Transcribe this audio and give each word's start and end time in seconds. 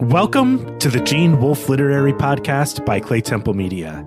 Welcome 0.00 0.78
to 0.80 0.90
the 0.90 1.00
Gene 1.00 1.40
Wolfe 1.40 1.70
Literary 1.70 2.12
Podcast 2.12 2.84
by 2.84 3.00
Claytemple 3.00 3.54
Media. 3.54 4.06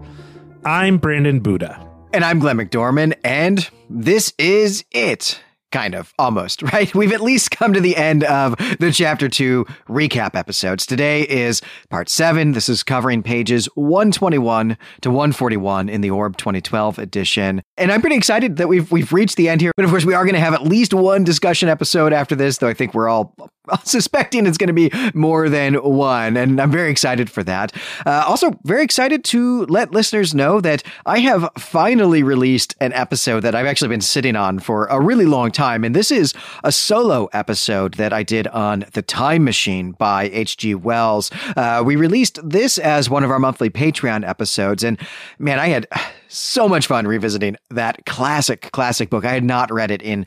I'm 0.63 0.99
Brandon 0.99 1.39
Buddha. 1.39 1.83
And 2.13 2.23
I'm 2.23 2.37
Glenn 2.37 2.57
McDorman, 2.57 3.15
and 3.23 3.67
this 3.89 4.31
is 4.37 4.85
it. 4.91 5.41
Kind 5.71 5.95
of, 5.95 6.13
almost, 6.19 6.61
right? 6.73 6.93
We've 6.93 7.11
at 7.11 7.21
least 7.21 7.49
come 7.49 7.73
to 7.73 7.81
the 7.81 7.95
end 7.95 8.23
of 8.23 8.55
the 8.79 8.91
chapter 8.91 9.27
two 9.29 9.65
recap 9.87 10.35
episodes. 10.35 10.85
Today 10.85 11.23
is 11.23 11.59
part 11.89 12.07
seven. 12.07 12.51
This 12.51 12.69
is 12.69 12.83
covering 12.83 13.23
pages 13.23 13.65
121 13.73 14.77
to 15.01 15.09
141 15.09 15.89
in 15.89 16.01
the 16.01 16.11
Orb 16.11 16.37
2012 16.37 16.99
edition. 16.99 17.63
And 17.79 17.91
I'm 17.91 18.01
pretty 18.01 18.17
excited 18.17 18.57
that 18.57 18.67
we've 18.67 18.91
we've 18.91 19.11
reached 19.13 19.37
the 19.37 19.49
end 19.49 19.61
here. 19.61 19.71
But 19.75 19.85
of 19.85 19.91
course, 19.91 20.05
we 20.05 20.13
are 20.13 20.25
going 20.25 20.35
to 20.35 20.39
have 20.39 20.53
at 20.53 20.63
least 20.63 20.93
one 20.93 21.23
discussion 21.23 21.69
episode 21.69 22.13
after 22.13 22.35
this, 22.35 22.57
though 22.57 22.67
I 22.67 22.73
think 22.73 22.93
we're 22.93 23.07
all 23.07 23.35
suspecting 23.83 24.45
it's 24.45 24.57
going 24.57 24.67
to 24.67 24.73
be 24.73 24.91
more 25.13 25.49
than 25.49 25.75
one. 25.75 26.37
And 26.37 26.59
I'm 26.59 26.71
very 26.71 26.91
excited 26.91 27.29
for 27.29 27.43
that. 27.43 27.73
Uh, 28.05 28.25
also, 28.27 28.51
very 28.63 28.83
excited 28.83 29.23
to 29.25 29.65
let 29.67 29.91
listeners 29.91 30.35
know 30.35 30.59
that 30.61 30.83
I 31.05 31.19
have 31.19 31.49
finally 31.57 32.23
released 32.23 32.75
an 32.81 32.93
episode 32.93 33.41
that 33.41 33.55
I've 33.55 33.65
actually 33.65 33.89
been 33.89 34.01
sitting 34.01 34.35
on 34.35 34.59
for 34.59 34.85
a 34.87 34.99
really 34.99 35.25
long 35.25 35.51
time. 35.51 35.83
And 35.83 35.95
this 35.95 36.11
is 36.11 36.33
a 36.63 36.71
solo 36.71 37.29
episode 37.33 37.95
that 37.95 38.11
I 38.11 38.23
did 38.23 38.47
on 38.47 38.85
The 38.93 39.01
Time 39.01 39.43
Machine 39.43 39.91
by 39.93 40.29
H.G. 40.33 40.75
Wells. 40.75 41.31
Uh, 41.55 41.83
we 41.85 41.95
released 41.95 42.39
this 42.47 42.77
as 42.77 43.09
one 43.09 43.23
of 43.23 43.31
our 43.31 43.39
monthly 43.39 43.69
Patreon 43.69 44.27
episodes. 44.27 44.83
And 44.83 44.99
man, 45.37 45.59
I 45.59 45.67
had 45.69 45.87
so 46.29 46.69
much 46.69 46.87
fun 46.87 47.07
revisiting 47.07 47.57
that 47.69 48.05
classic, 48.05 48.71
classic 48.71 49.09
book. 49.09 49.25
I 49.25 49.33
had 49.33 49.43
not 49.43 49.71
read 49.71 49.91
it 49.91 50.01
in 50.01 50.25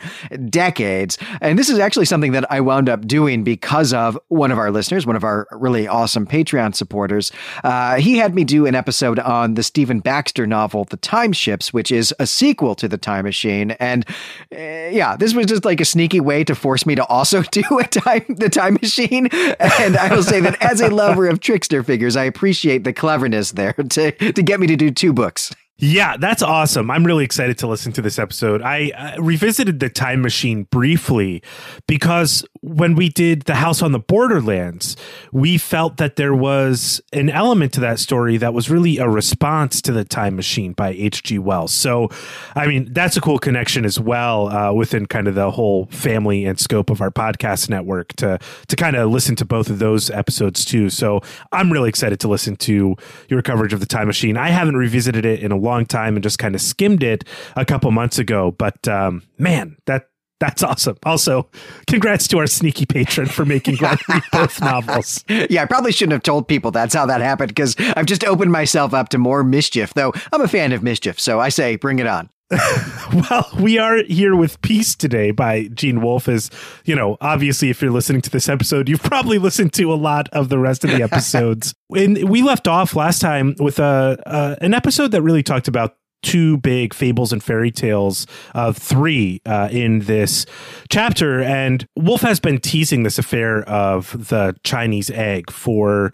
decades. 0.48 1.16
And 1.40 1.58
this 1.58 1.70
is 1.70 1.78
actually 1.78 2.06
something 2.06 2.32
that 2.32 2.50
I 2.50 2.60
wound 2.60 2.88
up 2.88 3.06
doing 3.06 3.44
because 3.44 3.92
of 3.92 4.18
one 4.28 4.50
of 4.50 4.58
our 4.58 4.70
listeners, 4.70 5.06
one 5.06 5.16
of 5.16 5.24
our 5.24 5.46
really 5.52 5.86
awesome 5.86 6.26
Patreon 6.26 6.74
supporters. 6.74 7.32
Uh, 7.64 7.96
he 7.96 8.18
had 8.18 8.34
me 8.34 8.44
do 8.44 8.66
an 8.66 8.74
episode 8.74 9.18
on 9.18 9.54
the 9.54 9.62
Stephen 9.62 10.00
Baxter 10.00 10.46
novel, 10.46 10.84
The 10.84 10.96
Time 10.96 11.32
Ships, 11.32 11.72
which 11.72 11.90
is 11.92 12.14
a 12.18 12.26
sequel 12.26 12.74
to 12.76 12.88
The 12.88 12.98
Time 12.98 13.24
Machine. 13.24 13.72
And 13.72 14.04
uh, 14.52 14.90
yeah, 14.90 15.16
this 15.16 15.34
was 15.34 15.46
just 15.46 15.64
like 15.64 15.80
a 15.80 15.84
sneaky 15.84 16.20
way 16.20 16.44
to 16.44 16.54
force 16.54 16.84
me 16.84 16.94
to 16.96 17.04
also 17.06 17.42
do 17.50 17.62
a 17.78 17.84
time, 17.84 18.24
the 18.28 18.48
Time 18.48 18.74
Machine. 18.74 19.28
And 19.32 19.96
I 19.96 20.14
will 20.14 20.22
say 20.22 20.40
that 20.40 20.60
as 20.60 20.80
a 20.80 20.88
lover 20.88 21.28
of 21.28 21.40
trickster 21.40 21.82
figures, 21.82 22.16
I 22.16 22.24
appreciate 22.24 22.84
the 22.84 22.92
cleverness 22.92 23.52
there 23.52 23.72
to, 23.72 24.12
to 24.12 24.42
get 24.42 24.60
me 24.60 24.66
to 24.66 24.76
do 24.76 24.90
two 24.90 25.12
books. 25.12 25.52
Yeah, 25.84 26.16
that's 26.16 26.44
awesome. 26.44 26.92
I'm 26.92 27.02
really 27.02 27.24
excited 27.24 27.58
to 27.58 27.66
listen 27.66 27.90
to 27.94 28.02
this 28.02 28.16
episode. 28.16 28.62
I 28.62 28.92
uh, 28.96 29.20
revisited 29.20 29.80
the 29.80 29.88
time 29.88 30.22
machine 30.22 30.68
briefly 30.70 31.42
because 31.88 32.44
when 32.60 32.94
we 32.94 33.08
did 33.08 33.42
The 33.42 33.56
House 33.56 33.82
on 33.82 33.90
the 33.90 33.98
Borderlands, 33.98 34.96
we 35.32 35.58
felt 35.58 35.96
that 35.96 36.14
there 36.14 36.36
was 36.36 37.00
an 37.12 37.28
element 37.28 37.72
to 37.72 37.80
that 37.80 37.98
story 37.98 38.36
that 38.36 38.54
was 38.54 38.70
really 38.70 38.98
a 38.98 39.08
response 39.08 39.82
to 39.82 39.90
the 39.90 40.04
time 40.04 40.36
machine 40.36 40.72
by 40.72 40.90
H.G. 40.90 41.40
Wells. 41.40 41.72
So, 41.72 42.10
I 42.54 42.68
mean, 42.68 42.92
that's 42.92 43.16
a 43.16 43.20
cool 43.20 43.40
connection 43.40 43.84
as 43.84 43.98
well 43.98 44.50
uh, 44.50 44.72
within 44.72 45.06
kind 45.06 45.26
of 45.26 45.34
the 45.34 45.50
whole 45.50 45.86
family 45.86 46.44
and 46.44 46.60
scope 46.60 46.90
of 46.90 47.00
our 47.00 47.10
podcast 47.10 47.68
network 47.68 48.12
to 48.18 48.38
to 48.68 48.76
kind 48.76 48.94
of 48.94 49.10
listen 49.10 49.34
to 49.34 49.44
both 49.44 49.68
of 49.68 49.80
those 49.80 50.10
episodes 50.10 50.64
too. 50.64 50.90
So, 50.90 51.22
I'm 51.50 51.72
really 51.72 51.88
excited 51.88 52.20
to 52.20 52.28
listen 52.28 52.54
to 52.58 52.94
your 53.28 53.42
coverage 53.42 53.72
of 53.72 53.80
the 53.80 53.86
time 53.86 54.06
machine. 54.06 54.36
I 54.36 54.50
haven't 54.50 54.76
revisited 54.76 55.26
it 55.26 55.40
in 55.40 55.50
a 55.50 55.56
long 55.56 55.71
long 55.72 55.86
time 55.86 56.16
and 56.16 56.22
just 56.22 56.38
kind 56.38 56.54
of 56.54 56.60
skimmed 56.60 57.02
it 57.02 57.24
a 57.56 57.64
couple 57.64 57.90
months 57.90 58.18
ago. 58.18 58.52
But 58.52 58.86
um, 58.88 59.22
man, 59.38 59.76
that 59.86 60.08
that's 60.42 60.64
awesome. 60.64 60.96
Also, 61.04 61.48
congrats 61.86 62.26
to 62.28 62.38
our 62.38 62.48
sneaky 62.48 62.84
patron 62.84 63.28
for 63.28 63.44
making 63.44 63.76
Glenn 63.76 63.96
read 64.08 64.22
both 64.32 64.60
novels. 64.60 65.24
Yeah, 65.28 65.62
I 65.62 65.66
probably 65.66 65.92
shouldn't 65.92 66.14
have 66.14 66.24
told 66.24 66.48
people 66.48 66.72
that's 66.72 66.94
how 66.94 67.06
that 67.06 67.20
happened 67.20 67.50
because 67.50 67.76
I've 67.96 68.06
just 68.06 68.24
opened 68.24 68.50
myself 68.50 68.92
up 68.92 69.08
to 69.10 69.18
more 69.18 69.44
mischief, 69.44 69.94
though 69.94 70.12
I'm 70.32 70.40
a 70.40 70.48
fan 70.48 70.72
of 70.72 70.82
mischief. 70.82 71.20
So 71.20 71.38
I 71.38 71.48
say, 71.48 71.76
bring 71.76 72.00
it 72.00 72.08
on. 72.08 72.28
well, 73.14 73.48
we 73.58 73.78
are 73.78 74.02
here 74.04 74.36
with 74.36 74.60
Peace 74.60 74.94
today 74.94 75.30
by 75.30 75.68
Gene 75.68 76.02
Wolfe. 76.02 76.28
As 76.28 76.50
you 76.84 76.94
know, 76.94 77.16
obviously, 77.20 77.70
if 77.70 77.80
you're 77.80 77.90
listening 77.90 78.20
to 78.22 78.30
this 78.30 78.48
episode, 78.48 78.88
you've 78.88 79.02
probably 79.02 79.38
listened 79.38 79.72
to 79.74 79.92
a 79.92 79.96
lot 79.96 80.28
of 80.30 80.48
the 80.48 80.58
rest 80.58 80.84
of 80.84 80.90
the 80.90 81.02
episodes. 81.02 81.74
and 81.96 82.28
we 82.28 82.42
left 82.42 82.68
off 82.68 82.94
last 82.94 83.20
time 83.20 83.54
with 83.58 83.78
a 83.78 84.18
uh, 84.26 84.56
an 84.60 84.74
episode 84.74 85.12
that 85.12 85.22
really 85.22 85.42
talked 85.42 85.68
about 85.68 85.96
two 86.22 86.56
big 86.58 86.94
fables 86.94 87.32
and 87.32 87.42
fairy 87.42 87.70
tales 87.70 88.26
of 88.54 88.76
three 88.76 89.40
uh, 89.44 89.68
in 89.72 90.00
this 90.00 90.46
chapter. 90.88 91.42
And 91.42 91.86
Wolfe 91.96 92.20
has 92.20 92.38
been 92.38 92.58
teasing 92.58 93.02
this 93.02 93.18
affair 93.18 93.62
of 93.68 94.28
the 94.28 94.54
Chinese 94.62 95.10
egg 95.10 95.50
for 95.50 96.12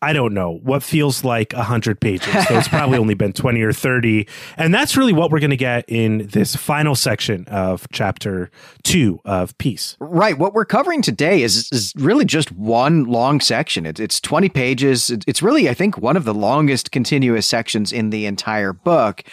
I 0.00 0.12
don't 0.12 0.32
know 0.32 0.60
what 0.62 0.82
feels 0.82 1.24
like 1.24 1.52
a 1.54 1.62
hundred 1.62 2.00
pages. 2.00 2.32
So 2.46 2.56
it's 2.56 2.68
probably 2.68 2.98
only 2.98 3.14
been 3.14 3.32
20 3.32 3.60
or 3.62 3.72
30. 3.72 4.28
And 4.56 4.72
that's 4.72 4.96
really 4.96 5.12
what 5.12 5.30
we're 5.30 5.40
going 5.40 5.50
to 5.50 5.56
get 5.56 5.84
in 5.88 6.28
this 6.28 6.54
final 6.54 6.94
section 6.94 7.44
of 7.48 7.86
chapter 7.92 8.50
two 8.84 9.20
of 9.24 9.56
Peace. 9.58 9.96
Right. 9.98 10.38
What 10.38 10.54
we're 10.54 10.64
covering 10.64 11.02
today 11.02 11.42
is, 11.42 11.68
is 11.72 11.92
really 11.96 12.24
just 12.24 12.52
one 12.52 13.04
long 13.04 13.40
section. 13.40 13.86
It, 13.86 13.98
it's 13.98 14.20
20 14.20 14.48
pages. 14.48 15.10
It's 15.26 15.42
really, 15.42 15.68
I 15.68 15.74
think, 15.74 15.98
one 15.98 16.16
of 16.16 16.24
the 16.24 16.34
longest 16.34 16.92
continuous 16.92 17.46
sections 17.46 17.92
in 17.92 18.10
the 18.10 18.26
entire 18.26 18.72
book. 18.72 19.24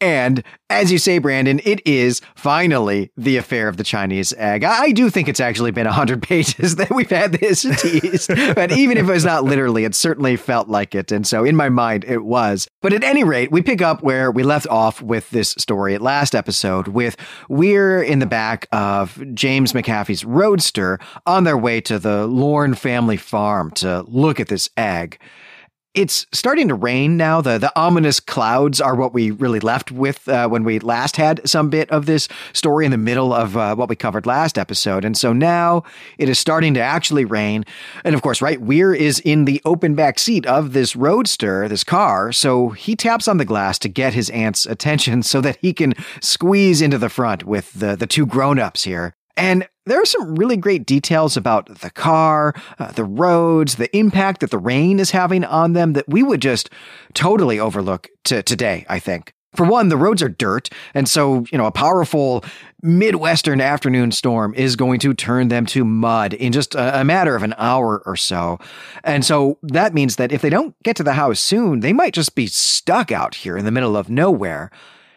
And 0.00 0.42
as 0.68 0.90
you 0.90 0.98
say, 0.98 1.18
Brandon, 1.18 1.60
it 1.64 1.80
is 1.86 2.20
finally 2.34 3.10
the 3.16 3.36
affair 3.36 3.68
of 3.68 3.76
the 3.76 3.84
Chinese 3.84 4.34
egg. 4.36 4.64
I 4.64 4.90
do 4.90 5.08
think 5.08 5.28
it's 5.28 5.40
actually 5.40 5.70
been 5.70 5.86
100 5.86 6.22
pages 6.28 6.76
that 6.76 6.90
we've 6.90 7.10
had 7.10 7.32
this 7.32 7.62
teased, 7.80 8.28
but 8.54 8.72
even 8.72 8.98
if 8.98 9.08
it 9.08 9.12
was 9.12 9.24
not 9.24 9.44
literally, 9.44 9.84
it 9.84 9.94
certainly 9.94 10.36
felt 10.36 10.68
like 10.68 10.94
it. 10.94 11.12
And 11.12 11.26
so 11.26 11.44
in 11.44 11.56
my 11.56 11.68
mind, 11.68 12.04
it 12.04 12.24
was. 12.24 12.68
But 12.82 12.92
at 12.92 13.04
any 13.04 13.24
rate, 13.24 13.50
we 13.50 13.62
pick 13.62 13.82
up 13.82 14.02
where 14.02 14.30
we 14.30 14.42
left 14.42 14.66
off 14.68 15.00
with 15.00 15.30
this 15.30 15.50
story 15.50 15.94
at 15.94 16.02
last 16.02 16.34
episode 16.34 16.88
with 16.88 17.16
we're 17.48 18.02
in 18.02 18.18
the 18.18 18.26
back 18.26 18.66
of 18.72 19.22
James 19.32 19.72
McAfee's 19.72 20.24
roadster 20.24 20.98
on 21.24 21.44
their 21.44 21.58
way 21.58 21.80
to 21.82 21.98
the 21.98 22.26
Lorne 22.26 22.74
family 22.74 23.16
farm 23.16 23.70
to 23.72 24.02
look 24.08 24.40
at 24.40 24.48
this 24.48 24.68
egg. 24.76 25.18
It's 25.94 26.26
starting 26.32 26.66
to 26.68 26.74
rain 26.74 27.16
now. 27.16 27.40
The 27.40 27.56
the 27.56 27.72
ominous 27.78 28.18
clouds 28.18 28.80
are 28.80 28.96
what 28.96 29.14
we 29.14 29.30
really 29.30 29.60
left 29.60 29.92
with 29.92 30.28
uh, 30.28 30.48
when 30.48 30.64
we 30.64 30.80
last 30.80 31.16
had 31.16 31.48
some 31.48 31.70
bit 31.70 31.88
of 31.90 32.06
this 32.06 32.26
story 32.52 32.84
in 32.84 32.90
the 32.90 32.98
middle 32.98 33.32
of 33.32 33.56
uh, 33.56 33.76
what 33.76 33.88
we 33.88 33.94
covered 33.94 34.26
last 34.26 34.58
episode. 34.58 35.04
And 35.04 35.16
so 35.16 35.32
now 35.32 35.84
it 36.18 36.28
is 36.28 36.36
starting 36.36 36.74
to 36.74 36.80
actually 36.80 37.24
rain. 37.24 37.64
And 38.02 38.16
of 38.16 38.22
course, 38.22 38.42
right, 38.42 38.60
Weer 38.60 38.92
is 38.92 39.20
in 39.20 39.44
the 39.44 39.62
open 39.64 39.94
back 39.94 40.18
seat 40.18 40.44
of 40.46 40.72
this 40.72 40.96
roadster, 40.96 41.68
this 41.68 41.84
car. 41.84 42.32
So 42.32 42.70
he 42.70 42.96
taps 42.96 43.28
on 43.28 43.36
the 43.36 43.44
glass 43.44 43.78
to 43.78 43.88
get 43.88 44.14
his 44.14 44.30
aunt's 44.30 44.66
attention 44.66 45.22
so 45.34 45.40
that 45.42 45.58
he 45.60 45.72
can 45.72 45.94
squeeze 46.20 46.82
into 46.82 46.98
the 46.98 47.08
front 47.08 47.44
with 47.44 47.72
the, 47.72 47.94
the 47.94 48.08
two 48.08 48.26
grown 48.26 48.58
ups 48.58 48.82
here. 48.82 49.14
And 49.36 49.66
there 49.86 50.00
are 50.00 50.06
some 50.06 50.34
really 50.36 50.56
great 50.56 50.86
details 50.86 51.36
about 51.36 51.80
the 51.80 51.90
car, 51.90 52.54
uh, 52.78 52.92
the 52.92 53.04
roads, 53.04 53.76
the 53.76 53.94
impact 53.96 54.40
that 54.40 54.50
the 54.50 54.58
rain 54.58 54.98
is 54.98 55.10
having 55.10 55.44
on 55.44 55.72
them 55.72 55.92
that 55.94 56.08
we 56.08 56.22
would 56.22 56.40
just 56.40 56.70
totally 57.12 57.58
overlook 57.58 58.08
to 58.24 58.42
today, 58.42 58.86
I 58.88 58.98
think. 58.98 59.34
For 59.54 59.64
one, 59.64 59.88
the 59.88 59.96
roads 59.96 60.20
are 60.20 60.28
dirt, 60.28 60.68
and 60.94 61.08
so, 61.08 61.44
you 61.52 61.58
know, 61.58 61.66
a 61.66 61.70
powerful 61.70 62.44
Midwestern 62.82 63.60
afternoon 63.60 64.10
storm 64.10 64.52
is 64.54 64.74
going 64.74 64.98
to 65.00 65.14
turn 65.14 65.46
them 65.46 65.64
to 65.66 65.84
mud 65.84 66.34
in 66.34 66.52
just 66.52 66.74
a, 66.74 67.00
a, 67.00 67.04
matter 67.04 67.36
of 67.36 67.44
an 67.44 67.54
hour 67.56 68.02
or 68.04 68.16
so. 68.16 68.58
And 69.04 69.24
so 69.24 69.58
that 69.62 69.94
means 69.94 70.16
that 70.16 70.32
if 70.32 70.42
they 70.42 70.50
don't 70.50 70.74
get 70.82 70.96
to 70.96 71.04
the 71.04 71.12
house 71.12 71.38
soon, 71.38 71.80
they 71.80 71.92
might 71.92 72.14
just 72.14 72.34
be 72.34 72.48
stuck 72.48 73.12
out 73.12 73.36
here 73.36 73.56
in 73.56 73.64
the 73.64 73.70
middle 73.70 73.96
of 73.96 74.10
nowhere. 74.10 74.72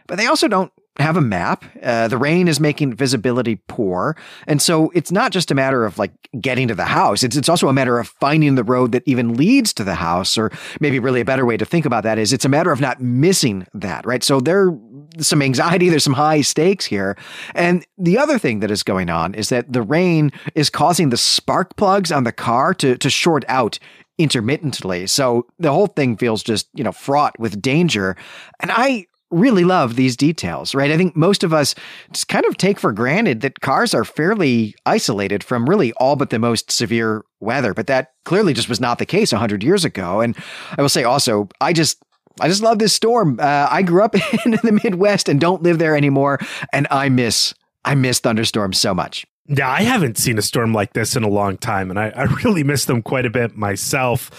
But 0.05 0.17
they 0.17 0.27
also 0.27 0.47
don't 0.47 0.71
have 0.99 1.17
a 1.17 1.21
map. 1.21 1.63
Uh, 1.81 2.07
the 2.07 2.17
rain 2.17 2.47
is 2.47 2.59
making 2.59 2.93
visibility 2.93 3.55
poor. 3.67 4.17
And 4.47 4.61
so 4.61 4.91
it's 4.95 5.11
not 5.11 5.31
just 5.31 5.51
a 5.51 5.55
matter 5.55 5.85
of 5.85 5.97
like 5.97 6.11
getting 6.39 6.67
to 6.67 6.75
the 6.75 6.85
house. 6.85 7.23
It's, 7.23 7.35
it's 7.35 7.49
also 7.49 7.67
a 7.67 7.73
matter 7.73 7.99
of 7.99 8.07
finding 8.07 8.55
the 8.55 8.63
road 8.63 8.91
that 8.93 9.03
even 9.05 9.35
leads 9.35 9.73
to 9.73 9.83
the 9.83 9.95
house. 9.95 10.37
Or 10.37 10.51
maybe 10.79 10.99
really 10.99 11.21
a 11.21 11.25
better 11.25 11.45
way 11.45 11.57
to 11.57 11.65
think 11.65 11.85
about 11.85 12.03
that 12.03 12.17
is 12.17 12.33
it's 12.33 12.45
a 12.45 12.49
matter 12.49 12.71
of 12.71 12.81
not 12.81 13.01
missing 13.01 13.67
that, 13.73 14.05
right? 14.05 14.23
So 14.23 14.39
there's 14.39 14.71
some 15.19 15.41
anxiety. 15.41 15.89
There's 15.89 16.03
some 16.03 16.13
high 16.13 16.41
stakes 16.41 16.85
here. 16.85 17.17
And 17.53 17.85
the 17.97 18.17
other 18.17 18.39
thing 18.39 18.59
that 18.61 18.71
is 18.71 18.83
going 18.83 19.09
on 19.09 19.33
is 19.35 19.49
that 19.49 19.71
the 19.71 19.81
rain 19.81 20.31
is 20.55 20.69
causing 20.69 21.09
the 21.09 21.17
spark 21.17 21.75
plugs 21.75 22.11
on 22.11 22.23
the 22.23 22.31
car 22.31 22.73
to, 22.75 22.97
to 22.97 23.09
short 23.09 23.45
out 23.47 23.79
intermittently. 24.17 25.05
So 25.05 25.45
the 25.59 25.71
whole 25.71 25.87
thing 25.87 26.17
feels 26.17 26.41
just, 26.41 26.67
you 26.73 26.83
know, 26.83 26.91
fraught 26.91 27.37
with 27.39 27.61
danger. 27.61 28.15
And 28.59 28.71
I 28.71 29.05
really 29.29 29.63
love 29.63 29.95
these 29.95 30.15
details, 30.15 30.73
right? 30.73 30.91
I 30.91 30.97
think 30.97 31.15
most 31.15 31.43
of 31.43 31.53
us 31.53 31.75
just 32.11 32.27
kind 32.27 32.45
of 32.45 32.57
take 32.57 32.79
for 32.79 32.91
granted 32.93 33.41
that 33.41 33.59
cars 33.59 33.93
are 33.93 34.05
fairly 34.05 34.75
isolated 34.85 35.43
from 35.43 35.69
really 35.69 35.91
all 35.93 36.15
but 36.15 36.29
the 36.29 36.39
most 36.39 36.71
severe 36.71 37.25
weather, 37.39 37.73
but 37.73 37.87
that 37.87 38.13
clearly 38.23 38.53
just 38.53 38.69
was 38.69 38.79
not 38.79 38.99
the 38.99 39.05
case 39.05 39.31
100 39.31 39.63
years 39.63 39.83
ago. 39.83 40.21
And 40.21 40.35
I 40.77 40.81
will 40.81 40.89
say 40.89 41.03
also, 41.03 41.49
I 41.59 41.73
just 41.73 42.01
I 42.39 42.47
just 42.47 42.61
love 42.61 42.79
this 42.79 42.93
storm. 42.93 43.39
Uh, 43.39 43.67
I 43.69 43.81
grew 43.81 44.03
up 44.03 44.15
in 44.45 44.51
the 44.51 44.79
Midwest 44.83 45.27
and 45.27 45.39
don't 45.39 45.63
live 45.63 45.79
there 45.79 45.95
anymore, 45.95 46.39
and 46.71 46.87
I 46.91 47.09
miss 47.09 47.53
I 47.83 47.95
miss 47.95 48.19
thunderstorms 48.19 48.77
so 48.79 48.93
much. 48.93 49.25
Yeah, 49.47 49.69
I 49.69 49.83
haven't 49.83 50.17
seen 50.17 50.37
a 50.37 50.41
storm 50.41 50.73
like 50.73 50.93
this 50.93 51.15
in 51.15 51.23
a 51.23 51.29
long 51.29 51.57
time, 51.57 51.89
and 51.89 51.99
I, 51.99 52.09
I 52.09 52.23
really 52.43 52.63
miss 52.63 52.85
them 52.85 53.01
quite 53.01 53.25
a 53.25 53.29
bit 53.29 53.55
myself. 53.55 54.29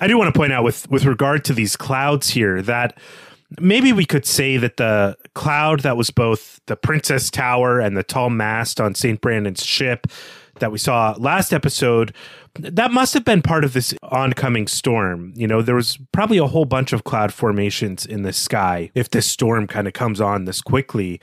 I 0.00 0.06
do 0.06 0.18
want 0.18 0.32
to 0.32 0.38
point 0.38 0.52
out 0.52 0.64
with 0.64 0.90
with 0.90 1.04
regard 1.04 1.44
to 1.46 1.52
these 1.52 1.76
clouds 1.76 2.30
here 2.30 2.62
that 2.62 2.98
maybe 3.60 3.92
we 3.92 4.04
could 4.04 4.26
say 4.26 4.56
that 4.56 4.76
the 4.76 5.16
cloud 5.34 5.80
that 5.80 5.96
was 5.96 6.10
both 6.10 6.60
the 6.66 6.76
Princess 6.76 7.30
Tower 7.30 7.80
and 7.80 7.96
the 7.96 8.02
tall 8.02 8.30
mast 8.30 8.80
on 8.80 8.94
St. 8.94 9.20
Brandon's 9.20 9.64
ship 9.64 10.06
that 10.58 10.72
we 10.72 10.78
saw 10.78 11.14
last 11.18 11.52
episode 11.52 12.14
that 12.58 12.90
must 12.90 13.14
have 13.14 13.24
been 13.24 13.42
part 13.42 13.64
of 13.64 13.72
this 13.72 13.94
oncoming 14.02 14.66
storm. 14.66 15.32
You 15.36 15.46
know, 15.46 15.62
there 15.62 15.74
was 15.74 15.98
probably 16.12 16.38
a 16.38 16.46
whole 16.46 16.64
bunch 16.64 16.92
of 16.92 17.04
cloud 17.04 17.32
formations 17.32 18.06
in 18.06 18.22
the 18.22 18.32
sky 18.32 18.90
if 18.94 19.10
this 19.10 19.26
storm 19.26 19.66
kind 19.66 19.86
of 19.86 19.92
comes 19.92 20.20
on 20.20 20.44
this 20.44 20.60
quickly. 20.60 21.20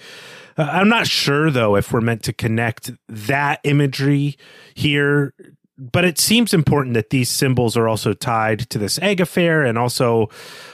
Uh, 0.57 0.69
I'm 0.71 0.89
not 0.89 1.07
sure 1.07 1.49
though 1.49 1.75
if 1.75 1.91
we're 1.91 2.01
meant 2.01 2.23
to 2.23 2.33
connect 2.33 2.91
that 3.07 3.59
imagery 3.63 4.37
here 4.73 5.33
but 5.91 6.05
it 6.05 6.17
seems 6.17 6.53
important 6.53 6.93
that 6.93 7.09
these 7.09 7.29
symbols 7.29 7.75
are 7.75 7.87
also 7.87 8.13
tied 8.13 8.59
to 8.69 8.77
this 8.77 8.99
egg 8.99 9.19
affair 9.19 9.63
and 9.63 9.77
also 9.77 10.29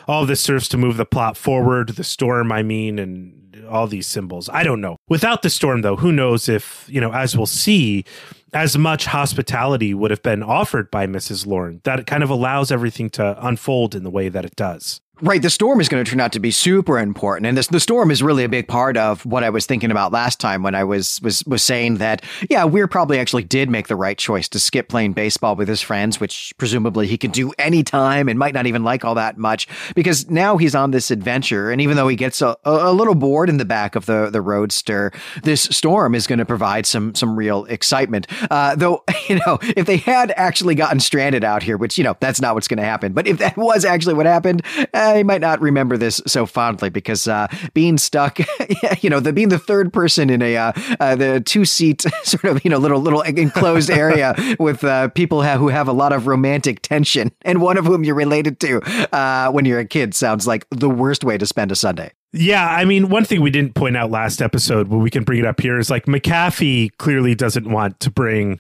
all 0.08 0.26
this 0.26 0.42
serves 0.42 0.68
to 0.70 0.78
move 0.78 0.98
the 0.98 1.06
plot 1.06 1.36
forward 1.38 1.90
the 1.90 2.04
storm 2.04 2.52
i 2.52 2.62
mean 2.62 3.00
and 3.00 3.40
all 3.70 3.88
these 3.88 4.08
symbols. 4.08 4.50
I 4.52 4.64
don't 4.64 4.82
know. 4.82 4.98
Without 5.08 5.42
the 5.42 5.50
storm 5.50 5.82
though 5.82 5.96
who 5.96 6.12
knows 6.12 6.50
if 6.50 6.86
you 6.90 7.00
know 7.00 7.14
as 7.14 7.38
we'll 7.38 7.46
see 7.46 8.04
as 8.54 8.78
much 8.78 9.06
hospitality 9.06 9.94
would 9.94 10.12
have 10.12 10.24
been 10.24 10.42
offered 10.42 10.90
by 10.90 11.06
mrs 11.06 11.46
lorne 11.46 11.82
that 11.84 12.00
it 12.00 12.08
kind 12.08 12.24
of 12.24 12.32
allows 12.32 12.72
everything 12.72 13.08
to 13.08 13.46
unfold 13.46 13.94
in 13.94 14.04
the 14.04 14.10
way 14.10 14.28
that 14.28 14.44
it 14.44 14.56
does 14.56 15.02
Right, 15.22 15.42
the 15.42 15.50
storm 15.50 15.82
is 15.82 15.90
going 15.90 16.04
to 16.04 16.10
turn 16.10 16.22
out 16.22 16.32
to 16.32 16.40
be 16.40 16.50
super 16.50 16.98
important, 16.98 17.46
and 17.46 17.58
this, 17.58 17.68
the 17.68 17.82
storm 17.82 18.10
is 18.10 18.24
really 18.24 18.46
a 18.46 18.50
big 18.50 18.70
part 18.70 18.96
of 18.96 19.26
what 19.26 19.44
I 19.44 19.50
was 19.50 19.66
thinking 19.66 19.92
about 19.92 20.14
last 20.14 20.40
time 20.40 20.64
when 20.64 20.76
I 20.76 20.86
was 20.86 21.22
was 21.22 21.44
was 21.46 21.62
saying 21.62 21.96
that 21.96 22.24
yeah, 22.50 22.64
Weer 22.64 22.88
probably 22.88 23.20
actually 23.20 23.44
did 23.44 23.70
make 23.70 23.90
the 23.90 23.98
right 23.98 24.18
choice 24.18 24.48
to 24.50 24.60
skip 24.62 24.88
playing 24.88 25.12
baseball 25.12 25.58
with 25.58 25.68
his 25.68 25.82
friends, 25.82 26.22
which 26.22 26.54
presumably 26.58 27.06
he 27.06 27.18
can 27.18 27.32
do 27.32 27.52
anytime 27.60 28.30
and 28.30 28.40
might 28.40 28.54
not 28.54 28.66
even 28.66 28.86
like 28.86 29.04
all 29.04 29.16
that 29.16 29.38
much 29.38 29.68
because 29.94 30.30
now 30.30 30.56
he's 30.56 30.74
on 30.74 30.92
this 30.92 31.12
adventure, 31.12 31.70
and 31.70 31.82
even 31.82 31.98
though 31.98 32.08
he 32.08 32.16
gets 32.16 32.42
a, 32.42 32.56
a 32.64 32.94
little 32.94 33.16
bored 33.16 33.50
in 33.50 33.58
the 33.58 33.66
back 33.66 33.98
of 33.98 34.06
the 34.06 34.30
the 34.30 34.42
roadster, 34.42 35.12
this 35.44 35.64
storm 35.64 36.16
is 36.16 36.28
going 36.28 36.40
to 36.40 36.46
provide 36.46 36.86
some 36.86 37.14
some 37.14 37.36
real 37.36 37.66
excitement. 37.66 38.26
Uh, 38.50 38.74
though 38.74 39.04
you 39.28 39.36
know, 39.46 39.60
if 39.76 39.86
they 39.86 39.98
had 39.98 40.32
actually 40.38 40.76
gotten 40.76 41.02
stranded 41.02 41.44
out 41.44 41.62
here, 41.62 41.76
which 41.76 41.98
you 41.98 42.06
know 42.06 42.16
that's 42.22 42.40
not 42.40 42.56
what's 42.56 42.70
going 42.70 42.78
to 42.78 42.86
happen, 42.86 43.12
but 43.12 43.28
if 43.28 43.38
that 43.40 43.58
was 43.58 43.84
actually 43.84 44.14
what 44.14 44.26
happened. 44.26 44.62
Uh, 44.94 45.09
I 45.16 45.24
might 45.24 45.42
not 45.42 45.62
remember 45.62 45.98
this 45.98 46.22
so 46.26 46.46
fondly 46.46 46.90
because 46.90 47.28
uh, 47.28 47.48
being 47.74 47.98
stuck, 47.98 48.40
you 49.02 49.10
know, 49.10 49.20
the 49.20 49.34
being 49.34 49.50
the 49.50 49.60
third 49.60 49.92
person 49.94 50.30
in 50.30 50.42
a 50.42 50.58
uh, 50.58 50.72
uh, 51.00 51.16
the 51.16 51.42
two 51.42 51.66
seat 51.66 52.06
sort 52.24 52.46
of 52.46 52.64
you 52.64 52.70
know 52.70 52.78
little 52.78 53.00
little 53.00 53.22
enclosed 53.22 53.90
area 53.90 54.36
with 54.60 54.84
uh, 54.84 55.10
people 55.10 55.44
ha- 55.44 55.58
who 55.58 55.70
have 55.70 55.88
a 55.88 55.94
lot 55.94 56.14
of 56.14 56.28
romantic 56.28 56.82
tension 56.82 57.32
and 57.44 57.62
one 57.62 57.78
of 57.78 57.86
whom 57.86 58.04
you're 58.04 58.16
related 58.16 58.60
to 58.60 58.82
uh, 59.16 59.52
when 59.52 59.66
you're 59.66 59.80
a 59.80 59.86
kid 59.86 60.14
sounds 60.14 60.48
like 60.48 60.66
the 60.72 60.90
worst 60.90 61.24
way 61.24 61.38
to 61.38 61.46
spend 61.46 61.72
a 61.72 61.76
Sunday. 61.76 62.12
Yeah, 62.32 62.68
I 62.68 62.86
mean, 62.86 63.10
one 63.10 63.26
thing 63.26 63.42
we 63.42 63.50
didn't 63.50 63.74
point 63.74 63.98
out 63.98 64.12
last 64.12 64.40
episode, 64.40 64.88
but 64.88 65.00
we 65.00 65.10
can 65.10 65.24
bring 65.24 65.40
it 65.40 65.46
up 65.46 65.60
here, 65.60 65.80
is 65.80 65.90
like 65.90 66.06
McAfee 66.06 66.96
clearly 66.98 67.34
doesn't 67.34 67.70
want 67.70 68.00
to 68.02 68.12
bring 68.12 68.60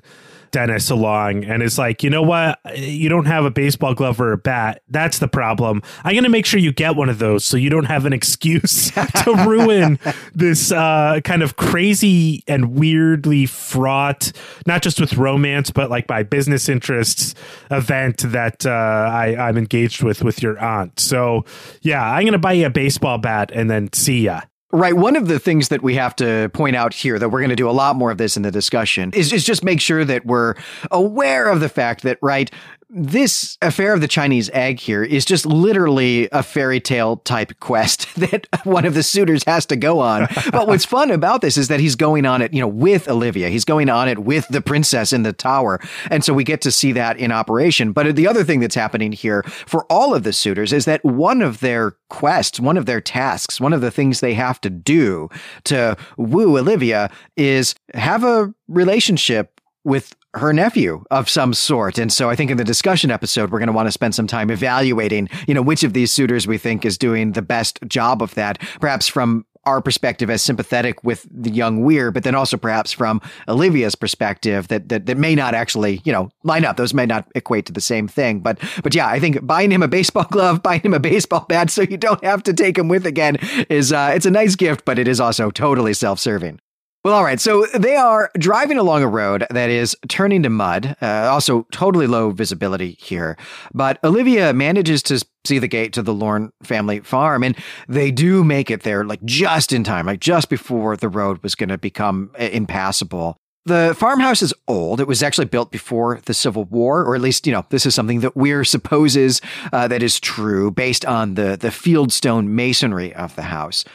Dennis 0.51 0.89
along 0.89 1.45
and 1.45 1.61
is 1.63 1.77
like, 1.77 2.03
you 2.03 2.09
know 2.09 2.21
what? 2.21 2.59
You 2.75 3.09
don't 3.09 3.25
have 3.25 3.45
a 3.45 3.51
baseball 3.51 3.93
glove 3.93 4.19
or 4.19 4.31
a 4.31 4.37
bat. 4.37 4.81
That's 4.89 5.19
the 5.19 5.27
problem. 5.27 5.81
I'm 6.03 6.13
going 6.13 6.23
to 6.23 6.29
make 6.29 6.45
sure 6.45 6.59
you 6.59 6.71
get 6.71 6.95
one 6.95 7.09
of 7.09 7.19
those 7.19 7.45
so 7.45 7.57
you 7.57 7.69
don't 7.69 7.85
have 7.85 8.05
an 8.05 8.13
excuse 8.13 8.91
to 9.23 9.45
ruin 9.47 9.99
this 10.33 10.71
uh, 10.71 11.19
kind 11.23 11.43
of 11.43 11.55
crazy 11.55 12.43
and 12.47 12.75
weirdly 12.75 13.45
fraught, 13.45 14.31
not 14.65 14.81
just 14.81 14.99
with 14.99 15.17
romance, 15.17 15.71
but 15.71 15.89
like 15.89 16.07
by 16.07 16.23
business 16.23 16.69
interests 16.69 17.35
event 17.71 18.17
that 18.25 18.65
uh, 18.65 18.69
I, 18.69 19.35
I'm 19.35 19.57
engaged 19.57 20.03
with 20.03 20.23
with 20.23 20.41
your 20.41 20.59
aunt. 20.59 20.99
So, 20.99 21.45
yeah, 21.81 22.03
I'm 22.03 22.23
going 22.23 22.33
to 22.33 22.39
buy 22.39 22.53
you 22.53 22.65
a 22.65 22.69
baseball 22.69 23.17
bat 23.17 23.51
and 23.53 23.69
then 23.69 23.91
see 23.93 24.21
ya. 24.21 24.41
Right. 24.71 24.95
One 24.95 25.15
of 25.15 25.27
the 25.27 25.39
things 25.39 25.69
that 25.69 25.81
we 25.81 25.95
have 25.95 26.15
to 26.17 26.49
point 26.53 26.75
out 26.75 26.93
here 26.93 27.17
that 27.17 27.29
we're 27.29 27.39
going 27.39 27.49
to 27.49 27.55
do 27.55 27.67
a 27.67 27.71
lot 27.71 27.95
more 27.95 28.11
of 28.11 28.19
this 28.19 28.37
in 28.37 28.43
the 28.43 28.51
discussion 28.51 29.11
is, 29.15 29.33
is 29.33 29.43
just 29.43 29.63
make 29.63 29.81
sure 29.81 30.05
that 30.05 30.27
we're 30.27 30.53
aware 30.91 31.49
of 31.49 31.59
the 31.59 31.69
fact 31.69 32.03
that, 32.03 32.19
right, 32.21 32.51
this 32.91 33.57
affair 33.61 33.93
of 33.93 34.01
the 34.01 34.07
Chinese 34.07 34.49
egg 34.51 34.79
here 34.79 35.03
is 35.03 35.23
just 35.23 35.45
literally 35.45 36.27
a 36.31 36.41
fairy 36.41 36.79
tale 36.79 37.17
type 37.17 37.59
quest 37.59 38.13
that 38.15 38.47
one 38.63 38.83
of 38.83 38.95
the 38.95 39.03
suitors 39.03 39.43
has 39.45 39.65
to 39.67 39.75
go 39.75 39.99
on. 39.99 40.27
but 40.51 40.67
what's 40.67 40.85
fun 40.89 41.11
about 41.11 41.41
this 41.41 41.55
is 41.55 41.67
that 41.67 41.79
he's 41.79 41.95
going 41.95 42.25
on 42.25 42.41
it, 42.41 42.51
you 42.51 42.59
know, 42.59 42.67
with 42.67 43.07
Olivia. 43.07 43.49
He's 43.49 43.65
going 43.65 43.89
on 43.89 44.09
it 44.09 44.19
with 44.19 44.47
the 44.47 44.61
princess 44.61 45.13
in 45.13 45.23
the 45.23 45.33
tower. 45.33 45.79
And 46.09 46.23
so 46.25 46.33
we 46.33 46.43
get 46.43 46.61
to 46.61 46.71
see 46.71 46.91
that 46.93 47.17
in 47.17 47.31
operation. 47.31 47.91
But 47.91 48.15
the 48.15 48.27
other 48.27 48.43
thing 48.43 48.59
that's 48.59 48.75
happening 48.75 49.11
here 49.11 49.43
for 49.43 49.85
all 49.85 50.15
of 50.15 50.23
the 50.23 50.33
suitors 50.33 50.73
is 50.73 50.85
that 50.85 51.05
one 51.05 51.41
of 51.41 51.59
their 51.59 51.95
quests, 52.09 52.59
one 52.59 52.77
of 52.77 52.87
their 52.87 53.01
tasks, 53.01 53.61
one 53.61 53.73
of 53.73 53.81
the 53.81 53.91
things 53.91 54.19
they 54.19 54.33
have 54.33 54.59
to 54.61 54.69
do 54.69 55.29
to 55.65 55.95
woo 56.17 56.57
Olivia 56.57 57.11
is 57.37 57.75
have 57.93 58.23
a 58.23 58.51
relationship 58.67 59.61
with 59.83 60.15
her 60.35 60.53
nephew 60.53 61.03
of 61.09 61.29
some 61.29 61.53
sort. 61.53 61.97
And 61.97 62.11
so 62.11 62.29
I 62.29 62.35
think 62.35 62.51
in 62.51 62.57
the 62.57 62.63
discussion 62.63 63.09
episode, 63.09 63.51
we're 63.51 63.59
going 63.59 63.67
to 63.67 63.73
want 63.73 63.87
to 63.87 63.91
spend 63.91 64.13
some 64.13 64.27
time 64.27 64.51
evaluating, 64.51 65.29
you 65.47 65.53
know, 65.53 65.61
which 65.61 65.83
of 65.83 65.93
these 65.93 66.11
suitors 66.11 66.45
we 66.45 66.57
think 66.57 66.85
is 66.85 66.97
doing 66.97 67.31
the 67.31 67.41
best 67.41 67.79
job 67.87 68.21
of 68.21 68.35
that, 68.35 68.59
perhaps 68.79 69.07
from 69.07 69.45
our 69.65 69.81
perspective 69.81 70.29
as 70.29 70.41
sympathetic 70.41 71.03
with 71.03 71.27
the 71.29 71.51
young 71.51 71.83
Weer, 71.83 72.11
but 72.11 72.23
then 72.23 72.33
also 72.33 72.57
perhaps 72.57 72.91
from 72.91 73.21
Olivia's 73.47 73.93
perspective 73.95 74.67
that, 74.69 74.89
that 74.89 75.05
that 75.05 75.17
may 75.17 75.35
not 75.35 75.53
actually, 75.53 76.01
you 76.05 76.13
know, 76.13 76.29
line 76.43 76.65
up. 76.65 76.77
Those 76.77 76.93
may 76.93 77.05
not 77.05 77.27
equate 77.35 77.65
to 77.67 77.73
the 77.73 77.81
same 77.81 78.07
thing. 78.07 78.39
But 78.39 78.57
but 78.83 78.95
yeah, 78.95 79.07
I 79.07 79.19
think 79.19 79.45
buying 79.45 79.71
him 79.71 79.83
a 79.83 79.87
baseball 79.87 80.27
glove, 80.31 80.63
buying 80.63 80.81
him 80.81 80.93
a 80.93 80.99
baseball 80.99 81.45
bat 81.47 81.69
so 81.69 81.81
you 81.81 81.97
don't 81.97 82.23
have 82.23 82.43
to 82.43 82.53
take 82.53 82.77
him 82.77 82.87
with 82.87 83.05
again 83.05 83.37
is 83.69 83.91
uh, 83.91 84.11
it's 84.15 84.25
a 84.25 84.31
nice 84.31 84.55
gift, 84.55 84.85
but 84.85 84.97
it 84.97 85.07
is 85.07 85.19
also 85.19 85.51
totally 85.51 85.93
self-serving. 85.93 86.59
Well, 87.05 87.13
all 87.13 87.23
right. 87.23 87.39
So 87.39 87.65
they 87.67 87.95
are 87.95 88.29
driving 88.37 88.77
along 88.77 89.03
a 89.03 89.07
road 89.07 89.47
that 89.49 89.69
is 89.69 89.95
turning 90.09 90.43
to 90.43 90.49
mud. 90.49 90.97
Uh, 91.01 91.29
also, 91.31 91.65
totally 91.71 92.07
low 92.07 92.31
visibility 92.31 92.97
here. 92.99 93.37
But 93.73 93.99
Olivia 94.03 94.53
manages 94.53 95.01
to 95.03 95.25
see 95.45 95.59
the 95.59 95.69
gate 95.69 95.93
to 95.93 96.01
the 96.01 96.13
Lorne 96.13 96.51
family 96.61 96.99
farm, 96.99 97.43
and 97.43 97.55
they 97.87 98.11
do 98.11 98.43
make 98.43 98.69
it 98.69 98.83
there, 98.83 99.05
like 99.05 99.23
just 99.23 99.71
in 99.71 99.85
time, 99.85 100.07
like 100.07 100.19
just 100.19 100.49
before 100.49 100.97
the 100.97 101.07
road 101.07 101.41
was 101.41 101.55
going 101.55 101.69
to 101.69 101.77
become 101.77 102.31
uh, 102.37 102.43
impassable. 102.43 103.37
The 103.65 103.95
farmhouse 103.97 104.41
is 104.41 104.53
old. 104.67 104.99
It 104.99 105.07
was 105.07 105.23
actually 105.23 105.45
built 105.45 105.71
before 105.71 106.19
the 106.25 106.33
Civil 106.33 106.65
War, 106.65 107.05
or 107.05 107.15
at 107.15 107.21
least, 107.21 107.47
you 107.47 107.53
know, 107.53 107.65
this 107.69 107.85
is 107.85 107.95
something 107.95 108.21
that 108.21 108.35
Weer 108.35 108.65
supposes 108.65 109.41
uh, 109.71 109.87
that 109.87 110.03
is 110.03 110.19
true 110.19 110.71
based 110.71 111.05
on 111.05 111.35
the, 111.35 111.55
the 111.55 111.69
fieldstone 111.69 112.47
masonry 112.47 113.13
of 113.13 113.35
the 113.35 113.43
house. 113.43 113.85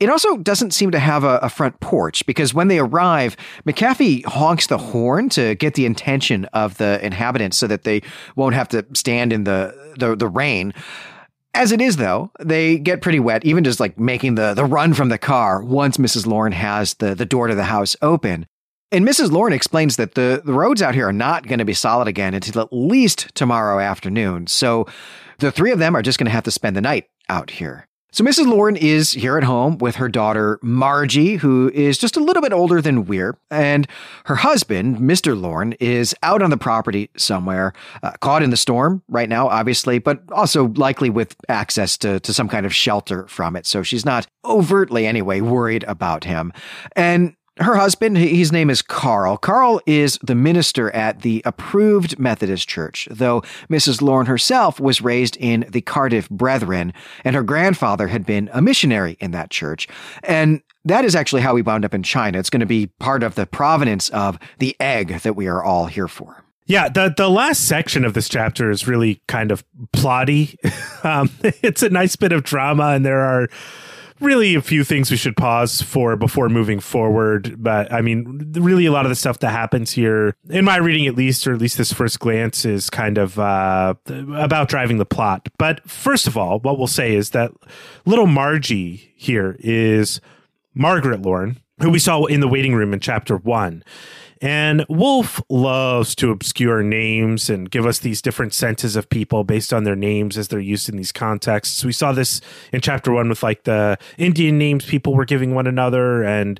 It 0.00 0.08
also 0.08 0.38
doesn't 0.38 0.72
seem 0.72 0.90
to 0.92 0.98
have 0.98 1.24
a, 1.24 1.38
a, 1.42 1.50
front 1.50 1.78
porch 1.80 2.24
because 2.24 2.54
when 2.54 2.68
they 2.68 2.78
arrive, 2.78 3.36
McAfee 3.66 4.24
honks 4.24 4.66
the 4.66 4.78
horn 4.78 5.28
to 5.30 5.54
get 5.56 5.74
the 5.74 5.84
attention 5.84 6.46
of 6.46 6.78
the 6.78 7.04
inhabitants 7.04 7.58
so 7.58 7.66
that 7.66 7.84
they 7.84 8.00
won't 8.34 8.54
have 8.54 8.68
to 8.70 8.86
stand 8.94 9.30
in 9.30 9.44
the, 9.44 9.94
the, 9.98 10.16
the 10.16 10.26
rain. 10.26 10.72
As 11.52 11.70
it 11.70 11.82
is, 11.82 11.98
though, 11.98 12.30
they 12.40 12.78
get 12.78 13.02
pretty 13.02 13.20
wet, 13.20 13.44
even 13.44 13.62
just 13.62 13.78
like 13.78 13.98
making 13.98 14.36
the, 14.36 14.54
the 14.54 14.64
run 14.64 14.94
from 14.94 15.10
the 15.10 15.18
car 15.18 15.62
once 15.62 15.98
Mrs. 15.98 16.26
Lorne 16.26 16.52
has 16.52 16.94
the, 16.94 17.14
the 17.14 17.26
door 17.26 17.48
to 17.48 17.54
the 17.54 17.64
house 17.64 17.94
open. 18.00 18.46
And 18.92 19.06
Mrs. 19.06 19.30
Lorne 19.30 19.52
explains 19.52 19.96
that 19.96 20.14
the, 20.14 20.40
the 20.44 20.54
roads 20.54 20.80
out 20.80 20.94
here 20.94 21.08
are 21.08 21.12
not 21.12 21.46
going 21.46 21.58
to 21.58 21.64
be 21.66 21.74
solid 21.74 22.08
again 22.08 22.32
until 22.32 22.62
at 22.62 22.72
least 22.72 23.34
tomorrow 23.34 23.78
afternoon. 23.80 24.46
So 24.46 24.86
the 25.40 25.52
three 25.52 25.72
of 25.72 25.78
them 25.78 25.94
are 25.94 26.02
just 26.02 26.18
going 26.18 26.26
to 26.26 26.32
have 26.32 26.44
to 26.44 26.50
spend 26.50 26.74
the 26.74 26.80
night 26.80 27.10
out 27.28 27.50
here. 27.50 27.86
So 28.12 28.24
Mrs. 28.24 28.46
Lorne 28.46 28.74
is 28.74 29.12
here 29.12 29.36
at 29.38 29.44
home 29.44 29.78
with 29.78 29.96
her 29.96 30.08
daughter 30.08 30.58
Margie, 30.62 31.36
who 31.36 31.70
is 31.72 31.96
just 31.96 32.16
a 32.16 32.20
little 32.20 32.42
bit 32.42 32.52
older 32.52 32.82
than 32.82 33.04
Weer, 33.04 33.36
and 33.52 33.86
her 34.24 34.34
husband, 34.36 34.98
Mr. 34.98 35.40
Lorne, 35.40 35.74
is 35.78 36.12
out 36.24 36.42
on 36.42 36.50
the 36.50 36.56
property 36.56 37.08
somewhere, 37.16 37.72
uh, 38.02 38.10
caught 38.20 38.42
in 38.42 38.50
the 38.50 38.56
storm 38.56 39.02
right 39.08 39.28
now, 39.28 39.48
obviously, 39.48 40.00
but 40.00 40.22
also 40.32 40.68
likely 40.70 41.08
with 41.08 41.36
access 41.48 41.96
to, 41.98 42.18
to 42.20 42.34
some 42.34 42.48
kind 42.48 42.66
of 42.66 42.74
shelter 42.74 43.28
from 43.28 43.54
it. 43.54 43.64
So 43.64 43.84
she's 43.84 44.04
not 44.04 44.26
overtly, 44.44 45.06
anyway, 45.06 45.40
worried 45.40 45.84
about 45.84 46.24
him. 46.24 46.52
And 46.96 47.36
her 47.60 47.76
husband, 47.76 48.16
his 48.16 48.52
name 48.52 48.70
is 48.70 48.82
Carl. 48.82 49.36
Carl 49.36 49.80
is 49.86 50.18
the 50.22 50.34
minister 50.34 50.90
at 50.92 51.20
the 51.20 51.42
approved 51.44 52.18
Methodist 52.18 52.68
Church, 52.68 53.06
though 53.10 53.42
Mrs. 53.68 54.00
Lorne 54.00 54.26
herself 54.26 54.80
was 54.80 55.00
raised 55.02 55.36
in 55.36 55.66
the 55.68 55.80
Cardiff 55.80 56.28
Brethren, 56.30 56.92
and 57.24 57.36
her 57.36 57.42
grandfather 57.42 58.08
had 58.08 58.24
been 58.24 58.48
a 58.52 58.62
missionary 58.62 59.16
in 59.20 59.30
that 59.32 59.50
church. 59.50 59.86
And 60.22 60.62
that 60.84 61.04
is 61.04 61.14
actually 61.14 61.42
how 61.42 61.54
we 61.54 61.62
wound 61.62 61.84
up 61.84 61.94
in 61.94 62.02
China. 62.02 62.38
It's 62.38 62.50
going 62.50 62.60
to 62.60 62.66
be 62.66 62.86
part 62.86 63.22
of 63.22 63.34
the 63.34 63.46
provenance 63.46 64.08
of 64.10 64.38
the 64.58 64.74
egg 64.80 65.20
that 65.20 65.36
we 65.36 65.46
are 65.46 65.62
all 65.62 65.86
here 65.86 66.08
for. 66.08 66.42
Yeah, 66.66 66.88
the 66.88 67.12
the 67.14 67.28
last 67.28 67.66
section 67.66 68.04
of 68.04 68.14
this 68.14 68.28
chapter 68.28 68.70
is 68.70 68.86
really 68.86 69.20
kind 69.26 69.50
of 69.50 69.64
plotty. 69.92 70.56
um, 71.04 71.28
it's 71.42 71.82
a 71.82 71.90
nice 71.90 72.14
bit 72.14 72.32
of 72.32 72.44
drama, 72.44 72.90
and 72.90 73.04
there 73.04 73.20
are 73.20 73.48
really 74.20 74.54
a 74.54 74.62
few 74.62 74.84
things 74.84 75.10
we 75.10 75.16
should 75.16 75.36
pause 75.36 75.82
for 75.82 76.16
before 76.16 76.48
moving 76.48 76.80
forward. 76.80 77.62
But 77.62 77.92
I 77.92 78.00
mean, 78.00 78.52
really, 78.56 78.86
a 78.86 78.92
lot 78.92 79.06
of 79.06 79.10
the 79.10 79.16
stuff 79.16 79.38
that 79.40 79.50
happens 79.50 79.92
here, 79.92 80.34
in 80.48 80.64
my 80.64 80.76
reading 80.76 81.06
at 81.06 81.16
least, 81.16 81.46
or 81.46 81.54
at 81.54 81.60
least 81.60 81.78
this 81.78 81.92
first 81.92 82.20
glance, 82.20 82.64
is 82.64 82.90
kind 82.90 83.18
of 83.18 83.38
uh, 83.38 83.94
about 84.34 84.68
driving 84.68 84.98
the 84.98 85.06
plot. 85.06 85.48
But 85.58 85.88
first 85.88 86.26
of 86.26 86.36
all, 86.36 86.60
what 86.60 86.78
we'll 86.78 86.86
say 86.86 87.14
is 87.14 87.30
that 87.30 87.52
little 88.04 88.26
Margie 88.26 89.12
here 89.16 89.56
is 89.60 90.20
Margaret 90.74 91.22
Lorne, 91.22 91.58
who 91.80 91.90
we 91.90 91.98
saw 91.98 92.24
in 92.24 92.40
the 92.40 92.48
waiting 92.48 92.74
room 92.74 92.92
in 92.92 93.00
chapter 93.00 93.36
one. 93.36 93.82
And 94.40 94.86
Wolfe 94.88 95.42
loves 95.50 96.14
to 96.16 96.30
obscure 96.30 96.82
names 96.82 97.50
and 97.50 97.70
give 97.70 97.84
us 97.84 97.98
these 97.98 98.22
different 98.22 98.54
senses 98.54 98.96
of 98.96 99.10
people 99.10 99.44
based 99.44 99.72
on 99.72 99.84
their 99.84 99.96
names 99.96 100.38
as 100.38 100.48
they're 100.48 100.58
used 100.58 100.88
in 100.88 100.96
these 100.96 101.12
contexts. 101.12 101.84
We 101.84 101.92
saw 101.92 102.12
this 102.12 102.40
in 102.72 102.80
chapter 102.80 103.12
one 103.12 103.28
with 103.28 103.42
like 103.42 103.64
the 103.64 103.98
Indian 104.16 104.56
names 104.56 104.86
people 104.86 105.14
were 105.14 105.26
giving 105.26 105.54
one 105.54 105.66
another 105.66 106.24
and 106.24 106.58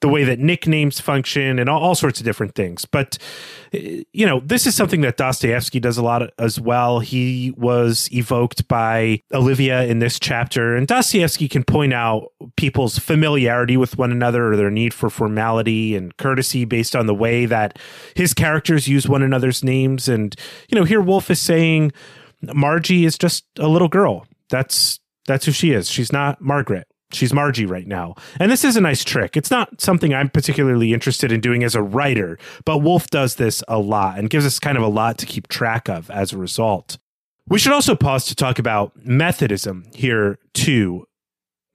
the 0.00 0.08
way 0.08 0.24
that 0.24 0.38
nicknames 0.38 1.00
function 1.00 1.58
and 1.58 1.68
all, 1.70 1.80
all, 1.82 1.94
sorts 1.94 2.20
of 2.20 2.26
different 2.26 2.54
things. 2.54 2.84
But, 2.84 3.16
eh, 3.72 4.02
you 4.12 4.26
know, 4.26 4.40
this 4.44 4.66
is 4.66 4.74
something 4.74 5.00
that 5.00 5.16
Dostoevsky 5.16 5.80
does 5.80 5.96
a 5.96 6.02
lot 6.02 6.30
as 6.38 6.60
well. 6.60 7.00
He 7.00 7.54
was 7.56 8.08
evoked 8.12 8.68
by 8.68 9.22
Olivia 9.32 9.84
in 9.84 10.00
this 10.00 10.18
chapter, 10.18 10.76
and 10.76 10.86
Dostoevsky 10.86 11.48
can 11.48 11.64
point 11.64 11.94
out 11.94 12.32
people's 12.56 12.98
familiarity 12.98 13.76
with 13.76 13.96
one 13.96 14.12
another 14.12 14.52
or 14.52 14.56
their 14.56 14.70
need 14.70 14.92
for 14.92 15.08
formality 15.08 15.96
and 15.96 16.16
courtesy 16.18 16.64
based 16.64 16.94
on 16.94 17.06
the 17.06 17.14
way 17.14 17.46
that 17.46 17.78
his 18.14 18.34
characters 18.34 18.86
use 18.86 19.08
one 19.08 19.22
another's 19.22 19.64
names. 19.64 20.08
And, 20.08 20.36
you 20.68 20.78
know, 20.78 20.84
here 20.84 21.00
Wolfe 21.00 21.30
is 21.30 21.40
saying 21.40 21.92
Margie 22.42 23.06
is 23.06 23.16
just 23.16 23.44
a 23.58 23.68
little 23.68 23.88
girl. 23.88 24.26
That's 24.50 25.00
that's 25.26 25.46
who 25.46 25.52
she 25.52 25.72
is. 25.72 25.90
She's 25.90 26.12
not 26.12 26.40
Margaret. 26.40 26.86
She's 27.12 27.32
Margie 27.32 27.66
right 27.66 27.86
now. 27.86 28.14
And 28.40 28.50
this 28.50 28.64
is 28.64 28.76
a 28.76 28.80
nice 28.80 29.04
trick. 29.04 29.36
It's 29.36 29.50
not 29.50 29.80
something 29.80 30.12
I'm 30.12 30.28
particularly 30.28 30.92
interested 30.92 31.30
in 31.30 31.40
doing 31.40 31.62
as 31.62 31.74
a 31.74 31.82
writer, 31.82 32.38
but 32.64 32.78
Wolfe 32.78 33.08
does 33.08 33.36
this 33.36 33.62
a 33.68 33.78
lot 33.78 34.18
and 34.18 34.28
gives 34.28 34.44
us 34.44 34.58
kind 34.58 34.76
of 34.76 34.82
a 34.82 34.88
lot 34.88 35.18
to 35.18 35.26
keep 35.26 35.48
track 35.48 35.88
of 35.88 36.10
as 36.10 36.32
a 36.32 36.38
result. 36.38 36.98
We 37.48 37.60
should 37.60 37.72
also 37.72 37.94
pause 37.94 38.26
to 38.26 38.34
talk 38.34 38.58
about 38.58 38.92
Methodism 38.96 39.84
here, 39.94 40.38
too. 40.52 41.06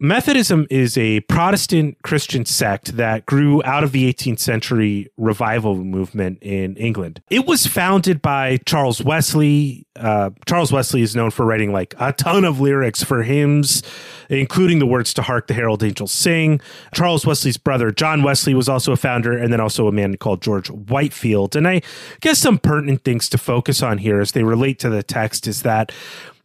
Methodism 0.03 0.65
is 0.71 0.97
a 0.97 1.19
Protestant 1.19 1.95
Christian 2.01 2.43
sect 2.43 2.97
that 2.97 3.27
grew 3.27 3.61
out 3.63 3.83
of 3.83 3.91
the 3.91 4.11
18th 4.11 4.39
century 4.39 5.11
revival 5.15 5.75
movement 5.75 6.39
in 6.41 6.75
England. 6.77 7.21
It 7.29 7.45
was 7.45 7.67
founded 7.67 8.19
by 8.19 8.57
Charles 8.65 9.03
Wesley. 9.03 9.85
Uh, 9.95 10.31
Charles 10.47 10.71
Wesley 10.71 11.03
is 11.03 11.15
known 11.15 11.29
for 11.29 11.45
writing 11.45 11.71
like 11.71 11.93
a 11.99 12.13
ton 12.13 12.45
of 12.45 12.59
lyrics 12.59 13.03
for 13.03 13.21
hymns, 13.21 13.83
including 14.27 14.79
the 14.79 14.87
words 14.87 15.13
to 15.13 15.21
Hark 15.21 15.45
the 15.45 15.53
Herald 15.53 15.83
Angels 15.83 16.11
Sing. 16.11 16.59
Charles 16.95 17.23
Wesley's 17.23 17.57
brother, 17.57 17.91
John 17.91 18.23
Wesley, 18.23 18.55
was 18.55 18.67
also 18.67 18.93
a 18.93 18.97
founder, 18.97 19.37
and 19.37 19.53
then 19.53 19.59
also 19.59 19.87
a 19.87 19.91
man 19.91 20.17
called 20.17 20.41
George 20.41 20.71
Whitefield. 20.71 21.55
And 21.55 21.67
I 21.67 21.83
guess 22.21 22.39
some 22.39 22.57
pertinent 22.57 23.03
things 23.03 23.29
to 23.29 23.37
focus 23.37 23.83
on 23.83 23.99
here 23.99 24.19
as 24.19 24.31
they 24.31 24.43
relate 24.43 24.79
to 24.79 24.89
the 24.89 25.03
text 25.03 25.45
is 25.45 25.61
that 25.61 25.91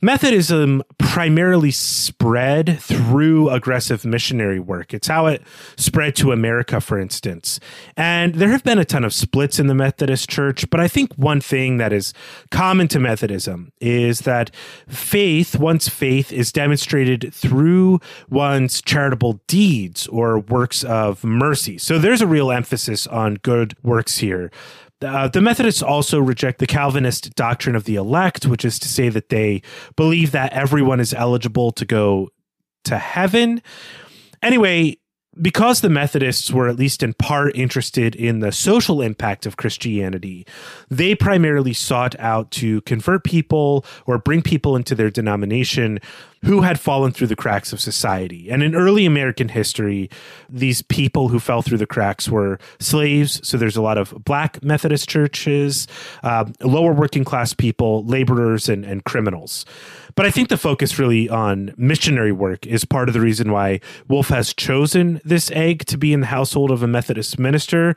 Methodism 0.00 0.82
primarily 0.98 1.70
spread 1.70 2.78
through 2.80 3.48
aggressive 3.50 4.04
missionary 4.04 4.60
work. 4.60 4.92
It's 4.92 5.08
how 5.08 5.26
it 5.26 5.42
spread 5.76 6.14
to 6.16 6.32
America, 6.32 6.80
for 6.80 6.98
instance. 6.98 7.58
And 7.96 8.34
there 8.34 8.50
have 8.50 8.62
been 8.64 8.78
a 8.78 8.84
ton 8.84 9.04
of 9.04 9.14
splits 9.14 9.58
in 9.58 9.66
the 9.66 9.74
Methodist 9.74 10.28
Church, 10.28 10.68
but 10.70 10.80
I 10.80 10.88
think 10.88 11.14
one 11.14 11.40
thing 11.40 11.78
that 11.78 11.92
is 11.92 12.12
common 12.50 12.88
to 12.88 13.00
Methodism 13.00 13.72
is 13.80 14.20
that 14.20 14.54
faith, 14.88 15.58
one's 15.58 15.88
faith, 15.88 16.32
is 16.32 16.52
demonstrated 16.52 17.32
through 17.32 18.00
one's 18.28 18.82
charitable 18.82 19.40
deeds 19.46 20.06
or 20.08 20.38
works 20.38 20.84
of 20.84 21.24
mercy. 21.24 21.78
So 21.78 21.98
there's 21.98 22.20
a 22.20 22.26
real 22.26 22.52
emphasis 22.52 23.06
on 23.06 23.36
good 23.36 23.74
works 23.82 24.18
here. 24.18 24.50
Uh, 25.02 25.28
the 25.28 25.42
Methodists 25.42 25.82
also 25.82 26.18
reject 26.18 26.58
the 26.58 26.66
Calvinist 26.66 27.34
doctrine 27.34 27.76
of 27.76 27.84
the 27.84 27.96
elect, 27.96 28.46
which 28.46 28.64
is 28.64 28.78
to 28.78 28.88
say 28.88 29.08
that 29.10 29.28
they 29.28 29.60
believe 29.94 30.30
that 30.32 30.52
everyone 30.52 31.00
is 31.00 31.12
eligible 31.12 31.70
to 31.72 31.84
go 31.84 32.30
to 32.84 32.96
heaven. 32.96 33.60
Anyway, 34.42 34.96
because 35.40 35.80
the 35.80 35.90
Methodists 35.90 36.50
were 36.50 36.68
at 36.68 36.76
least 36.76 37.02
in 37.02 37.12
part 37.14 37.54
interested 37.54 38.14
in 38.14 38.40
the 38.40 38.52
social 38.52 39.02
impact 39.02 39.44
of 39.44 39.56
Christianity, 39.56 40.46
they 40.88 41.14
primarily 41.14 41.74
sought 41.74 42.18
out 42.18 42.50
to 42.52 42.80
convert 42.82 43.24
people 43.24 43.84
or 44.06 44.18
bring 44.18 44.40
people 44.40 44.76
into 44.76 44.94
their 44.94 45.10
denomination 45.10 45.98
who 46.44 46.62
had 46.62 46.78
fallen 46.78 47.12
through 47.12 47.26
the 47.26 47.36
cracks 47.36 47.72
of 47.72 47.80
society. 47.80 48.50
And 48.50 48.62
in 48.62 48.74
early 48.74 49.06
American 49.06 49.48
history, 49.48 50.10
these 50.48 50.82
people 50.82 51.28
who 51.28 51.40
fell 51.40 51.62
through 51.62 51.78
the 51.78 51.86
cracks 51.86 52.28
were 52.28 52.58
slaves. 52.78 53.46
So 53.46 53.56
there's 53.56 53.76
a 53.76 53.82
lot 53.82 53.98
of 53.98 54.14
black 54.24 54.62
Methodist 54.62 55.08
churches, 55.08 55.86
uh, 56.22 56.44
lower 56.62 56.92
working 56.92 57.24
class 57.24 57.52
people, 57.52 58.04
laborers, 58.04 58.68
and, 58.68 58.84
and 58.84 59.04
criminals. 59.04 59.64
But 60.14 60.26
I 60.26 60.30
think 60.30 60.48
the 60.48 60.56
focus 60.56 60.98
really 60.98 61.28
on 61.28 61.74
missionary 61.76 62.32
work 62.32 62.66
is 62.66 62.84
part 62.84 63.08
of 63.08 63.12
the 63.12 63.20
reason 63.20 63.52
why 63.52 63.80
Wolfe 64.08 64.28
has 64.28 64.54
chosen 64.54 65.20
this 65.24 65.50
egg 65.50 65.84
to 65.86 65.98
be 65.98 66.12
in 66.12 66.20
the 66.20 66.26
household 66.26 66.70
of 66.70 66.82
a 66.82 66.86
Methodist 66.86 67.38
minister. 67.38 67.96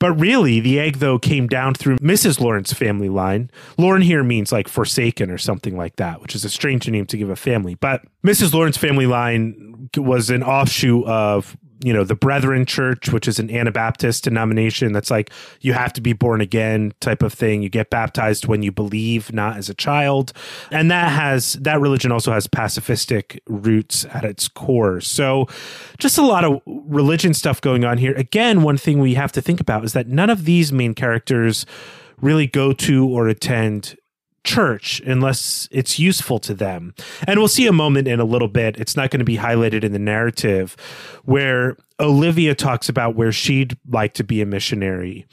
But 0.00 0.12
really, 0.12 0.60
the 0.60 0.78
egg, 0.78 0.98
though, 0.98 1.18
came 1.18 1.48
down 1.48 1.74
through 1.74 1.98
Mrs. 1.98 2.40
Lorne's 2.40 2.72
family 2.72 3.08
line. 3.08 3.50
Lauren 3.76 4.02
here 4.02 4.22
means 4.22 4.52
like 4.52 4.68
forsaken 4.68 5.30
or 5.30 5.38
something 5.38 5.76
like 5.76 5.96
that, 5.96 6.22
which 6.22 6.34
is 6.34 6.44
a 6.44 6.50
strange 6.50 6.88
name 6.88 7.06
to 7.06 7.16
give 7.16 7.30
a 7.30 7.36
family. 7.36 7.74
But 7.74 8.02
Mrs. 8.24 8.54
Lorne's 8.54 8.76
family 8.76 9.06
line 9.06 9.90
was 9.96 10.30
an 10.30 10.42
offshoot 10.42 11.04
of 11.06 11.56
you 11.80 11.92
know 11.92 12.04
the 12.04 12.14
Brethren 12.14 12.66
Church, 12.66 13.10
which 13.10 13.28
is 13.28 13.38
an 13.38 13.50
Anabaptist 13.50 14.24
denomination 14.24 14.92
that's 14.92 15.10
like 15.10 15.30
you 15.60 15.72
have 15.72 15.92
to 15.94 16.00
be 16.00 16.12
born 16.12 16.40
again 16.40 16.92
type 17.00 17.22
of 17.22 17.32
thing. 17.32 17.62
You 17.62 17.68
get 17.68 17.90
baptized 17.90 18.46
when 18.46 18.62
you 18.62 18.72
believe, 18.72 19.32
not 19.32 19.56
as 19.56 19.68
a 19.68 19.74
child, 19.74 20.32
and 20.70 20.90
that 20.90 21.10
has 21.10 21.54
that 21.54 21.80
religion 21.80 22.12
also 22.12 22.32
has 22.32 22.46
pacifistic 22.46 23.38
roots 23.46 24.04
at 24.06 24.24
its 24.24 24.48
core. 24.48 25.00
So, 25.00 25.46
just 25.98 26.18
a 26.18 26.22
lot 26.22 26.44
of 26.44 26.60
religion 26.66 27.34
stuff 27.34 27.60
going 27.60 27.84
on 27.84 27.98
here. 27.98 28.14
Again, 28.14 28.62
one 28.62 28.76
thing 28.76 29.00
we 29.00 29.14
have 29.14 29.32
to 29.32 29.42
think 29.42 29.60
about 29.60 29.84
is 29.84 29.92
that 29.92 30.08
none 30.08 30.30
of 30.30 30.44
these 30.44 30.72
main 30.72 30.94
characters 30.94 31.66
really 32.20 32.46
go 32.46 32.72
to 32.72 33.08
or 33.08 33.28
attend 33.28 33.96
church 34.48 35.00
unless 35.04 35.68
it's 35.70 35.98
useful 35.98 36.38
to 36.38 36.54
them. 36.54 36.94
And 37.26 37.38
we'll 37.38 37.48
see 37.48 37.66
a 37.66 37.72
moment 37.72 38.08
in 38.08 38.18
a 38.18 38.24
little 38.24 38.48
bit. 38.48 38.78
It's 38.78 38.96
not 38.96 39.10
going 39.10 39.18
to 39.18 39.24
be 39.24 39.36
highlighted 39.36 39.84
in 39.84 39.92
the 39.92 39.98
narrative 39.98 40.74
where 41.24 41.76
Olivia 42.00 42.54
talks 42.54 42.88
about 42.88 43.14
where 43.14 43.30
she'd 43.30 43.76
like 43.90 44.14
to 44.14 44.24
be 44.24 44.40
a 44.40 44.46
missionary. 44.46 45.26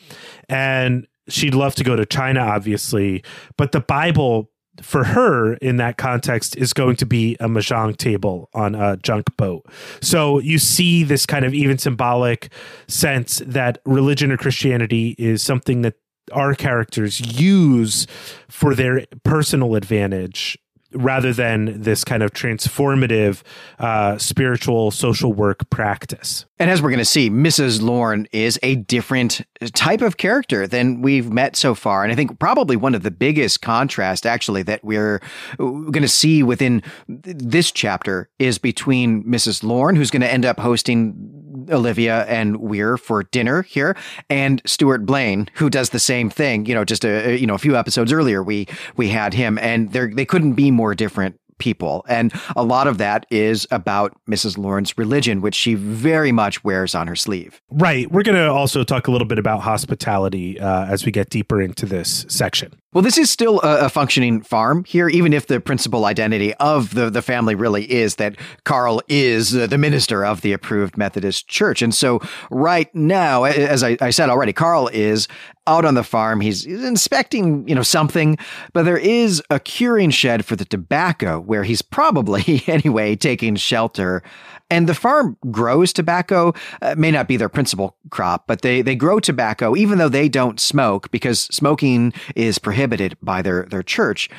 And 0.50 1.08
she'd 1.30 1.56
love 1.56 1.76
to 1.76 1.84
go 1.84 1.96
to 1.96 2.06
China, 2.06 2.42
obviously, 2.42 3.24
but 3.58 3.72
the 3.72 3.80
Bible 3.80 4.52
for 4.82 5.06
her 5.06 5.54
in 5.56 5.78
that 5.78 5.98
context 5.98 6.58
is 6.58 6.74
going 6.74 6.98
to 6.98 7.06
be 7.06 7.38
a 7.40 7.48
mahjong 7.48 7.96
table 7.96 8.50
on 8.54 8.76
a 8.76 8.98
junk 8.98 9.26
boat. 9.38 9.66
So 10.02 10.40
you 10.40 10.60
see 10.60 11.06
this 11.06 11.26
kind 11.26 11.46
of 11.46 11.54
even 11.54 11.78
symbolic 11.78 12.52
sense 12.90 13.42
that 13.46 13.78
religion 13.86 14.34
or 14.34 14.38
Christianity 14.38 15.16
is 15.18 15.42
something 15.42 15.84
that 15.84 15.96
our 16.32 16.56
characters 16.56 17.40
use 17.40 18.08
for 18.50 18.76
their 18.76 19.06
personal 19.24 19.76
advantage 19.76 20.58
rather 20.96 21.34
than 21.34 21.82
this 21.82 22.04
kind 22.04 22.24
of 22.24 22.32
transformative 22.32 23.42
uh, 23.80 24.18
spiritual 24.18 24.92
social 24.92 25.34
work 25.34 25.70
practice. 25.70 26.46
And 26.58 26.70
as 26.70 26.82
we're 26.82 26.90
going 26.90 27.00
to 27.00 27.06
see, 27.06 27.30
Mrs. 27.30 27.82
Lorne 27.82 28.28
is 28.32 28.58
a 28.64 28.76
different 28.76 29.42
type 29.74 30.02
of 30.02 30.18
character 30.18 30.66
than 30.68 31.02
we've 31.02 31.30
met 31.30 31.56
so 31.56 31.76
far. 31.76 32.04
And 32.04 32.12
I 32.12 32.16
think 32.16 32.40
probably 32.40 32.78
one 32.78 32.96
of 32.96 33.04
the 33.04 33.12
biggest 33.12 33.62
contrast, 33.62 34.26
actually, 34.26 34.64
that 34.64 34.84
we're 34.84 35.22
going 35.58 36.02
to 36.02 36.08
see 36.08 36.44
within 36.44 36.82
this 37.08 37.72
chapter 37.72 38.30
is 38.40 38.58
between 38.58 39.24
Mrs. 39.26 39.64
Lorne, 39.64 39.96
who's 39.98 40.12
going 40.12 40.22
to 40.22 40.32
end 40.32 40.46
up 40.46 40.60
hosting 40.60 41.46
Olivia 41.70 42.26
and 42.26 42.58
Weer 42.58 42.98
for 42.98 43.24
dinner 43.24 43.64
here, 43.64 43.96
and 44.30 44.62
Stuart 44.66 45.06
Blaine, 45.06 45.50
who 45.56 45.70
does 45.70 45.90
the 45.90 46.00
same 46.00 46.30
thing. 46.30 46.66
You 46.66 46.76
know, 46.76 46.86
just 46.86 47.04
a 47.06 47.38
you 47.38 47.48
know 47.48 47.56
a 47.56 47.60
few 47.60 47.76
episodes 47.76 48.12
earlier, 48.12 48.44
we 48.44 48.68
we 48.96 49.10
had 49.10 49.34
him, 49.34 49.58
and 49.60 49.92
they 49.92 50.26
couldn't 50.26 50.54
be 50.54 50.72
more 50.72 50.85
different 50.94 51.40
people. 51.58 52.06
And 52.08 52.34
a 52.56 52.64
lot 52.64 52.88
of 52.88 52.98
that 52.98 53.26
is 53.32 53.68
about 53.72 54.14
Mrs. 54.30 54.58
Lorne's 54.58 54.98
religion, 54.98 55.42
which 55.42 55.56
she 55.56 55.74
very 55.74 56.32
much 56.32 56.64
wears 56.64 56.94
on 56.94 57.08
her 57.08 57.16
sleeve. 57.16 57.62
Right. 57.72 58.12
We're 58.12 58.24
going 58.24 58.38
to 58.38 58.52
also 58.52 58.84
talk 58.84 59.08
a 59.08 59.12
little 59.12 59.28
bit 59.28 59.40
about 59.40 59.62
hospitality 59.62 60.60
uh, 60.60 60.86
as 60.86 61.06
we 61.06 61.12
get 61.12 61.30
deeper 61.30 61.62
into 61.62 61.86
this 61.86 62.26
section. 62.28 62.74
Well, 62.96 63.02
this 63.02 63.18
is 63.18 63.30
still 63.30 63.60
a, 63.60 63.88
a, 63.88 63.90
functioning 63.90 64.42
farm 64.42 64.86
here, 64.86 65.10
even 65.10 65.34
if 65.34 65.48
the 65.48 65.60
principal 65.60 66.06
identity 66.06 66.54
of 66.54 66.96
the, 66.96 67.10
the 67.10 67.22
family 67.22 67.54
really 67.54 67.92
is 67.92 68.16
that 68.16 68.38
Carl 68.64 69.02
is 69.10 69.54
uh, 69.54 69.68
the 69.68 69.78
minister 69.78 70.24
of 70.24 70.40
the 70.40 70.54
approved 70.54 70.98
Methodist 70.98 71.50
Church. 71.50 71.82
And 71.82 71.94
so, 71.94 72.22
right 72.50 72.88
now, 72.96 73.44
as 73.44 73.84
I, 73.84 73.98
I 74.00 74.12
said 74.12 74.30
already, 74.30 74.54
Carl 74.54 74.88
is 74.94 75.28
out 75.68 75.84
on 75.84 75.96
the 75.96 76.04
farm. 76.04 76.40
He's, 76.40 76.64
he's 76.64 76.86
inspecting, 76.86 77.68
you 77.68 77.76
know, 77.76 77.84
something, 77.84 78.38
but 78.72 78.84
there 78.84 78.98
is 78.98 79.44
a 79.50 79.60
curing 79.60 80.12
shed 80.12 80.46
for 80.46 80.56
the 80.56 80.64
tobacco 80.64 81.42
where 81.42 81.64
he's 81.64 81.82
probably, 81.82 82.64
anyway, 82.68 83.18
taking 83.18 83.58
shelter. 83.58 84.24
And 84.70 84.88
the 84.90 84.96
farm 84.96 85.38
grows 85.52 85.94
tobacco. 85.94 86.54
Uh, 86.82 86.96
may 86.98 87.12
not 87.12 87.28
be 87.28 87.38
their 87.38 87.50
principal 87.50 87.98
crop, 88.10 88.48
but 88.48 88.62
they, 88.62 88.82
they 88.82 88.96
grow 88.96 89.20
tobacco 89.20 89.76
even 89.76 90.00
though 90.00 90.10
they 90.10 90.28
don't 90.28 90.60
smoke 90.60 91.12
because 91.12 91.42
smoking 91.42 92.14
is 92.36 92.58
prohibited 92.58 92.85
by 93.22 93.42
their, 93.42 93.64
their 93.70 93.84
church. 93.84 94.30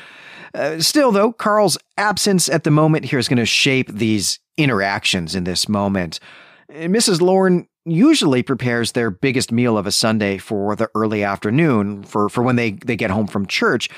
Uh, 0.53 0.79
still, 0.79 1.11
though, 1.11 1.31
Carl's 1.31 1.77
absence 1.97 2.49
at 2.49 2.63
the 2.63 2.71
moment 2.71 3.05
here 3.05 3.19
is 3.19 3.27
going 3.27 3.37
to 3.37 3.45
shape 3.45 3.89
these 3.89 4.39
interactions 4.57 5.35
in 5.35 5.43
this 5.43 5.69
moment. 5.69 6.19
Mrs. 6.71 7.21
Lorne 7.21 7.67
usually 7.85 8.43
prepares 8.43 8.91
their 8.91 9.09
biggest 9.09 9.51
meal 9.51 9.77
of 9.77 9.87
a 9.87 9.91
Sunday 9.91 10.37
for 10.37 10.75
the 10.75 10.89
early 10.93 11.23
afternoon 11.23 12.03
for, 12.03 12.27
for 12.27 12.43
when 12.43 12.57
they, 12.57 12.71
they 12.71 12.95
get 12.95 13.11
home 13.11 13.27
from 13.27 13.45
church. 13.45 13.89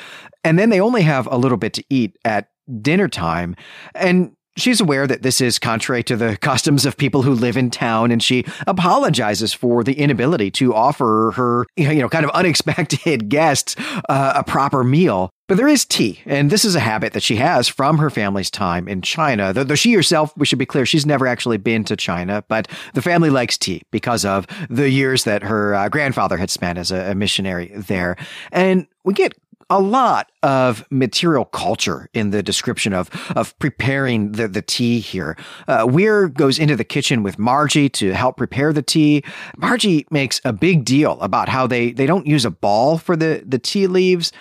And 0.43 0.59
then 0.59 0.69
they 0.69 0.79
only 0.79 1.01
have 1.01 1.27
a 1.31 1.37
little 1.37 1.57
bit 1.57 1.73
to 1.73 1.83
eat 1.89 2.17
at 2.23 2.49
dinner 2.81 3.07
time. 3.07 3.55
And 3.95 4.35
She's 4.59 4.81
aware 4.81 5.07
that 5.07 5.23
this 5.23 5.39
is 5.39 5.57
contrary 5.57 6.03
to 6.03 6.15
the 6.15 6.37
customs 6.41 6.85
of 6.85 6.97
people 6.97 7.21
who 7.21 7.33
live 7.33 7.57
in 7.57 7.71
town, 7.71 8.11
and 8.11 8.21
she 8.21 8.45
apologizes 8.67 9.53
for 9.53 9.83
the 9.83 9.93
inability 9.93 10.51
to 10.51 10.73
offer 10.73 11.31
her, 11.35 11.65
you 11.75 11.95
know, 11.95 12.09
kind 12.09 12.25
of 12.25 12.31
unexpected 12.35 13.29
guests 13.29 13.75
uh, 14.09 14.33
a 14.35 14.43
proper 14.43 14.83
meal. 14.83 15.29
But 15.47 15.57
there 15.57 15.67
is 15.67 15.83
tea, 15.83 16.19
and 16.27 16.51
this 16.51 16.63
is 16.63 16.75
a 16.75 16.79
habit 16.79 17.13
that 17.13 17.23
she 17.23 17.37
has 17.37 17.67
from 17.67 17.97
her 17.97 18.11
family's 18.11 18.51
time 18.51 18.87
in 18.87 19.01
China. 19.01 19.51
Though, 19.51 19.73
she 19.73 19.93
herself, 19.93 20.31
we 20.37 20.45
should 20.45 20.59
be 20.59 20.65
clear, 20.65 20.85
she's 20.85 21.07
never 21.07 21.25
actually 21.25 21.57
been 21.57 21.83
to 21.85 21.95
China, 21.95 22.43
but 22.47 22.67
the 22.93 23.01
family 23.01 23.31
likes 23.31 23.57
tea 23.57 23.81
because 23.91 24.25
of 24.25 24.45
the 24.69 24.91
years 24.91 25.23
that 25.23 25.41
her 25.41 25.73
uh, 25.73 25.89
grandfather 25.89 26.37
had 26.37 26.51
spent 26.51 26.77
as 26.77 26.91
a, 26.91 27.11
a 27.11 27.15
missionary 27.15 27.71
there. 27.73 28.15
And 28.51 28.85
we 29.03 29.15
get 29.15 29.33
a 29.69 29.79
lot 29.79 30.31
of 30.41 30.83
material 30.89 31.45
culture 31.45 32.09
in 32.13 32.31
the 32.31 32.41
description 32.41 32.93
of 32.93 33.09
of 33.35 33.57
preparing 33.59 34.31
the, 34.31 34.47
the 34.47 34.61
tea 34.61 34.99
here. 34.99 35.37
Uh, 35.67 35.85
Weer 35.89 36.27
goes 36.27 36.57
into 36.57 36.75
the 36.75 36.83
kitchen 36.83 37.23
with 37.23 37.37
Margie 37.37 37.89
to 37.89 38.13
help 38.13 38.37
prepare 38.37 38.73
the 38.73 38.81
tea. 38.81 39.23
Margie 39.57 40.07
makes 40.09 40.41
a 40.43 40.53
big 40.53 40.85
deal 40.85 41.19
about 41.21 41.49
how 41.49 41.67
they, 41.67 41.91
they 41.91 42.05
don't 42.05 42.27
use 42.27 42.45
a 42.45 42.51
ball 42.51 42.97
for 42.97 43.15
the, 43.15 43.43
the 43.45 43.59
tea 43.59 43.87
leaves. 43.87 44.31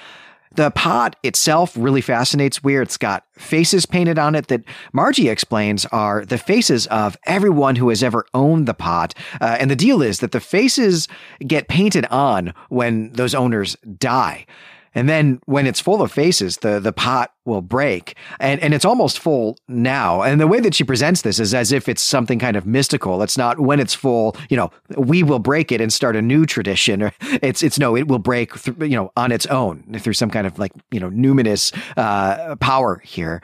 The 0.55 0.71
pot 0.71 1.15
itself 1.23 1.77
really 1.77 2.01
fascinates 2.01 2.65
Weer. 2.65 2.83
It's 2.83 2.97
got 2.97 3.25
faces 3.37 3.87
painted 3.87 4.19
on 4.19 4.35
it 4.35 4.49
that 4.49 4.65
Margie 4.93 5.29
explains 5.29 5.85
are 5.87 6.25
the 6.25 6.39
faces 6.39 6.87
of 6.87 7.17
everyone 7.27 7.77
who 7.77 7.91
has 7.91 8.03
ever 8.03 8.25
owned 8.35 8.67
the 8.67 8.75
pot. 8.75 9.15
Uh, 9.41 9.57
and 9.61 9.71
the 9.71 9.77
deal 9.77 10.03
is 10.03 10.21
that 10.21 10.33
the 10.33 10.41
faces 10.41 11.07
get 11.47 11.69
painted 11.69 12.07
on 12.07 12.55
when 12.71 13.13
those 13.13 13.35
owners 13.35 13.77
die. 13.99 14.47
And 14.95 15.09
then 15.09 15.41
when 15.47 15.67
it's 15.67 15.81
full 15.81 16.03
of 16.03 16.13
faces, 16.13 16.59
the, 16.59 16.81
the 16.81 16.93
pot 16.93 17.33
will 17.45 17.63
break. 17.63 18.17
And, 18.41 18.61
and 18.61 18.75
it's 18.75 18.85
almost 18.85 19.19
full 19.19 19.59
now. 19.69 20.23
And 20.23 20.41
the 20.41 20.47
way 20.47 20.61
that 20.61 20.75
she 20.75 20.85
presents 20.85 21.23
this 21.23 21.39
is 21.41 21.55
as 21.55 21.73
if 21.73 21.89
it's 21.89 22.03
something 22.03 22.39
kind 22.39 22.57
of 22.57 22.67
mystical. 22.67 23.23
It's 23.23 23.39
not 23.39 23.59
when 23.59 23.81
it's 23.81 23.95
full, 23.95 24.37
you 24.51 24.57
know, 24.57 24.71
we 24.97 25.23
will 25.23 25.39
break 25.39 25.73
it 25.73 25.81
and 25.81 25.93
start 25.93 26.17
a 26.17 26.23
new 26.23 26.47
tradition. 26.47 27.03
Or 27.09 27.13
it's, 27.43 27.63
it's 27.63 27.79
no, 27.79 27.97
it 27.97 28.09
will 28.09 28.19
break, 28.19 28.53
you 28.81 28.97
know, 28.97 29.13
on 29.17 29.31
its 29.31 29.47
own 29.47 29.85
through 30.01 30.15
some 30.15 30.31
kind 30.31 30.47
of 30.47 30.59
like, 30.59 30.73
you 30.91 30.99
know, 30.99 31.11
numinous 31.11 31.73
uh, 31.97 32.57
power 32.57 33.01
here. 33.05 33.41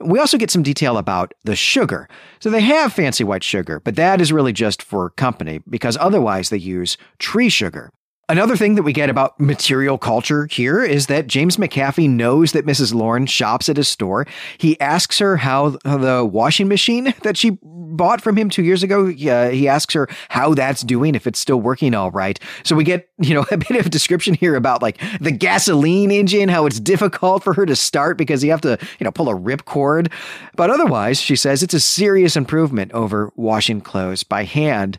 We 0.00 0.18
also 0.18 0.38
get 0.38 0.50
some 0.50 0.62
detail 0.62 0.96
about 0.96 1.34
the 1.44 1.56
sugar. 1.56 2.08
So 2.40 2.50
they 2.50 2.60
have 2.60 2.92
fancy 2.92 3.24
white 3.24 3.44
sugar, 3.44 3.80
but 3.80 3.96
that 3.96 4.20
is 4.20 4.32
really 4.32 4.52
just 4.52 4.82
for 4.82 5.10
company 5.10 5.60
because 5.68 5.96
otherwise 5.98 6.50
they 6.50 6.56
use 6.56 6.96
tree 7.18 7.48
sugar. 7.48 7.90
Another 8.28 8.56
thing 8.56 8.74
that 8.76 8.82
we 8.82 8.94
get 8.94 9.10
about 9.10 9.38
material 9.38 9.98
culture 9.98 10.46
here 10.50 10.82
is 10.82 11.08
that 11.08 11.26
James 11.26 11.58
McAfee 11.58 12.08
knows 12.08 12.52
that 12.52 12.64
Mrs. 12.64 12.94
Lorne 12.94 13.26
shops 13.26 13.68
at 13.68 13.76
his 13.76 13.88
store. 13.88 14.26
He 14.56 14.80
asks 14.80 15.18
her 15.18 15.36
how 15.36 15.70
the 15.84 16.28
washing 16.30 16.66
machine 16.66 17.12
that 17.22 17.36
she 17.36 17.58
bought 17.62 18.22
from 18.22 18.36
him 18.36 18.48
two 18.48 18.64
years 18.64 18.82
ago, 18.82 19.08
uh, 19.08 19.50
he 19.50 19.68
asks 19.68 19.92
her 19.94 20.08
how 20.30 20.54
that's 20.54 20.82
doing, 20.82 21.14
if 21.14 21.26
it's 21.26 21.38
still 21.38 21.60
working 21.60 21.94
all 21.94 22.10
right. 22.10 22.40
So 22.62 22.74
we 22.74 22.84
get, 22.84 23.08
you 23.18 23.34
know, 23.34 23.44
a 23.50 23.58
bit 23.58 23.72
of 23.72 23.86
a 23.86 23.90
description 23.90 24.34
here 24.34 24.56
about 24.56 24.80
like 24.80 25.00
the 25.20 25.30
gasoline 25.30 26.10
engine, 26.10 26.48
how 26.48 26.64
it's 26.64 26.80
difficult 26.80 27.44
for 27.44 27.52
her 27.52 27.66
to 27.66 27.76
start 27.76 28.16
because 28.16 28.42
you 28.42 28.50
have 28.50 28.62
to, 28.62 28.78
you 28.98 29.04
know, 29.04 29.12
pull 29.12 29.28
a 29.28 29.34
ripcord. 29.34 30.10
But 30.56 30.70
otherwise, 30.70 31.20
she 31.20 31.36
says 31.36 31.62
it's 31.62 31.74
a 31.74 31.80
serious 31.80 32.36
improvement 32.36 32.92
over 32.92 33.32
washing 33.36 33.82
clothes 33.82 34.22
by 34.22 34.44
hand. 34.44 34.98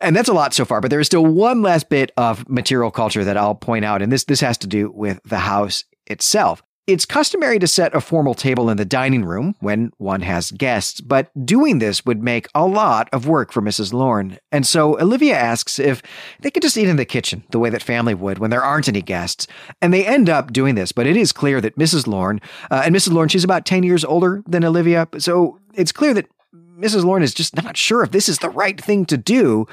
And 0.00 0.14
that's 0.14 0.28
a 0.28 0.34
lot 0.34 0.52
so 0.52 0.64
far, 0.64 0.80
but 0.80 0.90
there 0.90 1.00
is 1.00 1.06
still 1.06 1.24
one 1.24 1.62
last 1.62 1.88
bit 1.88 2.12
of 2.16 2.48
material 2.48 2.90
culture 2.90 3.24
that 3.24 3.36
I'll 3.36 3.54
point 3.54 3.84
out, 3.84 4.02
and 4.02 4.12
this 4.12 4.24
this 4.24 4.40
has 4.40 4.58
to 4.58 4.66
do 4.66 4.90
with 4.90 5.20
the 5.24 5.38
house 5.38 5.84
itself. 6.06 6.62
It's 6.86 7.04
customary 7.04 7.58
to 7.58 7.66
set 7.66 7.96
a 7.96 8.00
formal 8.00 8.34
table 8.34 8.70
in 8.70 8.76
the 8.76 8.84
dining 8.84 9.24
room 9.24 9.56
when 9.58 9.90
one 9.98 10.20
has 10.20 10.52
guests, 10.52 11.00
but 11.00 11.32
doing 11.44 11.80
this 11.80 12.06
would 12.06 12.22
make 12.22 12.46
a 12.54 12.64
lot 12.64 13.08
of 13.12 13.26
work 13.26 13.50
for 13.50 13.60
Mrs. 13.60 13.92
Lorne. 13.92 14.38
And 14.52 14.64
so 14.64 14.96
Olivia 15.00 15.36
asks 15.36 15.80
if 15.80 16.00
they 16.38 16.50
could 16.50 16.62
just 16.62 16.78
eat 16.78 16.86
in 16.86 16.94
the 16.94 17.04
kitchen 17.04 17.42
the 17.50 17.58
way 17.58 17.70
that 17.70 17.82
family 17.82 18.14
would 18.14 18.38
when 18.38 18.50
there 18.50 18.62
aren't 18.62 18.86
any 18.86 19.02
guests. 19.02 19.48
And 19.82 19.92
they 19.92 20.06
end 20.06 20.30
up 20.30 20.52
doing 20.52 20.76
this, 20.76 20.92
but 20.92 21.08
it 21.08 21.16
is 21.16 21.32
clear 21.32 21.60
that 21.60 21.76
Mrs. 21.76 22.06
Lorne, 22.06 22.40
uh, 22.70 22.82
and 22.84 22.94
Mrs. 22.94 23.12
Lorne, 23.12 23.30
she's 23.30 23.42
about 23.42 23.66
10 23.66 23.82
years 23.82 24.04
older 24.04 24.44
than 24.46 24.64
Olivia, 24.64 25.08
so 25.18 25.58
it's 25.74 25.90
clear 25.90 26.14
that 26.14 26.28
Mrs. 26.76 27.04
Lorne 27.04 27.22
is 27.22 27.32
just 27.32 27.56
not 27.56 27.76
sure 27.76 28.02
if 28.02 28.10
this 28.10 28.28
is 28.28 28.38
the 28.38 28.50
right 28.50 28.78
thing 28.78 29.06
to 29.06 29.16
do, 29.16 29.66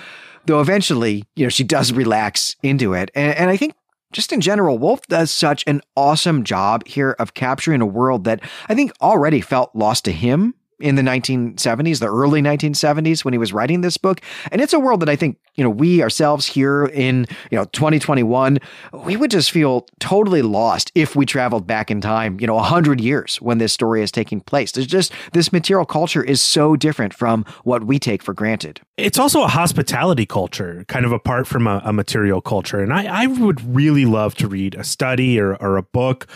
though 0.46 0.62
eventually, 0.62 1.26
you 1.36 1.46
know, 1.46 1.50
she 1.50 1.63
does 1.63 1.92
relax 1.92 2.56
into 2.63 2.94
it. 2.94 3.12
And, 3.13 3.36
and 3.38 3.50
I 3.50 3.58
think 3.58 3.74
just 4.13 4.32
in 4.32 4.39
general, 4.39 4.78
Wolfe 4.78 5.06
does 5.08 5.30
such 5.30 5.66
an 5.68 5.82
awesome 5.98 6.44
job 6.44 6.88
here 6.88 7.12
of 7.20 7.34
capturing 7.34 7.82
a 7.82 7.86
world 7.86 8.24
that 8.24 8.39
I 8.70 8.76
think 8.76 8.94
already 9.02 9.42
felt 9.42 9.76
lost 9.76 10.06
to 10.06 10.12
him 10.12 10.54
in 10.79 10.95
the 10.95 11.01
1970s, 11.01 11.99
the 11.99 12.07
early 12.12 12.41
1970s 12.41 13.23
when 13.23 13.33
he 13.33 13.38
was 13.38 13.53
writing 13.53 13.81
this 13.81 13.97
book. 13.97 14.21
And 14.51 14.62
it's 14.62 14.73
a 14.73 14.79
world 14.79 14.99
that 15.01 15.09
I 15.09 15.15
think, 15.15 15.38
you 15.55 15.63
know, 15.63 15.69
we 15.69 16.01
ourselves 16.01 16.45
here 16.45 16.86
in, 16.86 17.27
you 17.51 17.57
know, 17.57 17.65
2021, 17.65 18.59
we 19.05 19.15
would 19.15 19.31
just 19.31 19.51
feel 19.51 19.88
totally 19.99 20.41
lost 20.41 20.91
if 20.95 21.15
we 21.15 21.25
traveled 21.25 21.67
back 21.67 21.91
in 21.91 22.01
time, 22.01 22.39
you 22.39 22.47
know, 22.47 22.55
100 22.55 22.99
years 22.99 23.38
when 23.38 23.57
this 23.57 23.73
story 23.73 24.01
is 24.01 24.12
taking 24.12 24.41
place. 24.41 24.71
There's 24.71 24.88
just 24.88 25.12
this 25.33 25.53
material 25.53 25.86
culture 25.86 26.23
is 26.23 26.41
so 26.41 26.75
different 26.75 27.13
from 27.13 27.45
what 27.63 27.86
we 27.86 27.99
take 27.99 28.23
for 28.23 28.33
granted. 28.33 28.81
It's 28.97 29.17
also 29.17 29.43
a 29.43 29.47
hospitality 29.47 30.25
culture, 30.25 30.86
kind 30.88 31.05
of 31.05 31.12
apart 31.12 31.47
from 31.47 31.67
a, 31.67 31.81
a 31.83 31.93
material 31.93 32.41
culture. 32.41 32.79
And 32.79 32.93
I, 32.93 33.23
I 33.23 33.27
would 33.27 33.75
really 33.75 34.05
love 34.05 34.36
to 34.36 34.47
read 34.47 34.75
a 34.75 34.83
study 34.83 35.39
or, 35.39 35.55
or 35.55 35.77
a 35.77 35.83
book 35.83 36.27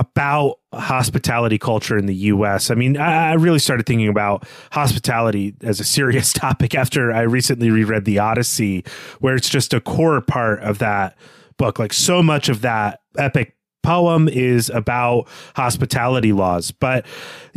about 0.00 0.58
hospitality 0.72 1.58
culture 1.58 1.98
in 1.98 2.06
the 2.06 2.14
US. 2.14 2.70
I 2.70 2.74
mean, 2.74 2.96
I, 2.96 3.34
really 3.34 3.58
started 3.58 3.84
thinking 3.84 4.08
about 4.08 4.48
hospitality 4.72 5.54
as 5.62 5.78
a 5.78 5.84
serious 5.84 6.32
topic 6.32 6.74
after 6.74 7.12
I 7.12 7.20
recently 7.20 7.70
reread 7.70 8.06
The 8.06 8.18
Odyssey, 8.18 8.82
where 9.20 9.36
it's 9.36 9.50
just 9.50 9.74
a 9.74 9.80
core 9.80 10.22
part 10.22 10.60
of 10.60 10.78
that 10.78 11.18
book. 11.58 11.78
Like 11.78 11.92
so 11.92 12.22
much 12.22 12.48
of 12.48 12.62
that 12.62 13.00
epic 13.18 13.56
poem 13.82 14.26
is 14.26 14.70
about 14.70 15.28
hospitality 15.54 16.32
laws. 16.32 16.70
But, 16.70 17.04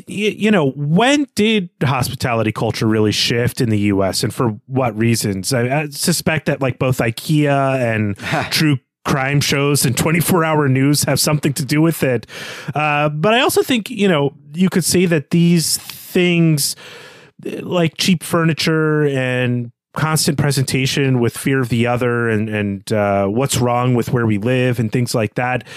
you 0.06 0.51
know, 0.51 0.71
when 0.71 1.27
did 1.36 1.69
hospitality 1.82 2.51
culture 2.51 2.88
really 2.88 3.13
shift 3.13 3.62
in 3.62 3.69
the 3.69 3.79
US 3.79 4.21
and 4.21 4.34
for 4.34 4.49
what 4.65 4.97
reasons? 4.97 5.53
I, 5.53 5.84
I 5.84 5.89
suspect 5.89 6.47
that 6.47 6.62
like 6.62 6.77
both 6.77 6.97
IKEA 6.97 7.95
and 7.95 8.17
True 8.51 8.79
crime 9.05 9.41
shows 9.41 9.85
and 9.85 9.97
24 9.97 10.43
hour 10.43 10.67
news 10.67 11.03
have 11.03 11.19
something 11.19 11.53
to 11.53 11.65
do 11.65 11.81
with 11.81 12.03
it. 12.03 12.25
Uh, 12.73 13.09
but 13.09 13.33
I 13.33 13.41
also 13.41 13.61
think, 13.61 13.89
you 13.89 14.07
know, 14.07 14.33
you 14.53 14.69
could 14.69 14.85
say 14.85 15.05
that 15.05 15.31
these 15.31 15.77
things 15.77 16.75
like 17.43 17.97
cheap 17.97 18.23
furniture 18.23 19.05
and 19.07 19.71
constant 19.93 20.37
presentation 20.37 21.19
with 21.19 21.37
fear 21.37 21.59
of 21.59 21.69
the 21.69 21.85
other 21.85 22.29
and, 22.29 22.49
and 22.49 22.91
uh, 22.91 23.27
what's 23.27 23.57
wrong 23.57 23.93
with 23.93 24.11
where 24.11 24.25
we 24.25 24.37
live 24.37 24.79
and 24.79 24.91
things 24.91 25.13
like 25.13 25.35
that 25.35 25.67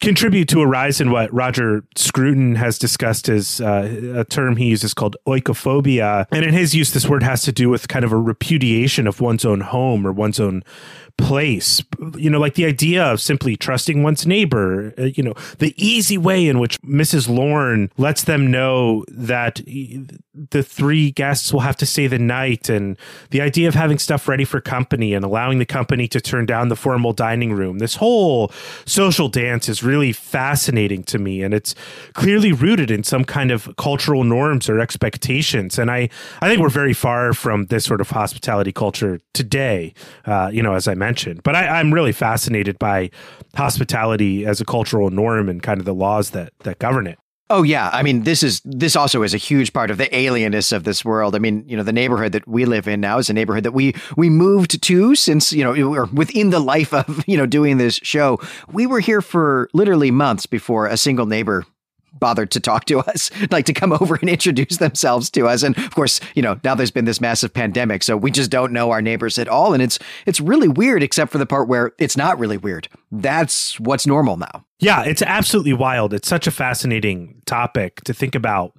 contribute 0.00 0.48
to 0.48 0.60
a 0.60 0.66
rise 0.66 1.00
in 1.00 1.10
what 1.10 1.32
Roger 1.32 1.84
Scruton 1.96 2.54
has 2.54 2.78
discussed 2.78 3.28
as 3.28 3.60
uh, 3.60 4.14
a 4.16 4.24
term 4.24 4.56
he 4.56 4.66
uses 4.66 4.94
called 4.94 5.16
oikophobia. 5.26 6.26
And 6.30 6.44
in 6.44 6.54
his 6.54 6.74
use, 6.74 6.92
this 6.92 7.08
word 7.08 7.22
has 7.22 7.42
to 7.42 7.52
do 7.52 7.68
with 7.68 7.88
kind 7.88 8.04
of 8.04 8.12
a 8.12 8.18
repudiation 8.18 9.06
of 9.06 9.20
one's 9.20 9.44
own 9.44 9.60
home 9.60 10.06
or 10.06 10.12
one's 10.12 10.38
own 10.38 10.62
place. 11.18 11.82
You 12.16 12.30
know, 12.30 12.38
like 12.38 12.54
the 12.54 12.64
idea 12.64 13.04
of 13.04 13.20
simply 13.20 13.56
trusting 13.56 14.02
one's 14.02 14.26
neighbor, 14.26 14.94
uh, 14.96 15.02
you 15.14 15.22
know, 15.22 15.34
the 15.58 15.74
easy 15.76 16.16
way 16.16 16.46
in 16.46 16.60
which 16.60 16.80
Mrs. 16.80 17.28
Lorne 17.28 17.90
lets 17.98 18.24
them 18.24 18.50
know 18.50 19.04
that 19.08 19.60
the 20.50 20.62
three 20.62 21.10
guests 21.10 21.52
will 21.52 21.60
have 21.60 21.76
to 21.78 21.86
stay 21.86 22.06
the 22.06 22.18
night, 22.18 22.68
and 22.68 22.96
the 23.30 23.40
idea 23.40 23.66
of 23.66 23.74
having 23.74 23.98
stuff 23.98 24.28
ready 24.28 24.44
for 24.44 24.60
company 24.60 25.12
and 25.12 25.24
allowing 25.24 25.58
the 25.58 25.66
company 25.66 26.06
to 26.08 26.20
turn 26.20 26.46
down 26.46 26.68
the 26.68 26.76
formal 26.76 27.12
dining 27.12 27.52
room. 27.52 27.78
This 27.78 27.96
whole 27.96 28.52
social 28.86 29.28
dance 29.28 29.68
is 29.68 29.82
really 29.88 30.12
fascinating 30.12 31.02
to 31.04 31.18
me, 31.18 31.42
and 31.44 31.54
it's 31.54 31.74
clearly 32.12 32.52
rooted 32.52 32.90
in 32.90 33.02
some 33.02 33.24
kind 33.24 33.50
of 33.50 33.68
cultural 33.76 34.24
norms 34.24 34.68
or 34.68 34.78
expectations. 34.78 35.78
And 35.78 35.90
I, 35.90 36.08
I 36.42 36.48
think 36.48 36.60
we're 36.60 36.68
very 36.82 36.94
far 36.94 37.32
from 37.32 37.66
this 37.66 37.84
sort 37.84 38.00
of 38.00 38.10
hospitality 38.10 38.72
culture 38.72 39.20
today, 39.32 39.94
uh, 40.26 40.50
you 40.52 40.62
know, 40.62 40.74
as 40.74 40.86
I 40.86 40.94
mentioned. 40.94 41.42
But 41.42 41.54
I, 41.56 41.80
I'm 41.80 41.94
really 41.94 42.12
fascinated 42.12 42.78
by 42.78 43.10
hospitality 43.56 44.46
as 44.46 44.60
a 44.60 44.64
cultural 44.64 45.10
norm 45.10 45.48
and 45.48 45.62
kind 45.62 45.80
of 45.80 45.86
the 45.86 45.94
laws 45.94 46.30
that 46.30 46.52
that 46.64 46.78
govern 46.78 47.06
it. 47.06 47.18
Oh 47.50 47.62
yeah, 47.62 47.88
I 47.94 48.02
mean 48.02 48.24
this 48.24 48.42
is 48.42 48.60
this 48.64 48.94
also 48.94 49.22
is 49.22 49.32
a 49.32 49.38
huge 49.38 49.72
part 49.72 49.90
of 49.90 49.96
the 49.96 50.06
alienness 50.06 50.70
of 50.70 50.84
this 50.84 51.02
world. 51.02 51.34
I 51.34 51.38
mean, 51.38 51.64
you 51.66 51.76
know, 51.76 51.82
the 51.82 51.94
neighborhood 51.94 52.32
that 52.32 52.46
we 52.46 52.66
live 52.66 52.86
in 52.86 53.00
now 53.00 53.18
is 53.18 53.30
a 53.30 53.32
neighborhood 53.32 53.64
that 53.64 53.72
we 53.72 53.94
we 54.16 54.28
moved 54.28 54.82
to 54.82 55.14
since 55.14 55.50
you 55.52 55.64
know 55.64 55.94
or 55.94 56.04
within 56.06 56.50
the 56.50 56.60
life 56.60 56.92
of 56.92 57.24
you 57.26 57.38
know 57.38 57.46
doing 57.46 57.78
this 57.78 57.94
show. 58.02 58.38
We 58.70 58.86
were 58.86 59.00
here 59.00 59.22
for 59.22 59.70
literally 59.72 60.10
months 60.10 60.44
before 60.44 60.86
a 60.86 60.98
single 60.98 61.24
neighbor 61.24 61.64
bothered 62.12 62.50
to 62.50 62.60
talk 62.60 62.84
to 62.86 62.98
us, 63.10 63.30
like 63.50 63.64
to 63.66 63.72
come 63.72 63.92
over 64.00 64.16
and 64.16 64.28
introduce 64.28 64.76
themselves 64.76 65.30
to 65.30 65.48
us. 65.48 65.62
And 65.62 65.76
of 65.78 65.94
course, 65.94 66.20
you 66.34 66.42
know, 66.42 66.60
now 66.64 66.74
there's 66.74 66.90
been 66.90 67.06
this 67.06 67.20
massive 67.20 67.54
pandemic, 67.54 68.02
so 68.02 68.14
we 68.16 68.30
just 68.30 68.50
don't 68.50 68.72
know 68.72 68.90
our 68.90 69.00
neighbors 69.00 69.38
at 69.38 69.48
all. 69.48 69.72
And 69.72 69.82
it's 69.82 69.98
it's 70.26 70.40
really 70.40 70.68
weird, 70.68 71.02
except 71.02 71.32
for 71.32 71.38
the 71.38 71.46
part 71.46 71.66
where 71.66 71.92
it's 71.98 72.16
not 72.16 72.38
really 72.38 72.58
weird. 72.58 72.88
That's 73.10 73.80
what's 73.80 74.06
normal 74.06 74.36
now. 74.36 74.66
Yeah, 74.80 75.02
it's 75.02 75.22
absolutely 75.22 75.72
wild. 75.72 76.14
It's 76.14 76.28
such 76.28 76.46
a 76.46 76.52
fascinating 76.52 77.42
topic 77.46 78.02
to 78.04 78.14
think 78.14 78.36
about. 78.36 78.74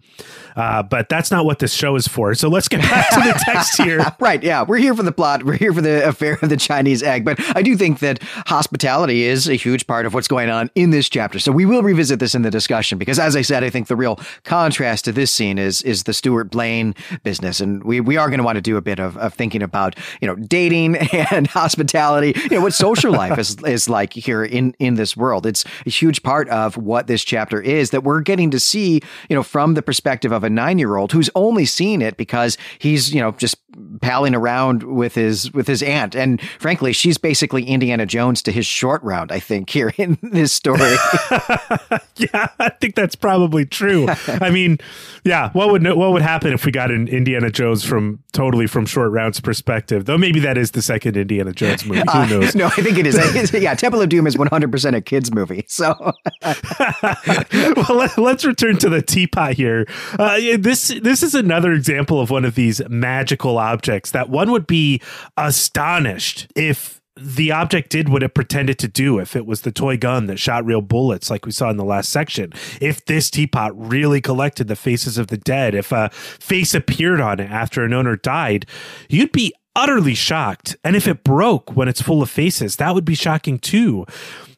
Uh, 0.56 0.84
but 0.84 1.08
that's 1.10 1.32
not 1.32 1.46
what 1.46 1.60
this 1.60 1.74
show 1.74 1.96
is 1.96 2.08
for. 2.08 2.34
So 2.36 2.50
let's 2.50 2.68
get 2.68 2.82
back 2.82 3.10
to 3.10 3.20
the 3.20 3.34
text 3.46 3.82
here. 3.82 4.06
right. 4.20 4.42
Yeah. 4.42 4.64
We're 4.64 4.78
here 4.78 4.94
for 4.94 5.04
the 5.04 5.12
plot. 5.12 5.44
We're 5.44 5.58
here 5.58 5.74
for 5.74 5.82
the 5.82 6.08
affair 6.08 6.38
of 6.42 6.50
the 6.50 6.58
Chinese 6.58 7.04
egg. 7.04 7.24
But 7.24 7.40
I 7.56 7.62
do 7.62 7.76
think 7.78 8.00
that 8.00 8.22
hospitality 8.48 9.24
is 9.24 9.48
a 9.48 9.56
huge 9.56 9.88
part 9.88 10.06
of 10.06 10.14
what's 10.14 10.28
going 10.28 10.50
on 10.50 10.70
in 10.76 10.90
this 10.90 11.08
chapter. 11.10 11.40
So 11.40 11.52
we 11.52 11.66
will 11.66 11.84
revisit 11.84 12.20
this 12.20 12.36
in 12.36 12.42
the 12.42 12.52
discussion 12.52 12.98
because, 12.98 13.20
as 13.20 13.36
I 13.36 13.42
said, 13.42 13.64
I 13.64 13.70
think 13.70 13.88
the 13.88 13.96
real 13.96 14.20
contrast 14.44 15.06
to 15.06 15.12
this 15.12 15.32
scene 15.32 15.58
is 15.58 15.82
is 15.82 16.04
the 16.04 16.14
Stuart 16.14 16.52
Blaine 16.52 16.96
business. 17.24 17.60
And 17.62 17.84
we, 17.84 18.02
we 18.02 18.18
are 18.18 18.28
going 18.28 18.40
to 18.40 18.44
want 18.44 18.58
to 18.58 18.62
do 18.62 18.76
a 18.76 18.82
bit 18.82 19.00
of, 19.00 19.18
of 19.18 19.34
thinking 19.34 19.64
about, 19.64 19.96
you 20.22 20.28
know, 20.28 20.36
dating 20.36 20.98
and 21.32 21.48
hospitality, 21.48 22.34
you 22.44 22.58
know, 22.58 22.62
what 22.62 22.74
social 22.74 23.12
life 23.12 23.38
is, 23.38 23.58
is 23.64 23.90
like 23.90 24.14
here 24.14 24.44
in, 24.44 24.76
in 24.80 24.96
this 24.96 25.16
world. 25.16 25.46
It's 25.46 25.64
a 25.90 25.92
huge 25.92 26.22
part 26.22 26.48
of 26.50 26.78
what 26.78 27.08
this 27.08 27.24
chapter 27.24 27.60
is 27.60 27.90
that 27.90 28.04
we're 28.04 28.22
getting 28.22 28.52
to 28.52 28.60
see, 28.60 29.02
you 29.28 29.36
know, 29.36 29.42
from 29.42 29.74
the 29.74 29.82
perspective 29.82 30.32
of 30.32 30.44
a 30.44 30.50
nine 30.50 30.78
year 30.78 30.96
old 30.96 31.12
who's 31.12 31.30
only 31.34 31.66
seen 31.66 32.02
it 32.02 32.16
because 32.16 32.58
he's, 32.78 33.14
you 33.14 33.20
know, 33.20 33.32
just 33.34 33.58
palling 34.02 34.36
around 34.36 34.84
with 34.84 35.16
his 35.16 35.52
with 35.54 35.68
his 35.68 35.82
aunt. 35.82 36.16
And 36.16 36.42
frankly, 36.60 36.94
she's 36.94 37.18
basically 37.18 37.64
Indiana 37.64 38.06
Jones 38.06 38.42
to 38.44 38.52
his 38.52 38.66
short 38.66 39.02
round, 39.04 39.32
I 39.32 39.40
think, 39.40 39.70
here 39.70 39.92
in 39.98 40.18
this 40.22 40.54
story. 40.54 40.80
yeah, 42.18 42.48
I 42.60 42.70
think 42.80 42.96
that's 42.96 43.16
probably 43.16 43.66
true. 43.66 44.08
I 44.28 44.50
mean, 44.50 44.78
yeah, 45.24 45.50
what 45.52 45.72
would 45.72 45.84
what 45.84 46.12
would 46.12 46.22
happen 46.22 46.54
if 46.54 46.66
we 46.66 46.72
got 46.72 46.92
an 46.92 47.08
Indiana 47.08 47.50
Jones 47.50 47.84
from 47.84 48.20
totally 48.32 48.68
from 48.68 48.86
short 48.86 49.12
round's 49.12 49.40
perspective? 49.40 50.06
Though 50.06 50.18
maybe 50.18 50.40
that 50.42 50.58
is 50.58 50.72
the 50.72 50.82
second 50.82 51.18
Indiana 51.18 51.52
Jones 51.52 51.86
movie. 51.86 52.02
Who 52.02 52.20
uh, 52.20 52.26
knows? 52.26 52.56
no, 52.60 52.68
I 52.68 52.82
think 52.82 52.98
it 52.98 53.08
is. 53.08 53.54
yeah, 53.54 53.74
Temple 53.74 54.02
of 54.02 54.10
Doom 54.10 54.28
is 54.28 54.36
100% 54.36 54.96
a 54.96 55.02
kids 55.02 55.32
movie. 55.34 55.66
So 55.80 55.96
well, 57.88 57.96
let, 57.96 58.18
us 58.18 58.44
return 58.44 58.78
to 58.80 58.90
the 58.90 59.02
teapot 59.02 59.54
here. 59.54 59.86
Uh, 60.20 60.38
this 60.58 60.90
this 61.02 61.24
is 61.24 61.34
another 61.34 61.72
example 61.72 62.20
of 62.20 62.30
one 62.30 62.44
of 62.44 62.56
these 62.56 62.82
magical 62.90 63.58
objects 63.58 64.12
that 64.12 64.30
one 64.30 64.52
would 64.52 64.68
be 64.68 65.02
astonished 65.38 66.52
if 66.54 67.00
the 67.16 67.52
object 67.52 67.90
did 67.90 68.10
what 68.10 68.24
it 68.24 68.34
pretended 68.34 68.78
to 68.80 68.88
do 68.90 69.20
if 69.20 69.38
it 69.38 69.46
was 69.46 69.62
the 69.62 69.72
toy 69.72 69.96
gun 69.98 70.28
that 70.28 70.38
shot 70.38 70.66
real 70.66 70.82
bullets 70.82 71.30
like 71.30 71.46
we 71.46 71.52
saw 71.52 71.70
in 71.70 71.76
the 71.76 71.84
last 71.84 72.10
section 72.10 72.52
if 72.80 73.04
this 73.06 73.30
teapot 73.30 73.72
really 73.76 74.22
collected 74.22 74.70
the 74.70 74.76
faces 74.76 75.18
of 75.18 75.28
the 75.28 75.36
dead 75.36 75.76
if 75.76 75.92
a 75.92 76.10
face 76.12 76.74
appeared 76.74 77.20
on 77.20 77.42
it 77.42 77.50
after 77.50 77.84
an 77.84 77.94
owner 77.94 78.16
died 78.16 78.66
you'd 79.10 79.34
be 79.34 79.54
utterly 79.80 80.14
shocked 80.14 80.76
and 80.84 80.96
if 80.96 81.08
it 81.08 81.24
broke 81.24 81.76
when 81.76 81.88
it's 81.88 82.02
full 82.02 82.22
of 82.22 82.30
faces 82.30 82.76
that 82.76 82.94
would 82.94 83.06
be 83.06 83.16
shocking 83.16 83.58
too 83.58 84.06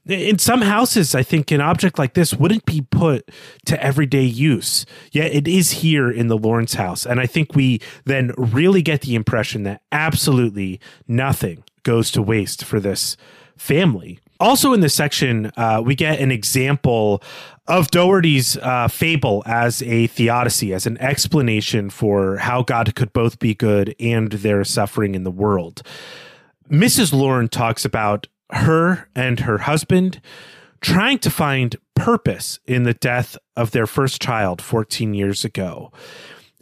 in 0.07 0.39
some 0.39 0.61
houses, 0.61 1.13
I 1.13 1.23
think 1.23 1.51
an 1.51 1.61
object 1.61 1.99
like 1.99 2.13
this 2.13 2.33
wouldn't 2.33 2.65
be 2.65 2.81
put 2.81 3.29
to 3.65 3.81
everyday 3.83 4.23
use. 4.23 4.85
Yet 5.11 5.31
it 5.33 5.47
is 5.47 5.71
here 5.71 6.09
in 6.09 6.27
the 6.27 6.37
Lawrence 6.37 6.73
house. 6.73 7.05
And 7.05 7.19
I 7.19 7.27
think 7.27 7.55
we 7.55 7.81
then 8.05 8.31
really 8.37 8.81
get 8.81 9.01
the 9.01 9.15
impression 9.15 9.63
that 9.63 9.81
absolutely 9.91 10.79
nothing 11.07 11.63
goes 11.83 12.11
to 12.11 12.21
waste 12.21 12.63
for 12.63 12.79
this 12.79 13.15
family. 13.57 14.19
Also, 14.39 14.73
in 14.73 14.79
this 14.79 14.95
section, 14.95 15.51
uh, 15.55 15.81
we 15.85 15.93
get 15.93 16.19
an 16.19 16.31
example 16.31 17.21
of 17.71 17.89
Doherty's 17.89 18.57
uh, 18.57 18.89
fable 18.89 19.43
as 19.45 19.81
a 19.83 20.07
theodicy, 20.07 20.73
as 20.73 20.85
an 20.85 20.97
explanation 20.97 21.89
for 21.89 22.35
how 22.35 22.63
God 22.63 22.93
could 22.95 23.13
both 23.13 23.39
be 23.39 23.55
good 23.55 23.95
and 23.97 24.29
there 24.29 24.59
is 24.59 24.69
suffering 24.69 25.15
in 25.15 25.23
the 25.23 25.31
world. 25.31 25.81
Mrs. 26.69 27.13
Lorne 27.13 27.47
talks 27.47 27.85
about 27.85 28.27
her 28.49 29.07
and 29.15 29.39
her 29.39 29.59
husband 29.59 30.19
trying 30.81 31.17
to 31.19 31.29
find 31.29 31.77
purpose 31.95 32.59
in 32.67 32.83
the 32.83 32.93
death 32.93 33.37
of 33.55 33.71
their 33.71 33.87
first 33.87 34.21
child 34.21 34.61
14 34.61 35.13
years 35.13 35.45
ago. 35.45 35.93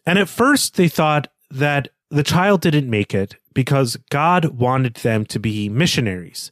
And 0.05 0.19
at 0.19 0.29
first, 0.29 0.75
they 0.75 0.89
thought 0.89 1.27
that 1.49 1.87
the 2.11 2.23
child 2.23 2.61
didn't 2.61 2.87
make 2.87 3.15
it 3.15 3.35
because 3.55 3.97
God 4.11 4.45
wanted 4.45 4.93
them 4.97 5.25
to 5.25 5.39
be 5.39 5.69
missionaries. 5.69 6.51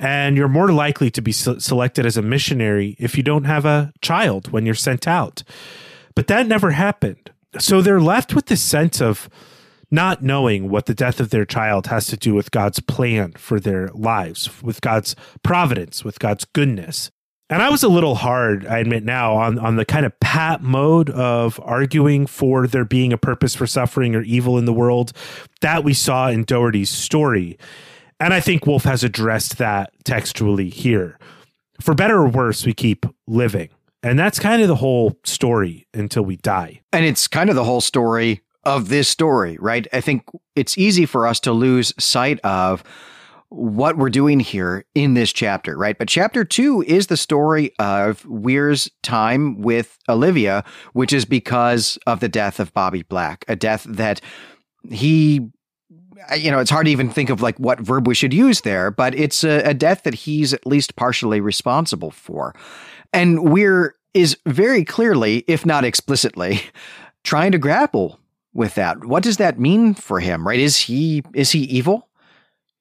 And 0.00 0.34
you're 0.34 0.48
more 0.48 0.72
likely 0.72 1.10
to 1.10 1.20
be 1.20 1.30
selected 1.30 2.06
as 2.06 2.16
a 2.16 2.22
missionary 2.22 2.96
if 2.98 3.18
you 3.18 3.22
don't 3.22 3.44
have 3.44 3.66
a 3.66 3.92
child 4.00 4.50
when 4.50 4.64
you're 4.64 4.74
sent 4.74 5.06
out. 5.06 5.42
But 6.14 6.26
that 6.28 6.46
never 6.46 6.70
happened. 6.70 7.30
So 7.58 7.82
they're 7.82 8.00
left 8.00 8.34
with 8.34 8.46
this 8.46 8.62
sense 8.62 9.02
of 9.02 9.28
not 9.90 10.22
knowing 10.22 10.70
what 10.70 10.86
the 10.86 10.94
death 10.94 11.20
of 11.20 11.28
their 11.28 11.44
child 11.44 11.88
has 11.88 12.06
to 12.06 12.16
do 12.16 12.32
with 12.32 12.50
God's 12.50 12.80
plan 12.80 13.32
for 13.32 13.60
their 13.60 13.88
lives, 13.88 14.62
with 14.62 14.80
God's 14.80 15.14
providence, 15.42 16.02
with 16.02 16.18
God's 16.18 16.46
goodness. 16.46 17.10
And 17.50 17.60
I 17.60 17.68
was 17.68 17.82
a 17.82 17.88
little 17.88 18.14
hard, 18.14 18.64
I 18.64 18.78
admit 18.78 19.04
now, 19.04 19.34
on, 19.34 19.58
on 19.58 19.76
the 19.76 19.84
kind 19.84 20.06
of 20.06 20.18
pat 20.20 20.62
mode 20.62 21.10
of 21.10 21.60
arguing 21.62 22.26
for 22.26 22.66
there 22.66 22.84
being 22.84 23.12
a 23.12 23.18
purpose 23.18 23.54
for 23.54 23.66
suffering 23.66 24.14
or 24.14 24.22
evil 24.22 24.56
in 24.56 24.64
the 24.64 24.72
world 24.72 25.12
that 25.60 25.84
we 25.84 25.92
saw 25.92 26.28
in 26.28 26.44
Doherty's 26.44 26.90
story. 26.90 27.58
And 28.20 28.34
I 28.34 28.40
think 28.40 28.66
Wolfe 28.66 28.84
has 28.84 29.02
addressed 29.02 29.58
that 29.58 29.92
textually 30.04 30.68
here. 30.68 31.18
For 31.80 31.94
better 31.94 32.18
or 32.18 32.28
worse, 32.28 32.66
we 32.66 32.74
keep 32.74 33.06
living. 33.26 33.70
And 34.02 34.18
that's 34.18 34.38
kind 34.38 34.62
of 34.62 34.68
the 34.68 34.76
whole 34.76 35.18
story 35.24 35.86
until 35.94 36.22
we 36.22 36.36
die. 36.36 36.82
And 36.92 37.04
it's 37.04 37.26
kind 37.26 37.50
of 37.50 37.56
the 37.56 37.64
whole 37.64 37.80
story 37.80 38.42
of 38.64 38.88
this 38.90 39.08
story, 39.08 39.56
right? 39.58 39.86
I 39.92 40.00
think 40.02 40.24
it's 40.54 40.76
easy 40.76 41.06
for 41.06 41.26
us 41.26 41.40
to 41.40 41.52
lose 41.52 41.94
sight 41.98 42.38
of 42.40 42.84
what 43.48 43.96
we're 43.96 44.10
doing 44.10 44.38
here 44.38 44.84
in 44.94 45.14
this 45.14 45.32
chapter, 45.32 45.76
right? 45.76 45.98
But 45.98 46.08
chapter 46.08 46.44
two 46.44 46.84
is 46.86 47.08
the 47.08 47.16
story 47.16 47.72
of 47.78 48.24
Weer's 48.26 48.90
time 49.02 49.60
with 49.60 49.98
Olivia, 50.08 50.62
which 50.92 51.12
is 51.12 51.24
because 51.24 51.98
of 52.06 52.20
the 52.20 52.28
death 52.28 52.60
of 52.60 52.72
Bobby 52.72 53.02
Black, 53.02 53.44
a 53.48 53.56
death 53.56 53.84
that 53.88 54.20
he 54.88 55.50
you 56.36 56.50
know, 56.50 56.58
it's 56.58 56.70
hard 56.70 56.86
to 56.86 56.92
even 56.92 57.10
think 57.10 57.30
of 57.30 57.42
like 57.42 57.58
what 57.58 57.80
verb 57.80 58.06
we 58.06 58.14
should 58.14 58.34
use 58.34 58.62
there, 58.62 58.90
but 58.90 59.14
it's 59.14 59.44
a, 59.44 59.62
a 59.62 59.74
death 59.74 60.02
that 60.04 60.14
he's 60.14 60.52
at 60.52 60.66
least 60.66 60.96
partially 60.96 61.40
responsible 61.40 62.10
for. 62.10 62.54
And 63.12 63.50
Weer 63.50 63.94
is 64.14 64.36
very 64.46 64.84
clearly, 64.84 65.44
if 65.46 65.64
not 65.64 65.84
explicitly, 65.84 66.62
trying 67.24 67.52
to 67.52 67.58
grapple 67.58 68.18
with 68.52 68.74
that. 68.74 69.04
What 69.04 69.22
does 69.22 69.36
that 69.38 69.58
mean 69.58 69.94
for 69.94 70.20
him? 70.20 70.46
Right? 70.46 70.60
Is 70.60 70.76
he 70.76 71.22
is 71.34 71.52
he 71.52 71.60
evil? 71.60 72.08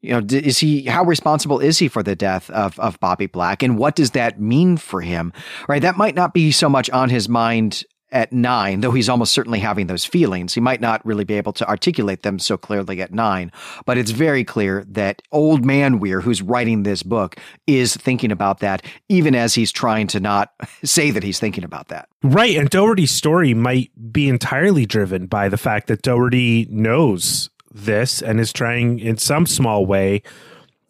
You 0.02 0.22
know, 0.22 0.26
is 0.30 0.60
he 0.60 0.84
how 0.84 1.04
responsible 1.04 1.60
is 1.60 1.78
he 1.78 1.88
for 1.88 2.04
the 2.04 2.16
death 2.16 2.50
of 2.52 2.80
of 2.80 3.00
Bobby 3.00 3.28
Black, 3.28 3.62
and 3.62 3.78
what 3.78 3.96
does 3.96 4.12
that 4.12 4.40
mean 4.40 4.78
for 4.78 5.02
him? 5.02 5.34
Right? 5.68 5.82
That 5.82 5.98
might 5.98 6.16
not 6.16 6.34
be 6.34 6.52
so 6.52 6.70
much 6.70 6.90
on 6.90 7.10
his 7.10 7.28
mind 7.28 7.84
at 8.12 8.34
nine, 8.34 8.82
though 8.82 8.92
he's 8.92 9.10
almost 9.10 9.34
certainly 9.34 9.60
having 9.60 9.88
those 9.88 10.06
feelings. 10.06 10.54
He 10.54 10.62
might 10.62 10.82
not 10.82 11.06
really 11.06 11.24
be 11.24 11.36
able 11.36 11.54
to 11.54 11.68
articulate 11.68 12.24
them 12.24 12.40
so 12.40 12.58
clearly 12.58 13.02
at 13.02 13.14
nine, 13.14 13.52
but 13.86 13.98
it's 13.98 14.12
very 14.12 14.44
clear 14.44 14.86
that 14.90 15.22
old 15.32 15.66
man 15.66 16.00
Weer, 16.00 16.22
who's 16.22 16.42
writing 16.42 16.84
this 16.84 17.04
book, 17.04 17.36
is 17.68 17.96
thinking 17.96 18.32
about 18.32 18.60
that, 18.60 18.86
even 19.10 19.36
as 19.36 19.54
he's 19.54 19.72
trying 19.72 20.08
to 20.08 20.20
not 20.20 20.54
say 20.84 21.12
that 21.12 21.24
he's 21.24 21.40
thinking 21.40 21.64
about 21.64 21.90
that. 21.90 22.10
Right. 22.24 22.58
And 22.58 22.70
Doherty's 22.70 23.12
story 23.12 23.54
might 23.54 23.92
be 24.12 24.28
entirely 24.28 24.86
driven 24.86 25.28
by 25.28 25.50
the 25.50 25.58
fact 25.58 25.88
that 25.88 26.02
Doherty 26.02 26.68
knows 26.70 27.50
this 27.72 28.22
and 28.22 28.40
is 28.40 28.52
trying 28.52 29.00
in 29.00 29.18
some 29.18 29.46
small 29.46 29.86
way 29.86 30.22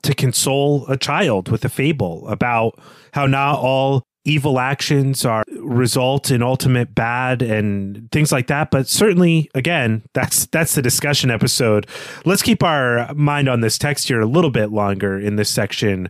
to 0.01 0.15
console 0.15 0.87
a 0.87 0.97
child 0.97 1.49
with 1.49 1.65
a 1.65 1.69
fable 1.69 2.27
about 2.29 2.79
how 3.13 3.25
not 3.25 3.59
all 3.59 4.03
evil 4.25 4.59
actions 4.59 5.25
are 5.25 5.43
result 5.59 6.29
in 6.29 6.43
ultimate 6.43 6.93
bad 6.93 7.41
and 7.41 8.11
things 8.11 8.31
like 8.31 8.47
that 8.47 8.69
but 8.69 8.87
certainly 8.87 9.49
again 9.55 10.03
that's 10.13 10.45
that's 10.47 10.75
the 10.75 10.81
discussion 10.81 11.31
episode 11.31 11.87
let's 12.25 12.41
keep 12.41 12.61
our 12.61 13.13
mind 13.13 13.47
on 13.47 13.61
this 13.61 13.77
text 13.77 14.07
here 14.07 14.19
a 14.19 14.25
little 14.25 14.51
bit 14.51 14.71
longer 14.71 15.17
in 15.17 15.37
this 15.37 15.49
section 15.49 16.09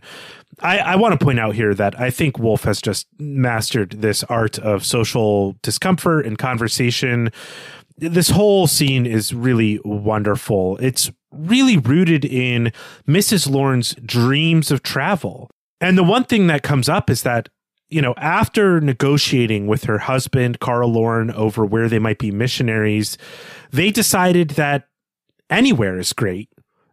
I, 0.62 0.78
I 0.78 0.96
want 0.96 1.18
to 1.18 1.24
point 1.24 1.40
out 1.40 1.54
here 1.54 1.74
that 1.74 1.98
I 1.98 2.10
think 2.10 2.38
Wolfe 2.38 2.64
has 2.64 2.80
just 2.80 3.06
mastered 3.18 3.92
this 4.02 4.24
art 4.24 4.58
of 4.58 4.84
social 4.84 5.56
discomfort 5.62 6.26
and 6.26 6.36
conversation. 6.36 7.30
This 7.96 8.30
whole 8.30 8.66
scene 8.66 9.06
is 9.06 9.32
really 9.32 9.80
wonderful. 9.84 10.76
It's 10.78 11.10
really 11.32 11.76
rooted 11.76 12.24
in 12.24 12.72
Mrs. 13.06 13.48
Lorne's 13.48 13.94
dreams 14.04 14.70
of 14.70 14.82
travel. 14.82 15.50
And 15.80 15.96
the 15.96 16.04
one 16.04 16.24
thing 16.24 16.46
that 16.48 16.62
comes 16.62 16.88
up 16.88 17.08
is 17.08 17.22
that, 17.22 17.48
you 17.90 18.00
know, 18.00 18.14
after 18.16 18.80
negotiating 18.80 19.66
with 19.66 19.84
her 19.84 19.98
husband, 19.98 20.60
Carl 20.60 20.92
Lorne, 20.92 21.30
over 21.32 21.64
where 21.64 21.88
they 21.88 21.98
might 21.98 22.18
be 22.18 22.30
missionaries, 22.30 23.18
they 23.70 23.90
decided 23.90 24.50
that 24.50 24.88
anywhere 25.50 25.98
is 25.98 26.12
great 26.12 26.48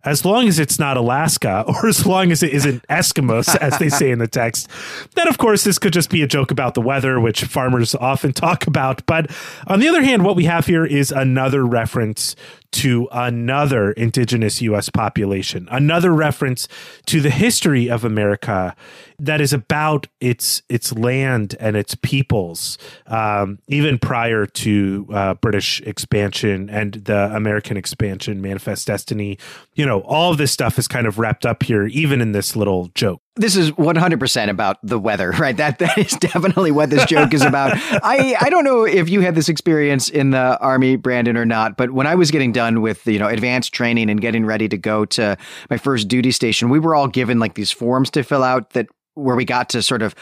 as 0.07 0.23
long 0.23 0.47
as 0.47 0.57
it's 0.57 0.79
not 0.79 0.95
Alaska 0.95 1.65
or 1.67 1.87
as 1.87 2.05
long 2.05 2.31
as 2.31 2.41
it 2.41 2.51
isn't 2.51 2.87
Eskimos, 2.87 3.55
as 3.57 3.77
they 3.77 3.89
say 3.89 4.09
in 4.09 4.19
the 4.19 4.27
text. 4.27 4.69
Then, 5.15 5.27
of 5.27 5.37
course, 5.37 5.63
this 5.63 5.77
could 5.77 5.93
just 5.93 6.09
be 6.09 6.21
a 6.21 6.27
joke 6.27 6.49
about 6.49 6.73
the 6.73 6.81
weather, 6.81 7.19
which 7.19 7.43
farmers 7.43 7.93
often 7.93 8.33
talk 8.33 8.67
about. 8.67 9.05
But 9.05 9.29
on 9.67 9.79
the 9.79 9.87
other 9.87 10.01
hand, 10.01 10.23
what 10.23 10.35
we 10.35 10.45
have 10.45 10.65
here 10.65 10.85
is 10.85 11.11
another 11.11 11.65
reference 11.65 12.35
to 12.71 13.07
another 13.11 13.91
indigenous 13.91 14.61
U.S. 14.61 14.89
population, 14.89 15.67
another 15.71 16.13
reference 16.13 16.67
to 17.05 17.21
the 17.21 17.29
history 17.29 17.89
of 17.89 18.03
America 18.03 18.75
that 19.19 19.41
is 19.41 19.53
about 19.53 20.07
its 20.19 20.61
its 20.69 20.93
land 20.93 21.55
and 21.59 21.75
its 21.75 21.95
peoples, 21.95 22.77
um, 23.07 23.59
even 23.67 23.97
prior 23.97 24.45
to 24.45 25.07
uh, 25.11 25.33
British 25.35 25.81
expansion 25.81 26.69
and 26.69 26.93
the 27.05 27.35
American 27.35 27.77
expansion, 27.77 28.41
Manifest 28.41 28.87
Destiny. 28.87 29.37
You 29.75 29.85
know, 29.85 30.01
all 30.01 30.31
of 30.31 30.37
this 30.37 30.51
stuff 30.51 30.77
is 30.77 30.87
kind 30.87 31.07
of 31.07 31.17
wrapped 31.17 31.45
up 31.45 31.63
here, 31.63 31.87
even 31.87 32.21
in 32.21 32.31
this 32.31 32.55
little 32.55 32.89
joke 32.93 33.21
this 33.37 33.55
is 33.55 33.71
100% 33.71 34.49
about 34.49 34.77
the 34.83 34.99
weather, 34.99 35.31
right? 35.39 35.55
That 35.55 35.79
that 35.79 35.97
is 35.97 36.13
definitely 36.13 36.71
what 36.71 36.89
this 36.89 37.05
joke 37.05 37.33
is 37.33 37.41
about. 37.41 37.71
I 38.03 38.35
I 38.39 38.49
don't 38.49 38.63
know 38.63 38.83
if 38.85 39.09
you 39.09 39.21
had 39.21 39.35
this 39.35 39.49
experience 39.49 40.09
in 40.09 40.31
the 40.31 40.59
army, 40.59 40.95
Brandon, 40.95 41.37
or 41.37 41.45
not, 41.45 41.77
but 41.77 41.91
when 41.91 42.07
I 42.07 42.15
was 42.15 42.31
getting 42.31 42.51
done 42.51 42.81
with 42.81 43.05
you 43.07 43.19
know 43.19 43.27
advanced 43.27 43.73
training 43.73 44.09
and 44.09 44.19
getting 44.19 44.45
ready 44.45 44.67
to 44.69 44.77
go 44.77 45.05
to 45.05 45.37
my 45.69 45.77
first 45.77 46.07
duty 46.07 46.31
station, 46.31 46.69
we 46.69 46.79
were 46.79 46.95
all 46.95 47.07
given 47.07 47.39
like 47.39 47.55
these 47.55 47.71
forms 47.71 48.09
to 48.11 48.23
fill 48.23 48.43
out 48.43 48.71
that 48.71 48.87
where 49.15 49.35
we 49.35 49.45
got 49.45 49.69
to 49.69 49.81
sort 49.81 50.01
of 50.01 50.13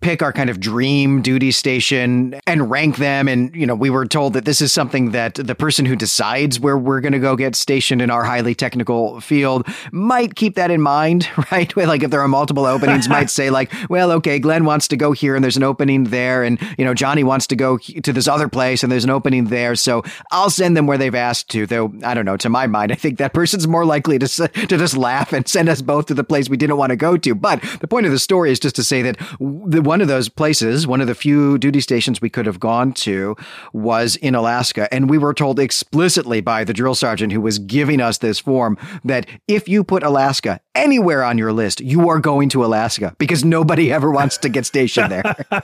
pick 0.00 0.22
our 0.22 0.32
kind 0.32 0.50
of 0.50 0.60
dream 0.60 1.22
duty 1.22 1.50
station 1.50 2.40
and 2.46 2.70
rank 2.70 2.96
them. 2.96 3.28
And, 3.28 3.54
you 3.54 3.66
know, 3.66 3.74
we 3.74 3.90
were 3.90 4.06
told 4.06 4.32
that 4.32 4.44
this 4.44 4.60
is 4.60 4.72
something 4.72 5.12
that 5.12 5.34
the 5.34 5.54
person 5.54 5.86
who 5.86 5.96
decides 5.96 6.58
where 6.58 6.76
we're 6.76 7.00
going 7.00 7.12
to 7.12 7.18
go 7.18 7.36
get 7.36 7.54
stationed 7.54 8.02
in 8.02 8.10
our 8.10 8.24
highly 8.24 8.54
technical 8.54 9.20
field 9.20 9.66
might 9.92 10.34
keep 10.34 10.54
that 10.56 10.70
in 10.70 10.80
mind, 10.80 11.28
right? 11.52 11.74
Like 11.76 12.02
if 12.02 12.10
there 12.10 12.20
are 12.20 12.28
multiple 12.28 12.66
openings, 12.66 13.08
might 13.08 13.30
say 13.30 13.50
like, 13.50 13.72
well, 13.88 14.10
okay, 14.12 14.38
Glenn 14.38 14.64
wants 14.64 14.88
to 14.88 14.96
go 14.96 15.12
here 15.12 15.34
and 15.34 15.44
there's 15.44 15.56
an 15.56 15.62
opening 15.62 16.04
there. 16.04 16.42
And, 16.42 16.60
you 16.78 16.84
know, 16.84 16.94
Johnny 16.94 17.24
wants 17.24 17.46
to 17.48 17.56
go 17.56 17.78
to 17.78 18.12
this 18.12 18.28
other 18.28 18.48
place 18.48 18.82
and 18.82 18.90
there's 18.90 19.04
an 19.04 19.10
opening 19.10 19.46
there. 19.46 19.76
So 19.76 20.02
I'll 20.30 20.50
send 20.50 20.76
them 20.76 20.86
where 20.86 20.98
they've 20.98 21.14
asked 21.14 21.50
to, 21.50 21.66
though. 21.66 21.92
I 22.02 22.14
don't 22.14 22.24
know. 22.24 22.36
To 22.36 22.48
my 22.48 22.66
mind, 22.66 22.92
I 22.92 22.96
think 22.96 23.18
that 23.18 23.32
person's 23.32 23.66
more 23.68 23.84
likely 23.84 24.18
to, 24.18 24.48
to 24.48 24.66
just 24.66 24.96
laugh 24.96 25.32
and 25.32 25.46
send 25.46 25.68
us 25.68 25.80
both 25.82 26.06
to 26.06 26.14
the 26.14 26.24
place 26.24 26.48
we 26.48 26.56
didn't 26.56 26.76
want 26.76 26.90
to 26.90 26.96
go 26.96 27.16
to. 27.16 27.34
But 27.34 27.62
the 27.80 27.88
point 27.88 28.06
of 28.06 28.12
the 28.12 28.18
story 28.18 28.50
is 28.50 28.60
just 28.60 28.76
to 28.76 28.84
say 28.84 29.02
that 29.02 29.18
the, 29.40 29.75
one 29.80 30.00
of 30.00 30.08
those 30.08 30.28
places, 30.28 30.86
one 30.86 31.00
of 31.00 31.06
the 31.06 31.14
few 31.14 31.58
duty 31.58 31.80
stations 31.80 32.20
we 32.20 32.30
could 32.30 32.46
have 32.46 32.60
gone 32.60 32.92
to 32.92 33.36
was 33.72 34.16
in 34.16 34.34
Alaska. 34.34 34.92
And 34.92 35.08
we 35.10 35.18
were 35.18 35.34
told 35.34 35.58
explicitly 35.58 36.40
by 36.40 36.64
the 36.64 36.72
drill 36.72 36.94
sergeant 36.94 37.32
who 37.32 37.40
was 37.40 37.58
giving 37.58 38.00
us 38.00 38.18
this 38.18 38.38
form 38.38 38.78
that 39.04 39.26
if 39.48 39.68
you 39.68 39.84
put 39.84 40.02
Alaska 40.02 40.60
anywhere 40.74 41.22
on 41.22 41.38
your 41.38 41.52
list, 41.52 41.80
you 41.80 42.08
are 42.08 42.18
going 42.18 42.48
to 42.50 42.64
Alaska 42.64 43.14
because 43.18 43.44
nobody 43.44 43.92
ever 43.96 44.10
wants 44.10 44.38
to 44.38 44.48
get 44.48 44.66
stationed 44.66 45.10
there. 45.10 45.36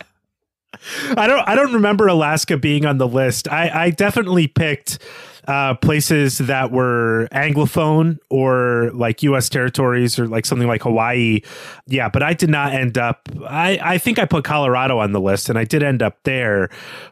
I 1.17 1.27
don't 1.27 1.49
I 1.49 1.55
don't 1.55 1.75
remember 1.75 2.09
Alaska 2.09 2.57
being 2.57 2.87
on 2.87 2.99
the 2.99 3.07
list. 3.07 3.47
I, 3.47 3.85
I 3.85 3.91
definitely 3.91 4.49
picked 4.49 4.99
uh, 5.49 5.75
places 5.75 6.39
that 6.39 6.71
were 6.71 7.29
anglophone 7.33 8.19
or 8.31 8.91
like 8.95 9.23
U.S. 9.25 9.49
territories 9.49 10.19
or 10.19 10.29
like 10.29 10.47
something 10.47 10.69
like 10.69 10.83
Hawaii. 10.83 11.41
Yeah, 11.87 12.09
but 12.09 12.23
I 12.23 12.33
did 12.33 12.51
not 12.51 12.73
end 12.73 12.97
up. 12.97 13.29
I 13.45 13.79
I 13.83 13.99
think 13.99 14.19
I 14.19 14.25
put 14.25 14.45
Colorado 14.45 14.99
on 14.99 15.13
the 15.13 15.21
list, 15.21 15.49
and 15.49 15.59
I 15.59 15.65
did 15.65 15.83
end 15.83 16.03
up 16.03 16.19
there, 16.25 16.71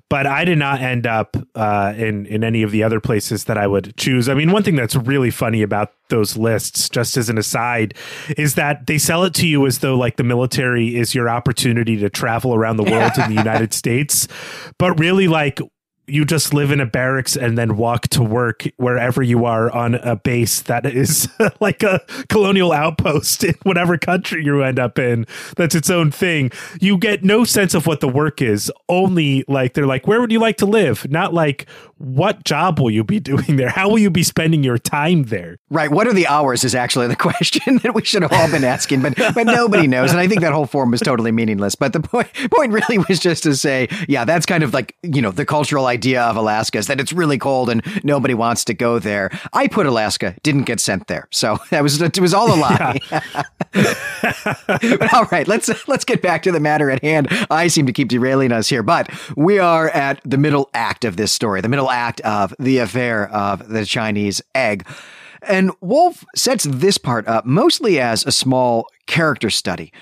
but 0.09 0.27
I 0.27 0.45
did 0.45 0.59
not 0.59 0.81
end 0.81 1.07
up 1.07 1.37
uh, 1.55 1.93
in 1.97 2.27
in 2.27 2.45
any 2.45 2.63
of 2.63 2.71
the 2.71 2.83
other 2.83 3.01
places 3.01 3.45
that 3.45 3.59
I 3.59 3.67
would 3.67 3.97
choose. 3.97 4.29
I 4.29 4.35
mean, 4.35 4.53
one 4.53 4.63
thing 4.63 4.77
that's 4.77 4.95
really 4.95 5.31
funny 5.31 5.63
about 5.63 5.93
those 6.09 6.37
lists, 6.37 6.89
just 6.89 7.17
as 7.17 7.29
an 7.29 7.39
aside, 7.39 7.95
is 8.37 8.55
that 8.55 8.87
they 8.87 8.99
sell 8.99 9.25
it 9.25 9.35
to 9.35 9.47
you 9.47 9.67
as 9.67 9.79
though 9.79 9.97
like 9.97 10.17
the 10.17 10.25
military 10.25 10.97
is 10.97 11.15
your 11.15 11.29
opportunity 11.29 11.97
to 11.97 12.11
travel 12.11 12.55
around 12.55 12.77
the 12.77 12.85
world 12.85 13.13
in 13.17 13.29
the 13.29 13.35
United 13.43 13.75
States, 13.75 14.29
but 14.79 14.99
really 15.01 15.27
like 15.27 15.61
you 16.13 16.25
just 16.25 16.53
live 16.53 16.71
in 16.71 16.81
a 16.81 16.87
barracks 16.87 17.37
and 17.37 17.57
then 17.57 17.77
walk 17.77 18.09
to 18.09 18.23
work 18.23 18.67
wherever 18.77 19.23
you 19.23 19.45
are 19.45 19.71
on 19.71 19.95
a 19.97 20.17
base 20.17 20.61
that 20.63 20.87
is 20.87 21.29
like 21.61 21.83
a 21.83 22.01
colonial 22.29 22.73
outpost 22.73 23.45
in 23.45 23.55
whatever 23.63 23.97
country 23.99 24.45
you 24.45 24.63
end 24.63 24.79
up 24.79 24.99
in. 24.99 25.27
That's 25.57 25.75
its 25.75 25.91
own 25.91 26.11
thing. 26.11 26.51
You 26.81 26.99
get 26.99 27.25
no 27.25 27.45
sense 27.45 27.75
of 27.75 27.87
what 27.87 28.01
the 28.01 28.09
work 28.09 28.43
is. 28.43 28.73
Only 28.89 29.45
like 29.49 29.75
they're 29.75 29.87
like, 29.87 30.07
where 30.07 30.21
would 30.21 30.33
you 30.33 30.41
like 30.41 30.57
to 30.59 30.67
live? 30.67 31.11
Not 31.11 31.33
like 31.35 31.67
what 32.01 32.45
job 32.45 32.81
will 32.81 32.91
you 32.91 33.05
be 33.05 33.21
doing 33.31 33.57
there? 33.57 33.69
How 33.69 33.89
will 33.89 33.99
you 33.99 34.11
be 34.11 34.23
spending 34.23 34.65
your 34.65 34.79
time 34.79 35.25
there? 35.25 35.59
Right. 35.69 35.91
What 35.91 36.07
are 36.07 36.13
the 36.15 36.27
hours 36.27 36.65
is 36.65 36.75
actually 36.75 37.09
the 37.09 37.17
question 37.31 37.79
that 37.79 37.95
we 37.95 38.05
should 38.05 38.23
have 38.23 38.33
all 38.33 38.51
been 38.51 38.65
asking, 38.65 39.03
but 39.03 39.17
but 39.17 39.45
nobody 39.45 39.87
knows. 39.87 40.11
And 40.11 40.19
I 40.19 40.27
think 40.27 40.41
that 40.41 40.53
whole 40.53 40.67
form 40.67 40.91
was 40.91 41.01
totally 41.01 41.31
meaningless. 41.31 41.75
But 41.75 41.93
the 41.93 42.01
point 42.11 42.29
point 42.51 42.73
really 42.73 42.99
was 42.99 43.21
just 43.21 43.43
to 43.43 43.55
say, 43.55 43.89
yeah, 44.09 44.25
that's 44.25 44.47
kind 44.47 44.65
of 44.65 44.73
like, 44.73 44.97
you 45.03 45.21
know, 45.21 45.31
the 45.31 45.45
cultural 45.45 45.87
idea 45.87 46.23
of 46.23 46.37
Alaska 46.37 46.79
is 46.79 46.87
that 46.87 47.01
it's 47.01 47.13
really 47.13 47.39
cold 47.39 47.69
and 47.69 47.83
nobody 48.03 48.35
wants 48.35 48.65
to 48.65 48.75
go 48.75 48.99
there. 48.99 49.31
I 49.53 49.69
put 49.69 49.87
Alaska, 49.87 50.35
didn't 50.43 50.65
get 50.65 50.81
sent 50.81 51.07
there. 51.07 51.29
So 51.31 51.59
that 51.71 51.83
was 51.83 52.01
it 52.01 52.19
was 52.19 52.33
all 52.33 52.53
a 52.53 52.57
lie. 52.57 52.99
but 53.73 55.13
all 55.13 55.27
right, 55.27 55.47
let's 55.47 55.71
let's 55.87 56.05
get 56.05 56.23
back 56.23 56.43
to 56.45 56.53
the 56.53 56.61
matter 56.61 56.91
at 56.91 57.03
hand. 57.03 57.29
I 57.51 57.69
seem 57.69 57.87
to 57.87 57.93
keep 57.93 58.09
derailing 58.09 58.53
us 58.53 58.69
here, 58.69 58.83
but 58.83 59.11
we 59.37 59.59
are 59.59 59.91
at 59.91 60.21
the 60.25 60.39
middle 60.39 60.71
act 60.73 61.05
of 61.05 61.17
this 61.17 61.31
story, 61.33 61.61
the 61.61 61.69
middle 61.69 61.90
act 61.91 62.21
of 62.23 62.55
the 62.59 62.79
affair 62.79 63.29
of 63.29 63.69
the 63.69 63.85
Chinese 63.85 64.43
egg. 64.55 64.87
And 65.43 65.73
Wolfe 65.81 66.25
sets 66.37 66.65
this 66.65 66.99
part 66.99 67.27
up 67.27 67.47
mostly 67.47 67.99
as 67.99 68.27
a 68.27 68.33
small 68.33 68.87
character 69.07 69.51
study. 69.51 69.93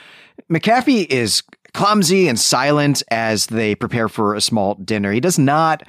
McAfee 0.50 1.06
is 1.06 1.42
clumsy 1.74 2.28
and 2.28 2.38
silent 2.38 3.02
as 3.10 3.46
they 3.46 3.74
prepare 3.74 4.08
for 4.08 4.34
a 4.34 4.40
small 4.40 4.74
dinner. 4.74 5.12
He 5.12 5.20
does 5.20 5.38
not 5.38 5.82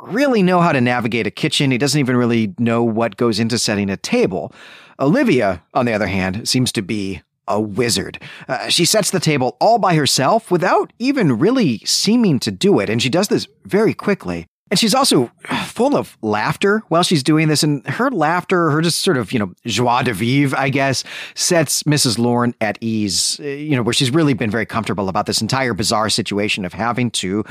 really 0.00 0.42
know 0.42 0.60
how 0.60 0.72
to 0.72 0.80
navigate 0.80 1.26
a 1.26 1.30
kitchen. 1.30 1.70
He 1.70 1.78
doesn't 1.78 1.98
even 1.98 2.16
really 2.16 2.54
know 2.58 2.82
what 2.82 3.16
goes 3.16 3.40
into 3.40 3.58
setting 3.58 3.90
a 3.90 3.96
table. 3.96 4.52
Olivia, 5.00 5.62
on 5.74 5.86
the 5.86 5.92
other 5.92 6.06
hand, 6.06 6.48
seems 6.48 6.70
to 6.72 6.82
be 6.82 7.22
a 7.48 7.60
wizard. 7.60 8.20
Uh, 8.48 8.68
she 8.68 8.84
sets 8.84 9.10
the 9.10 9.20
table 9.20 9.56
all 9.60 9.78
by 9.78 9.94
herself 9.94 10.50
without 10.50 10.92
even 10.98 11.38
really 11.38 11.78
seeming 11.84 12.38
to 12.40 12.50
do 12.50 12.80
it, 12.80 12.90
and 12.90 13.00
she 13.02 13.08
does 13.08 13.28
this 13.28 13.46
very 13.64 13.94
quickly. 13.94 14.46
And 14.70 14.80
she's 14.80 14.94
also 14.94 15.30
full 15.66 15.96
of 15.96 16.18
laughter 16.22 16.82
while 16.88 17.04
she's 17.04 17.22
doing 17.22 17.46
this. 17.48 17.62
And 17.62 17.86
her 17.86 18.10
laughter, 18.10 18.70
her 18.70 18.80
just 18.82 19.00
sort 19.00 19.16
of, 19.16 19.32
you 19.32 19.38
know, 19.38 19.52
joie 19.64 20.02
de 20.02 20.12
vivre, 20.12 20.58
I 20.58 20.70
guess, 20.70 21.04
sets 21.34 21.84
Mrs. 21.84 22.18
Lorne 22.18 22.54
at 22.60 22.76
ease, 22.80 23.38
you 23.38 23.76
know, 23.76 23.82
where 23.82 23.92
she's 23.92 24.10
really 24.10 24.34
been 24.34 24.50
very 24.50 24.66
comfortable 24.66 25.08
about 25.08 25.26
this 25.26 25.40
entire 25.40 25.72
bizarre 25.72 26.10
situation 26.10 26.64
of 26.64 26.72
having 26.72 27.10
to 27.12 27.44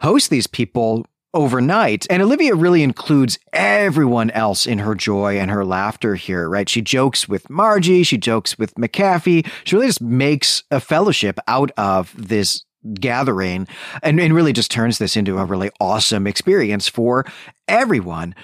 host 0.00 0.30
these 0.30 0.46
people 0.46 1.04
overnight. 1.34 2.06
And 2.10 2.22
Olivia 2.22 2.54
really 2.54 2.82
includes 2.82 3.38
everyone 3.52 4.30
else 4.30 4.66
in 4.66 4.78
her 4.78 4.94
joy 4.94 5.38
and 5.38 5.50
her 5.50 5.64
laughter 5.64 6.14
here, 6.14 6.48
right? 6.48 6.68
She 6.68 6.82
jokes 6.82 7.28
with 7.28 7.48
Margie, 7.48 8.02
she 8.02 8.18
jokes 8.18 8.58
with 8.58 8.74
McAfee. 8.74 9.46
She 9.64 9.76
really 9.76 9.88
just 9.88 10.02
makes 10.02 10.62
a 10.70 10.80
fellowship 10.80 11.38
out 11.46 11.70
of 11.76 12.14
this 12.16 12.64
gathering 12.94 13.68
and, 14.02 14.20
and 14.20 14.34
really 14.34 14.52
just 14.52 14.70
turns 14.70 14.98
this 14.98 15.16
into 15.16 15.38
a 15.38 15.44
really 15.44 15.70
awesome 15.80 16.26
experience 16.26 16.88
for 16.88 17.24
everyone. 17.68 18.34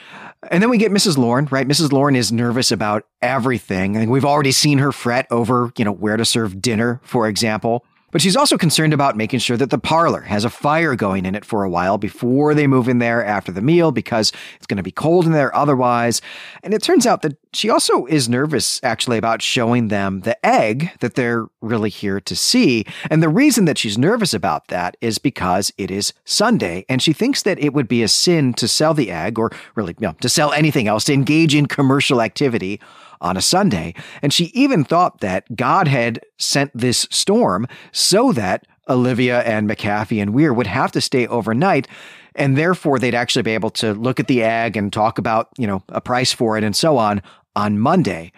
And 0.50 0.62
then 0.62 0.70
we 0.70 0.78
get 0.78 0.92
Mrs. 0.92 1.18
Lorne, 1.18 1.48
right? 1.50 1.66
Mrs. 1.66 1.92
Lorne 1.92 2.14
is 2.14 2.30
nervous 2.30 2.70
about 2.70 3.04
everything. 3.20 3.96
I 3.96 4.00
think 4.00 4.10
we've 4.10 4.24
already 4.24 4.52
seen 4.52 4.78
her 4.78 4.92
fret 4.92 5.26
over, 5.30 5.72
you 5.76 5.84
know, 5.84 5.92
where 5.92 6.16
to 6.16 6.24
serve 6.24 6.62
dinner, 6.62 7.00
for 7.02 7.26
example. 7.28 7.84
But 8.10 8.22
she's 8.22 8.36
also 8.36 8.56
concerned 8.56 8.94
about 8.94 9.16
making 9.16 9.40
sure 9.40 9.58
that 9.58 9.68
the 9.68 9.78
parlor 9.78 10.22
has 10.22 10.44
a 10.44 10.50
fire 10.50 10.94
going 10.94 11.26
in 11.26 11.34
it 11.34 11.44
for 11.44 11.62
a 11.62 11.68
while 11.68 11.98
before 11.98 12.54
they 12.54 12.66
move 12.66 12.88
in 12.88 13.00
there 13.00 13.22
after 13.22 13.52
the 13.52 13.60
meal 13.60 13.92
because 13.92 14.32
it's 14.56 14.66
going 14.66 14.78
to 14.78 14.82
be 14.82 14.90
cold 14.90 15.26
in 15.26 15.32
there 15.32 15.54
otherwise. 15.54 16.22
And 16.62 16.72
it 16.72 16.82
turns 16.82 17.06
out 17.06 17.20
that 17.22 17.36
she 17.52 17.68
also 17.68 18.06
is 18.06 18.28
nervous 18.28 18.80
actually 18.82 19.18
about 19.18 19.42
showing 19.42 19.88
them 19.88 20.20
the 20.20 20.44
egg 20.44 20.90
that 21.00 21.16
they're 21.16 21.48
really 21.60 21.90
here 21.90 22.18
to 22.20 22.34
see. 22.34 22.86
And 23.10 23.22
the 23.22 23.28
reason 23.28 23.66
that 23.66 23.76
she's 23.76 23.98
nervous 23.98 24.32
about 24.32 24.68
that 24.68 24.96
is 25.02 25.18
because 25.18 25.70
it 25.76 25.90
is 25.90 26.14
Sunday 26.24 26.86
and 26.88 27.02
she 27.02 27.12
thinks 27.12 27.42
that 27.42 27.58
it 27.58 27.74
would 27.74 27.88
be 27.88 28.02
a 28.02 28.08
sin 28.08 28.54
to 28.54 28.66
sell 28.66 28.94
the 28.94 29.10
egg 29.10 29.38
or 29.38 29.50
really 29.74 29.94
you 29.98 30.06
know, 30.06 30.14
to 30.22 30.30
sell 30.30 30.52
anything 30.52 30.88
else, 30.88 31.04
to 31.04 31.12
engage 31.12 31.54
in 31.54 31.66
commercial 31.66 32.22
activity 32.22 32.80
on 33.20 33.36
a 33.36 33.42
Sunday. 33.42 33.94
And 34.22 34.32
she 34.32 34.46
even 34.46 34.84
thought 34.84 35.20
that 35.20 35.56
God 35.56 35.88
had 35.88 36.20
sent 36.38 36.70
this 36.74 37.06
storm 37.10 37.66
so 37.92 38.32
that 38.32 38.66
Olivia 38.88 39.42
and 39.42 39.68
McAfee 39.68 40.20
and 40.20 40.34
Weer 40.34 40.52
would 40.52 40.66
have 40.66 40.92
to 40.92 41.00
stay 41.00 41.26
overnight. 41.26 41.88
And 42.34 42.56
therefore, 42.56 42.98
they'd 42.98 43.14
actually 43.14 43.42
be 43.42 43.54
able 43.54 43.70
to 43.70 43.94
look 43.94 44.20
at 44.20 44.28
the 44.28 44.42
egg 44.42 44.76
and 44.76 44.92
talk 44.92 45.18
about, 45.18 45.48
you 45.58 45.66
know, 45.66 45.82
a 45.88 46.00
price 46.00 46.32
for 46.32 46.56
it 46.56 46.64
and 46.64 46.76
so 46.76 46.96
on 46.96 47.22
on 47.56 47.78
Monday. 47.78 48.32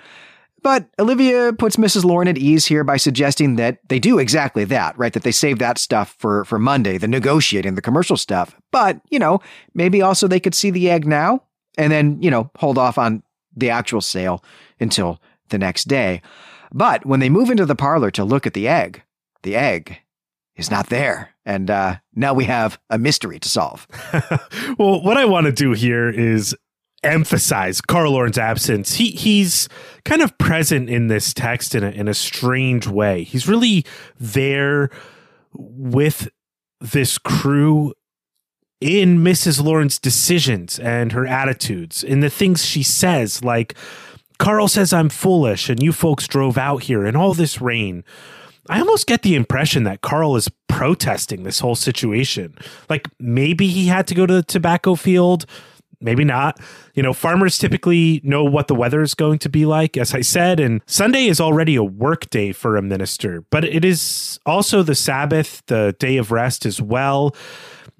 But 0.63 0.89
Olivia 0.99 1.53
puts 1.53 1.77
Mrs. 1.77 2.05
Lorne 2.05 2.29
at 2.29 2.37
ease 2.37 2.67
here 2.67 2.85
by 2.85 2.99
suggesting 2.99 3.57
that 3.57 3.79
they 3.89 3.99
do 3.99 4.19
exactly 4.19 4.65
that, 4.65 4.99
right? 4.99 5.13
That 5.13 5.23
they 5.23 5.33
save 5.33 5.59
that 5.59 5.79
stuff 5.79 6.15
for, 6.19 6.45
for 6.45 6.59
Monday, 6.59 6.99
the 6.99 7.09
negotiating, 7.09 7.75
the 7.75 7.83
commercial 7.83 8.17
stuff. 8.17 8.55
But, 8.71 9.01
you 9.11 9.19
know, 9.19 9.41
maybe 9.75 10.03
also 10.03 10.29
they 10.29 10.41
could 10.41 10.55
see 10.55 10.71
the 10.71 10.91
egg 10.91 11.07
now 11.07 11.45
and 11.79 11.91
then, 11.91 12.21
you 12.23 12.31
know, 12.31 12.51
hold 12.59 12.77
off 12.79 12.99
on 12.99 13.23
the 13.61 13.71
actual 13.71 14.01
sale 14.01 14.43
until 14.79 15.21
the 15.51 15.59
next 15.59 15.85
day. 15.85 16.23
But 16.73 17.05
when 17.05 17.21
they 17.21 17.29
move 17.29 17.51
into 17.51 17.67
the 17.67 17.75
parlor 17.75 18.11
to 18.13 18.25
look 18.25 18.47
at 18.47 18.55
the 18.55 18.69
egg, 18.69 19.03
the 19.43 19.57
egg 19.57 19.99
is 20.57 20.71
not 20.71 20.89
there. 20.89 21.35
And 21.45 21.71
uh, 21.71 21.97
now 22.15 22.35
we 22.35 22.45
have 22.45 22.79
a 22.91 22.99
mystery 22.99 23.39
to 23.41 23.49
solve. 23.49 23.87
well, 24.79 25.03
what 25.03 25.17
I 25.17 25.25
want 25.25 25.47
to 25.47 25.53
do 25.53 25.73
here 25.73 26.09
is 26.09 26.55
emphasize 27.03 27.81
Carl 27.81 28.15
Orrin's 28.15 28.39
absence. 28.39 28.95
He 28.95 29.11
he's 29.13 29.69
kind 30.05 30.23
of 30.23 30.37
present 30.39 30.91
in 30.91 31.09
this 31.09 31.33
text 31.33 31.75
in 31.75 31.83
a 31.83 31.91
in 31.91 32.09
a 32.09 32.15
strange 32.15 32.87
way. 32.87 33.25
He's 33.25 33.49
really 33.49 33.85
there 34.19 34.91
with 35.55 36.29
this 36.81 37.19
crew 37.19 37.95
in 38.81 39.19
Mrs. 39.19 39.63
Lorne's 39.63 39.99
decisions 39.99 40.79
and 40.79 41.13
her 41.13 41.27
attitudes, 41.27 42.03
in 42.03 42.21
the 42.21 42.31
things 42.31 42.65
she 42.65 42.83
says, 42.83 43.45
like 43.45 43.75
Carl 44.39 44.69
says 44.69 44.93
I'm 44.93 45.11
foolish 45.11 45.69
and 45.69 45.83
you 45.83 45.93
folks 45.93 46.27
drove 46.27 46.57
out 46.57 46.85
here 46.85 47.05
in 47.05 47.15
all 47.15 47.35
this 47.35 47.61
rain. 47.61 48.05
I 48.69 48.81
almost 48.81 49.07
get 49.07 49.23
the 49.23 49.35
impression 49.35 49.85
that 49.85 50.01
Carl 50.01 50.37
is 50.37 50.51
protesting 50.69 51.43
this 51.43 51.61
whole 51.61 51.75
situation. 51.75 52.57
Like 52.89 53.09
maybe 53.19 53.69
he 53.69 53.87
had 53.87 54.07
to 54.07 54.15
go 54.15 54.27
to 54.27 54.33
the 54.33 54.43
tobacco 54.43 54.95
field, 54.95 55.45
maybe 56.01 56.25
not. 56.25 56.61
You 56.95 57.03
know, 57.03 57.13
farmers 57.13 57.59
typically 57.59 58.21
know 58.25 58.45
what 58.45 58.69
the 58.69 58.75
weather 58.75 59.03
is 59.03 59.15
going 59.15 59.39
to 59.41 59.49
be 59.49 59.67
like, 59.67 59.97
as 59.97 60.15
I 60.15 60.21
said, 60.21 60.61
and 60.61 60.81
Sunday 60.87 61.27
is 61.27 61.41
already 61.41 61.77
a 61.77 61.85
work 61.85 62.31
day 62.31 62.53
for 62.53 62.77
a 62.77 62.83
minister, 62.83 63.45
but 63.51 63.65
it 63.65 63.85
is 63.85 64.39
also 64.47 64.83
the 64.83 64.95
Sabbath, 64.95 65.63
the 65.67 65.95
day 65.99 66.17
of 66.17 66.33
rest 66.33 66.67
as 66.67 66.81
well. 66.81 67.35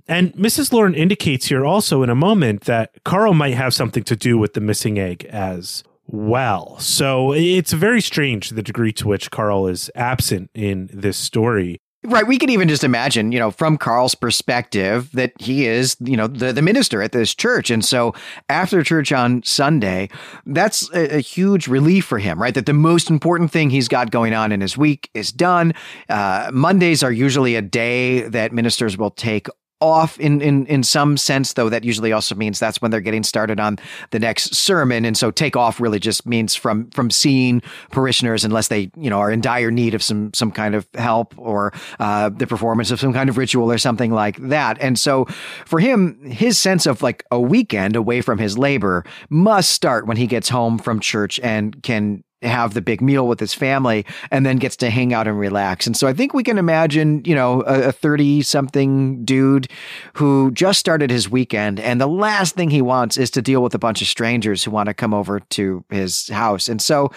And 0.09 0.33
Mrs. 0.35 0.73
Lorne 0.73 0.95
indicates 0.95 1.47
here 1.47 1.65
also 1.65 2.03
in 2.03 2.11
a 2.11 2.17
moment 2.17 2.63
that 2.63 2.91
Carl 3.05 3.33
might 3.33 3.55
have 3.55 3.73
something 3.73 4.03
to 4.05 4.17
do 4.17 4.39
with 4.39 4.55
the 4.55 4.61
missing 4.61 4.99
egg 4.99 5.25
as 5.27 5.85
well. 6.07 6.77
So 6.81 7.33
it's 7.33 7.73
very 7.73 8.01
strange 8.01 8.51
the 8.51 8.63
degree 8.63 8.93
to 8.95 9.07
which 9.07 9.31
Carl 9.31 9.69
is 9.69 9.91
absent 9.95 10.51
in 10.53 10.91
this 10.93 11.17
story. 11.17 11.81
Right. 12.03 12.27
We 12.27 12.39
can 12.39 12.49
even 12.49 12.67
just 12.67 12.83
imagine, 12.83 13.31
you 13.31 13.39
know, 13.39 13.51
from 13.51 13.77
Carl's 13.77 14.15
perspective, 14.15 15.11
that 15.13 15.33
he 15.39 15.67
is, 15.67 15.99
you 16.01 16.17
know, 16.17 16.27
the, 16.27 16.51
the 16.51 16.63
minister 16.63 17.03
at 17.03 17.13
this 17.13 17.35
church. 17.35 17.71
And 17.71 17.85
so 17.85 18.15
after 18.49 18.83
church 18.83 19.13
on 19.13 19.43
Sunday, 19.43 20.09
that's 20.47 20.91
a, 20.95 21.17
a 21.17 21.21
huge 21.21 21.69
relief 21.69 22.07
for 22.07 22.19
him, 22.19 22.41
right? 22.41 22.55
That 22.55 22.65
the 22.65 22.73
most 22.73 23.11
important 23.11 23.51
thing 23.51 23.69
he's 23.69 23.87
got 23.87 24.11
going 24.11 24.33
on 24.33 24.51
in 24.51 24.63
his 24.63 24.79
week 24.79 25.11
is 25.13 25.31
done. 25.31 25.75
Uh, 26.09 26.51
Mondays 26.55 27.03
are 27.03 27.13
usually 27.13 27.55
a 27.55 27.63
day 27.63 28.23
that 28.23 28.55
ministers 28.55 28.97
will 28.97 29.11
take 29.11 29.49
off 29.81 30.19
in, 30.21 30.41
in 30.41 30.67
in 30.67 30.83
some 30.83 31.17
sense 31.17 31.55
though 31.55 31.69
that 31.69 31.85
usually 31.85 32.13
also 32.13 32.35
means 32.35 32.59
that's 32.59 32.83
when 32.83 32.91
they're 32.91 33.01
getting 33.01 33.23
started 33.23 33.59
on 33.59 33.79
the 34.11 34.19
next 34.19 34.55
sermon. 34.55 35.05
And 35.05 35.17
so 35.17 35.31
take 35.31 35.57
off 35.57 35.81
really 35.81 35.99
just 35.99 36.27
means 36.27 36.55
from 36.55 36.91
from 36.91 37.11
seeing 37.11 37.63
parishioners 37.91 38.45
unless 38.45 38.69
they 38.69 38.91
you 38.97 39.11
know 39.11 39.19
are 39.19 39.31
in 39.31 39.41
dire 39.41 39.71
need 39.71 39.95
of 39.95 40.03
some 40.03 40.33
some 40.35 40.51
kind 40.51 40.75
of 40.75 40.87
help 40.95 41.35
or 41.39 41.73
uh, 41.99 42.29
the 42.29 42.47
performance 42.47 42.91
of 42.91 43.01
some 43.01 43.13
kind 43.13 43.29
of 43.31 43.39
ritual 43.39 43.71
or 43.71 43.79
something 43.79 44.13
like 44.13 44.37
that. 44.39 44.79
And 44.81 44.99
so 44.99 45.25
for 45.67 45.81
him 45.81 46.21
his 46.25 46.59
sense 46.59 46.87
of 46.87 47.03
like 47.03 47.25
a 47.31 47.41
weekend 47.41 47.97
away 47.97 48.21
from 48.21 48.39
his 48.39 48.59
labor 48.59 49.05
must 49.29 49.71
start 49.71 50.07
when 50.07 50.17
he 50.17 50.27
gets 50.27 50.49
home 50.49 50.79
from 50.79 51.01
church 51.01 51.41
and 51.41 51.83
can 51.83 52.23
have 52.43 52.75
the 52.75 52.81
big 52.81 53.01
meal 53.01 53.27
with 53.27 53.41
his 53.41 53.55
family 53.55 54.05
and 54.31 54.47
then 54.47 54.57
gets 54.57 54.77
to 54.77 54.91
hang 54.91 55.13
out 55.13 55.27
and 55.27 55.39
relax. 55.39 55.87
And 55.87 55.97
so 55.97 56.07
I 56.07 56.13
think 56.13 56.33
we 56.35 56.43
can 56.43 56.59
imagine, 56.59 57.23
you 57.25 57.35
know, 57.35 57.61
a 57.63 57.93
30 57.93 58.43
something 58.43 59.25
dude 59.25 59.69
who 60.15 60.51
just 60.53 60.79
started 60.79 61.11
his 61.11 61.29
weekend 61.29 61.79
and 61.81 62.01
the 62.01 62.07
last 62.07 62.55
thing 62.55 62.71
he 62.71 62.83
wants 62.83 63.17
is 63.17 63.31
to 63.33 63.43
deal 63.43 63.63
with 63.63 63.75
a 63.75 63.79
bunch 63.79 64.01
of 64.01 64.09
strangers 64.09 64.65
who 64.65 64.71
want 64.71 64.89
to 64.89 64.95
come 64.95 65.13
over 65.13 65.41
to 65.41 65.85
his 65.91 66.29
house. 66.29 66.69
And 66.69 66.81
so 66.81 67.11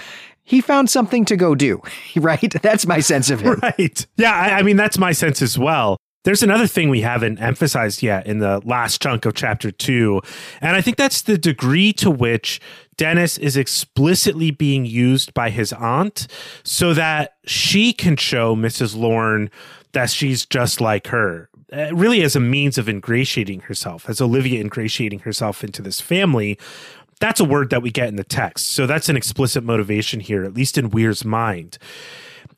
he 0.44 0.62
found 0.62 0.90
something 0.90 1.26
to 1.26 1.38
go 1.38 1.56
do, 1.56 1.82
right? 2.16 2.54
That's 2.62 2.86
my 2.86 3.00
sense 3.00 3.30
of 3.30 3.46
it. 3.46 3.62
Right. 3.62 4.06
Yeah. 4.18 4.34
I, 4.34 4.60
I 4.60 4.62
mean, 4.62 4.78
that's 4.78 4.98
my 4.98 5.12
sense 5.14 5.42
as 5.42 5.58
well. 5.58 5.98
There's 6.24 6.44
another 6.44 6.68
thing 6.68 6.90
we 6.90 7.02
haven't 7.02 7.40
emphasized 7.40 8.02
yet 8.02 8.26
in 8.26 8.40
the 8.40 8.62
last 8.64 9.02
chunk 9.02 9.26
of 9.26 9.34
chapter 9.34 9.72
two. 9.72 10.22
And 10.62 10.76
I 10.76 10.82
think 10.82 10.96
that's 10.98 11.22
the 11.22 11.38
degree 11.38 11.92
to 11.94 12.10
which 12.10 12.62
Dennis 12.96 13.38
is 13.38 13.58
explicitly 13.58 14.50
being 14.52 14.86
used 14.86 15.34
by 15.34 15.50
his 15.50 15.74
aunt 15.74 16.28
so 16.64 16.94
that 16.94 17.36
she 17.46 17.92
can 17.92 18.16
show 18.16 18.56
Mrs. 18.56 18.96
Lorne 18.96 19.52
that 19.92 20.10
she's 20.10 20.46
just 20.46 20.80
like 20.80 21.08
her. 21.08 21.50
Uh, 21.72 21.90
really, 21.94 22.22
as 22.22 22.36
a 22.36 22.40
means 22.40 22.78
of 22.78 22.88
ingratiating 22.88 23.62
herself, 23.62 24.08
as 24.08 24.22
Olivia 24.22 24.62
ingratiating 24.62 25.20
herself 25.20 25.64
into 25.64 25.82
this 25.82 26.00
family. 26.00 26.58
That's 27.20 27.40
a 27.40 27.46
word 27.46 27.70
that 27.70 27.82
we 27.82 27.90
get 27.90 28.10
in 28.10 28.16
the 28.16 28.24
text. 28.24 28.72
So 28.72 28.86
that's 28.86 29.08
an 29.08 29.16
explicit 29.16 29.64
motivation 29.64 30.20
here, 30.20 30.44
at 30.44 30.54
least 30.54 30.78
in 30.78 30.90
Weer's 30.90 31.24
mind 31.24 31.78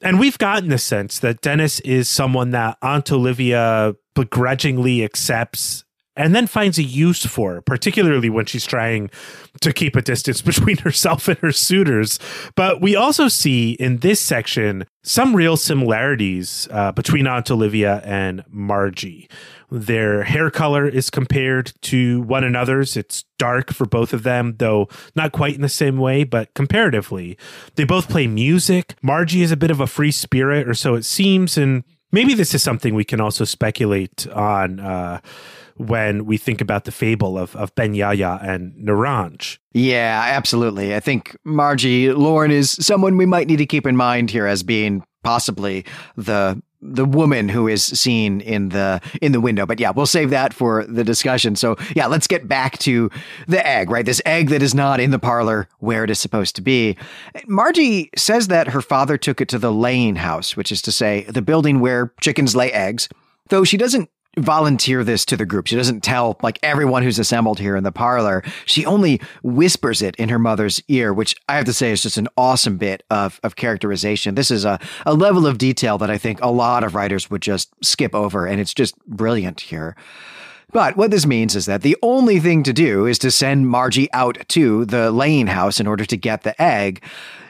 and 0.02 0.20
we've 0.20 0.38
gotten 0.38 0.70
the 0.70 0.78
sense 0.78 1.20
that 1.20 1.42
Dennis 1.42 1.80
is 1.82 2.10
someone 2.10 2.52
that 2.52 2.78
Aunt 2.82 3.12
Olivia 3.12 3.96
begrudgingly 4.14 5.04
accepts 5.04 5.84
and 6.16 6.34
then 6.34 6.48
finds 6.48 6.78
a 6.78 6.84
use 6.84 7.26
for, 7.26 7.62
particularly 7.62 8.30
when 8.30 8.46
she's 8.46 8.66
trying 8.66 9.10
to 9.62 9.74
keep 9.74 9.96
a 9.96 10.02
distance 10.02 10.42
between 10.42 10.78
herself 10.78 11.28
and 11.28 11.38
her 11.40 11.52
suitors. 11.52 12.20
But 12.56 12.82
we 12.82 12.96
also 12.96 13.28
see 13.28 13.72
in 13.72 13.98
this 13.98 14.22
section 14.22 14.86
some 15.04 15.36
real 15.36 15.58
similarities 15.58 16.68
uh, 16.72 16.92
between 16.94 17.28
Aunt 17.28 17.52
Olivia 17.52 18.02
and 18.06 18.44
Margie. 18.50 19.30
Their 19.72 20.24
hair 20.24 20.50
color 20.50 20.88
is 20.88 21.10
compared 21.10 21.74
to 21.84 22.22
one 22.22 22.44
another's. 22.44 22.96
It's 22.96 23.26
dark 23.38 23.72
for 23.72 23.86
both 23.86 24.14
of 24.14 24.24
them, 24.24 24.56
though 24.58 24.88
not 25.16 25.32
quite 25.32 25.56
in 25.56 25.62
the 25.62 25.70
same 25.70 25.98
way, 25.98 26.24
but 26.24 26.54
comparatively. 26.54 27.38
They 27.76 27.84
both 27.84 28.10
play 28.10 28.28
music. 28.28 28.96
Margie 29.02 29.42
is 29.42 29.52
a 29.52 29.58
bit 29.58 29.72
of 29.72 29.80
a 29.80 29.88
free 29.88 30.12
spirit, 30.12 30.68
or 30.68 30.74
so 30.74 30.96
it 30.96 31.06
seems, 31.06 31.58
and 31.58 31.84
maybe 32.12 32.34
this 32.34 32.54
is 32.54 32.64
something 32.64 32.94
we 32.94 33.04
can 33.04 33.20
also 33.20 33.44
speculate 33.44 34.28
on. 34.28 34.80
Uh, 34.80 35.20
when 35.78 36.26
we 36.26 36.38
think 36.38 36.62
about 36.62 36.86
the 36.86 36.92
fable 36.92 37.38
of, 37.38 37.56
of 37.56 37.74
Ben 37.76 37.94
Yaya 37.94 38.40
and 38.42 38.74
Naranj. 38.76 39.58
Yeah, 39.74 40.24
absolutely. 40.26 40.96
I 40.96 41.00
think 41.00 41.36
Margie 41.44 42.14
Lorne 42.14 42.52
is 42.52 42.72
someone 42.72 43.18
we 43.18 43.26
might 43.26 43.48
need 43.48 43.58
to 43.58 43.66
keep 43.66 43.86
in 43.86 43.98
mind 43.98 44.32
here 44.32 44.48
as 44.48 44.64
being 44.64 45.04
possibly 45.24 45.84
the 46.16 46.62
the 46.94 47.06
woman 47.06 47.50
who 47.50 47.68
is 47.68 47.84
seen 47.84 48.42
in 48.42 48.70
the 48.70 49.02
in 49.22 49.32
the 49.32 49.42
window. 49.42 49.66
But 49.66 49.80
yeah 49.80 49.92
we'll 49.92 50.06
save 50.06 50.30
that 50.30 50.54
for 50.54 50.86
the 50.86 51.04
discussion. 51.04 51.56
So 51.56 51.76
yeah 51.96 52.08
let's 52.08 52.28
get 52.28 52.48
back 52.48 52.78
to 52.80 53.10
the 53.48 53.66
egg 53.66 53.90
right? 53.90 54.06
This 54.06 54.22
egg 54.26 54.50
that 54.50 54.62
is 54.62 54.76
not 54.76 55.00
in 55.00 55.12
the 55.12 55.20
parlor 55.20 55.68
where 55.80 56.04
it 56.04 56.10
is 56.10 56.20
supposed 56.20 56.56
to 56.56 56.62
be. 56.62 56.98
Margie 57.48 58.10
says 58.16 58.48
that 58.48 58.68
her 58.70 58.82
father 58.82 59.18
took 59.18 59.42
it 59.42 59.50
to 59.50 59.60
the 59.60 59.72
laying 59.72 60.16
house 60.18 60.56
which 60.56 60.72
is 60.72 60.82
to 60.84 60.92
say 60.92 61.24
the 61.28 61.42
building 61.42 61.80
where 61.80 62.14
chickens 62.22 62.56
lay 62.56 62.72
eggs 62.72 63.10
though 63.50 63.64
she 63.64 63.78
doesn't 63.78 64.10
volunteer 64.38 65.04
this 65.04 65.26
to 65.26 65.38
the 65.38 65.46
group. 65.46 65.68
She 65.68 65.76
doesn't 65.76 66.02
tell 66.02 66.38
like 66.42 66.60
everyone 66.62 67.04
who's 67.04 67.20
assembled 67.20 67.60
here 67.60 67.76
in 67.76 67.84
the 67.84 67.92
parlor. 67.92 68.44
She 68.66 68.86
only 68.86 69.22
whispers 69.44 70.02
it 70.02 70.16
in 70.18 70.30
her 70.30 70.40
mother's 70.40 70.82
ear, 70.88 71.14
which 71.14 71.36
I 71.48 71.56
have 71.56 71.66
to 71.66 71.74
say 71.74 71.92
is 71.92 72.02
just 72.02 72.18
an 72.18 72.28
awesome 72.38 72.78
bit 72.78 73.04
of, 73.10 73.40
of 73.44 73.56
characterization. 73.56 74.36
This 74.36 74.52
is 74.52 74.66
a, 74.66 74.80
a 75.06 75.14
level 75.14 75.48
of 75.48 75.58
detail 75.58 75.98
that 76.00 76.10
I 76.10 76.18
think 76.18 76.40
a 76.42 76.52
lot 76.52 76.84
of 76.84 76.96
writers 76.96 77.30
would 77.30 77.42
just 77.42 77.74
skip 77.84 78.14
over, 78.14 78.46
and 78.46 78.60
it's 78.60 78.74
just 78.74 78.98
brilliant 79.06 79.62
here. 79.62 79.96
But 80.72 80.98
what 80.98 81.12
this 81.12 81.26
means 81.26 81.56
is 81.56 81.68
that 81.68 81.84
the 81.84 81.96
only 82.02 82.40
thing 82.40 82.64
to 82.64 82.74
do 82.74 83.06
is 83.06 83.18
to 83.20 83.32
send 83.32 83.70
Margie 83.70 84.12
out 84.12 84.38
to 84.50 84.84
the 84.86 85.12
laying 85.12 85.48
house 85.48 85.80
in 85.80 85.88
order 85.88 86.04
to 86.06 86.18
get 86.18 86.44
the 86.44 86.60
egg. 86.62 87.02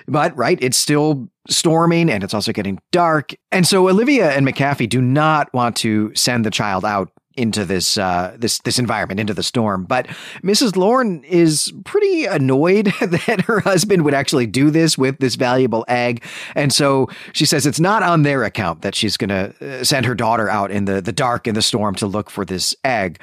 But, 0.08 0.36
right, 0.38 0.58
it's 0.62 0.78
still 0.78 1.30
storming 1.48 2.10
and 2.10 2.24
it's 2.24 2.34
also 2.34 2.52
getting 2.52 2.80
dark. 2.92 3.34
And 3.52 3.68
so 3.68 3.88
Olivia 3.90 4.32
and 4.32 4.48
McAfee 4.48 4.90
do 4.90 5.02
not 5.02 5.54
want 5.54 5.76
to 5.78 6.12
send 6.16 6.46
the 6.46 6.52
child 6.52 6.86
out 6.86 7.12
into 7.38 7.66
this 7.66 7.98
uh, 7.98 8.36
this 8.38 8.60
this 8.60 8.80
environment, 8.80 9.20
into 9.20 9.34
the 9.34 9.44
storm. 9.44 9.84
But 9.84 10.08
Mrs. 10.44 10.76
Lorne 10.76 11.24
is 11.26 11.74
pretty 11.84 12.26
annoyed 12.26 12.86
that 13.02 13.42
her 13.48 13.60
husband 13.60 14.06
would 14.06 14.14
actually 14.14 14.48
do 14.48 14.70
this 14.70 14.98
with 14.98 15.18
this 15.20 15.36
valuable 15.36 15.86
egg, 15.88 16.24
and 16.56 16.74
so 16.74 17.10
she 17.34 17.46
says 17.46 17.66
it's 17.66 17.80
not 17.80 18.04
on 18.04 18.24
their 18.24 18.44
account 18.44 18.82
that 18.82 18.96
she's 18.96 19.18
going 19.18 19.30
to 19.30 19.80
uh, 19.80 19.84
send 19.84 20.06
her 20.06 20.16
daughter 20.16 20.50
out 20.50 20.72
in 20.72 20.86
the 20.86 21.02
the 21.02 21.12
dark 21.12 21.48
in 21.48 21.56
the 21.56 21.62
storm 21.62 21.96
to 21.96 22.08
look 22.08 22.30
for 22.30 22.46
this 22.46 22.76
egg. 22.84 23.20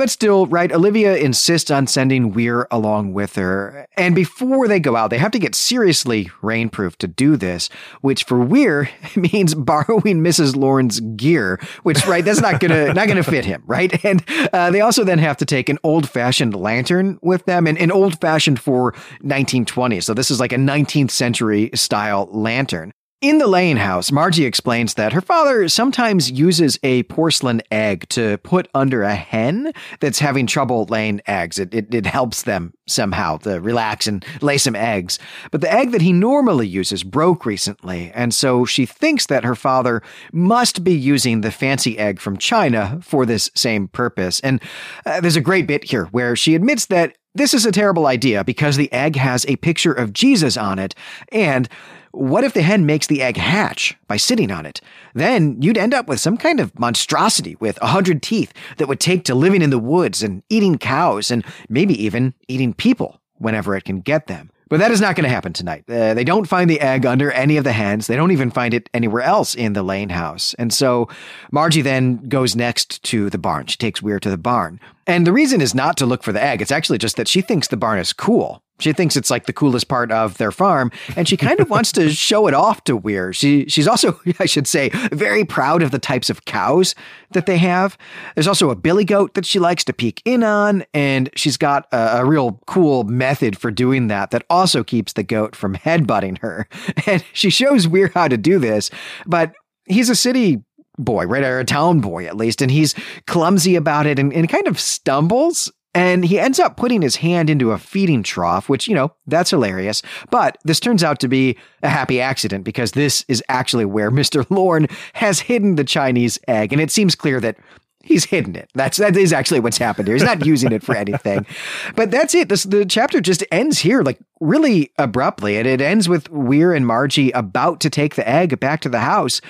But 0.00 0.08
still, 0.08 0.46
right, 0.46 0.72
Olivia 0.72 1.14
insists 1.14 1.70
on 1.70 1.86
sending 1.86 2.32
Weer 2.32 2.66
along 2.70 3.12
with 3.12 3.34
her. 3.34 3.86
And 3.98 4.14
before 4.14 4.66
they 4.66 4.80
go 4.80 4.96
out, 4.96 5.10
they 5.10 5.18
have 5.18 5.30
to 5.32 5.38
get 5.38 5.54
seriously 5.54 6.30
rainproof 6.42 6.96
to 7.00 7.06
do 7.06 7.36
this, 7.36 7.68
which 8.00 8.24
for 8.24 8.40
Weer 8.40 8.88
means 9.14 9.54
borrowing 9.54 10.22
Mrs. 10.22 10.56
Lorne's 10.56 11.00
gear, 11.00 11.60
which, 11.82 12.06
right, 12.06 12.24
that's 12.24 12.40
not 12.40 12.60
gonna, 12.60 12.94
not 12.94 13.08
gonna 13.08 13.22
fit 13.22 13.44
him, 13.44 13.62
right? 13.66 14.02
And 14.10 14.24
uh, 14.54 14.70
they 14.70 14.80
also 14.80 15.04
then 15.04 15.18
have 15.18 15.36
to 15.36 15.44
take 15.44 15.68
an 15.68 15.78
old 15.84 16.08
fashioned 16.08 16.54
lantern 16.54 17.18
with 17.20 17.44
them 17.44 17.66
and 17.66 17.76
an 17.76 17.92
old 17.92 18.18
fashioned 18.22 18.58
for 18.58 18.92
1920s. 19.22 20.04
So 20.04 20.14
this 20.14 20.30
is 20.30 20.40
like 20.40 20.52
a 20.52 20.56
19th 20.56 21.10
century 21.10 21.68
style 21.74 22.26
lantern. 22.32 22.94
In 23.20 23.36
the 23.36 23.46
laying 23.46 23.76
house, 23.76 24.10
Margie 24.10 24.46
explains 24.46 24.94
that 24.94 25.12
her 25.12 25.20
father 25.20 25.68
sometimes 25.68 26.30
uses 26.30 26.78
a 26.82 27.02
porcelain 27.02 27.60
egg 27.70 28.08
to 28.08 28.38
put 28.38 28.66
under 28.72 29.02
a 29.02 29.14
hen 29.14 29.74
that's 30.00 30.20
having 30.20 30.46
trouble 30.46 30.86
laying 30.88 31.20
eggs. 31.26 31.58
It, 31.58 31.74
it, 31.74 31.94
it, 31.94 32.06
helps 32.06 32.44
them 32.44 32.72
somehow 32.88 33.36
to 33.38 33.60
relax 33.60 34.06
and 34.06 34.24
lay 34.40 34.56
some 34.56 34.74
eggs. 34.74 35.18
But 35.50 35.60
the 35.60 35.70
egg 35.70 35.90
that 35.90 36.00
he 36.00 36.14
normally 36.14 36.66
uses 36.66 37.04
broke 37.04 37.44
recently, 37.44 38.10
and 38.14 38.32
so 38.32 38.64
she 38.64 38.86
thinks 38.86 39.26
that 39.26 39.44
her 39.44 39.54
father 39.54 40.02
must 40.32 40.82
be 40.82 40.94
using 40.94 41.42
the 41.42 41.52
fancy 41.52 41.98
egg 41.98 42.20
from 42.20 42.38
China 42.38 43.00
for 43.02 43.26
this 43.26 43.50
same 43.54 43.88
purpose. 43.88 44.40
And 44.40 44.62
uh, 45.04 45.20
there's 45.20 45.36
a 45.36 45.42
great 45.42 45.66
bit 45.66 45.84
here 45.84 46.06
where 46.06 46.34
she 46.36 46.54
admits 46.54 46.86
that 46.86 47.18
this 47.34 47.52
is 47.52 47.66
a 47.66 47.70
terrible 47.70 48.06
idea 48.06 48.44
because 48.44 48.78
the 48.78 48.90
egg 48.94 49.16
has 49.16 49.44
a 49.46 49.56
picture 49.56 49.92
of 49.92 50.14
Jesus 50.14 50.56
on 50.56 50.78
it, 50.78 50.94
and 51.30 51.68
what 52.12 52.44
if 52.44 52.54
the 52.54 52.62
hen 52.62 52.86
makes 52.86 53.06
the 53.06 53.22
egg 53.22 53.36
hatch 53.36 53.96
by 54.08 54.16
sitting 54.16 54.50
on 54.50 54.66
it? 54.66 54.80
Then 55.14 55.60
you'd 55.62 55.78
end 55.78 55.94
up 55.94 56.08
with 56.08 56.20
some 56.20 56.36
kind 56.36 56.60
of 56.60 56.76
monstrosity 56.78 57.56
with 57.60 57.78
a 57.80 57.88
hundred 57.88 58.22
teeth 58.22 58.52
that 58.78 58.88
would 58.88 59.00
take 59.00 59.24
to 59.24 59.34
living 59.34 59.62
in 59.62 59.70
the 59.70 59.78
woods 59.78 60.22
and 60.22 60.42
eating 60.48 60.78
cows 60.78 61.30
and 61.30 61.44
maybe 61.68 62.00
even 62.02 62.34
eating 62.48 62.74
people 62.74 63.20
whenever 63.38 63.76
it 63.76 63.84
can 63.84 64.00
get 64.00 64.26
them. 64.26 64.50
But 64.70 64.78
that 64.78 64.92
is 64.92 65.00
not 65.00 65.16
going 65.16 65.24
to 65.24 65.34
happen 65.34 65.52
tonight. 65.52 65.82
Uh, 65.90 66.14
they 66.14 66.22
don't 66.22 66.46
find 66.46 66.70
the 66.70 66.80
egg 66.80 67.04
under 67.04 67.32
any 67.32 67.56
of 67.56 67.64
the 67.64 67.72
hens. 67.72 68.06
They 68.06 68.14
don't 68.14 68.30
even 68.30 68.52
find 68.52 68.72
it 68.72 68.88
anywhere 68.94 69.22
else 69.22 69.56
in 69.56 69.72
the 69.72 69.82
laying 69.82 70.10
house. 70.10 70.54
And 70.60 70.72
so 70.72 71.08
Margie 71.50 71.82
then 71.82 72.28
goes 72.28 72.54
next 72.54 73.02
to 73.04 73.30
the 73.30 73.38
barn. 73.38 73.66
She 73.66 73.76
takes 73.76 74.00
Weer 74.00 74.20
to 74.20 74.30
the 74.30 74.38
barn. 74.38 74.78
And 75.08 75.26
the 75.26 75.32
reason 75.32 75.60
is 75.60 75.74
not 75.74 75.96
to 75.96 76.06
look 76.06 76.22
for 76.22 76.30
the 76.30 76.42
egg. 76.42 76.62
It's 76.62 76.70
actually 76.70 76.98
just 76.98 77.16
that 77.16 77.26
she 77.26 77.40
thinks 77.40 77.66
the 77.66 77.76
barn 77.76 77.98
is 77.98 78.12
cool. 78.12 78.62
She 78.80 78.92
thinks 78.92 79.16
it's 79.16 79.30
like 79.30 79.46
the 79.46 79.52
coolest 79.52 79.88
part 79.88 80.10
of 80.10 80.38
their 80.38 80.52
farm, 80.52 80.90
and 81.16 81.28
she 81.28 81.36
kind 81.36 81.60
of 81.60 81.70
wants 81.70 81.92
to 81.92 82.10
show 82.10 82.46
it 82.46 82.54
off 82.54 82.84
to 82.84 82.96
Weer. 82.96 83.32
She 83.32 83.66
she's 83.68 83.86
also, 83.86 84.20
I 84.38 84.46
should 84.46 84.66
say, 84.66 84.90
very 85.12 85.44
proud 85.44 85.82
of 85.82 85.90
the 85.90 85.98
types 85.98 86.30
of 86.30 86.44
cows 86.44 86.94
that 87.32 87.46
they 87.46 87.58
have. 87.58 87.96
There's 88.34 88.48
also 88.48 88.70
a 88.70 88.76
billy 88.76 89.04
goat 89.04 89.34
that 89.34 89.46
she 89.46 89.58
likes 89.58 89.84
to 89.84 89.92
peek 89.92 90.22
in 90.24 90.42
on, 90.42 90.84
and 90.92 91.30
she's 91.36 91.56
got 91.56 91.86
a, 91.92 92.18
a 92.18 92.24
real 92.24 92.60
cool 92.66 93.04
method 93.04 93.58
for 93.58 93.70
doing 93.70 94.08
that 94.08 94.30
that 94.30 94.44
also 94.50 94.82
keeps 94.82 95.12
the 95.12 95.22
goat 95.22 95.54
from 95.54 95.76
headbutting 95.76 96.38
her. 96.38 96.68
And 97.06 97.24
she 97.32 97.50
shows 97.50 97.88
Weer 97.88 98.10
how 98.14 98.28
to 98.28 98.36
do 98.36 98.58
this, 98.58 98.90
but 99.26 99.52
he's 99.86 100.10
a 100.10 100.14
city 100.14 100.62
boy, 100.98 101.24
right? 101.26 101.42
Or 101.42 101.58
a 101.58 101.64
town 101.64 102.00
boy 102.00 102.26
at 102.26 102.36
least, 102.36 102.62
and 102.62 102.70
he's 102.70 102.94
clumsy 103.26 103.74
about 103.76 104.06
it 104.06 104.18
and, 104.18 104.32
and 104.32 104.48
kind 104.48 104.68
of 104.68 104.78
stumbles 104.78 105.70
and 105.94 106.24
he 106.24 106.38
ends 106.38 106.60
up 106.60 106.76
putting 106.76 107.02
his 107.02 107.16
hand 107.16 107.50
into 107.50 107.72
a 107.72 107.78
feeding 107.78 108.22
trough, 108.22 108.68
which, 108.68 108.86
you 108.86 108.94
know, 108.94 109.12
that's 109.26 109.50
hilarious. 109.50 110.02
But 110.30 110.56
this 110.64 110.78
turns 110.78 111.02
out 111.02 111.18
to 111.20 111.28
be 111.28 111.56
a 111.82 111.88
happy 111.88 112.20
accident 112.20 112.64
because 112.64 112.92
this 112.92 113.24
is 113.26 113.42
actually 113.48 113.84
where 113.84 114.10
Mr. 114.10 114.48
Lorne 114.50 114.86
has 115.14 115.40
hidden 115.40 115.74
the 115.76 115.84
Chinese 115.84 116.38
egg. 116.46 116.72
And 116.72 116.80
it 116.80 116.92
seems 116.92 117.16
clear 117.16 117.40
that 117.40 117.56
he's 118.02 118.24
hidden 118.24 118.54
it. 118.54 118.70
That's 118.74 118.98
that 118.98 119.16
is 119.16 119.32
actually 119.32 119.60
what's 119.60 119.78
happened 119.78 120.06
here. 120.06 120.14
He's 120.14 120.24
not 120.24 120.46
using 120.46 120.72
it 120.72 120.82
for 120.82 120.94
anything. 120.94 121.44
But 121.96 122.10
that's 122.10 122.34
it. 122.34 122.48
This 122.48 122.62
the 122.64 122.86
chapter 122.86 123.20
just 123.20 123.44
ends 123.50 123.80
here, 123.80 124.02
like 124.02 124.18
really 124.40 124.92
abruptly. 124.96 125.58
And 125.58 125.66
it 125.66 125.80
ends 125.80 126.08
with 126.08 126.30
Weer 126.30 126.72
and 126.72 126.86
Margie 126.86 127.32
about 127.32 127.80
to 127.80 127.90
take 127.90 128.14
the 128.14 128.28
egg 128.28 128.60
back 128.60 128.80
to 128.82 128.88
the 128.88 129.00
house. 129.00 129.40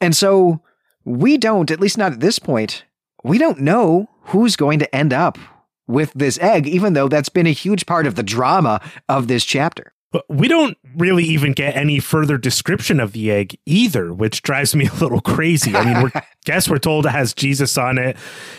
And 0.00 0.14
so 0.14 0.62
we 1.04 1.36
don't, 1.36 1.70
at 1.70 1.80
least 1.80 1.98
not 1.98 2.12
at 2.12 2.20
this 2.20 2.38
point, 2.38 2.84
we 3.24 3.38
don't 3.38 3.60
know 3.60 4.08
who's 4.26 4.54
going 4.54 4.78
to 4.78 4.94
end 4.94 5.12
up 5.12 5.36
with 5.90 6.12
this 6.14 6.38
egg, 6.38 6.66
even 6.66 6.92
though 6.94 7.08
that's 7.08 7.28
been 7.28 7.46
a 7.46 7.52
huge 7.52 7.86
part 7.86 8.06
of 8.06 8.14
the 8.14 8.22
drama 8.22 8.80
of 9.08 9.28
this 9.28 9.44
chapter. 9.44 9.92
We 10.28 10.48
don't 10.48 10.76
really 10.96 11.22
even 11.22 11.52
get 11.52 11.76
any 11.76 12.00
further 12.00 12.36
description 12.36 12.98
of 12.98 13.12
the 13.12 13.30
egg 13.30 13.56
either, 13.64 14.12
which 14.12 14.42
drives 14.42 14.74
me 14.74 14.88
a 14.88 14.94
little 14.94 15.20
crazy. 15.20 15.76
I 15.76 15.84
mean, 15.84 16.02
we 16.02 16.20
guess 16.44 16.68
we're 16.68 16.78
told 16.78 17.06
it 17.06 17.10
has 17.10 17.32
Jesus 17.32 17.78
on 17.78 17.96
it, 17.96 18.16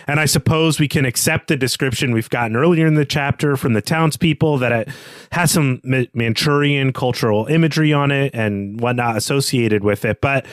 and 0.08 0.18
I 0.20 0.26
suppose 0.26 0.80
we 0.80 0.88
can 0.88 1.04
accept 1.04 1.48
the 1.48 1.58
description 1.58 2.14
we've 2.14 2.30
gotten 2.30 2.56
earlier 2.56 2.88
in 2.88 2.94
the 2.94 3.04
chapter 3.04 3.58
from 3.58 3.74
the 3.74 3.82
townspeople 3.82 4.60
that 4.60 4.72
it 4.72 4.90
has 5.34 5.52
some 5.52 5.82
Manchurian 5.84 6.94
cultural 6.94 7.48
imagery 7.48 7.92
on 7.92 8.12
it 8.12 8.34
and 8.34 8.80
whatnot 8.80 9.18
associated 9.18 9.84
with 9.84 10.06
it. 10.06 10.22
But 10.22 10.46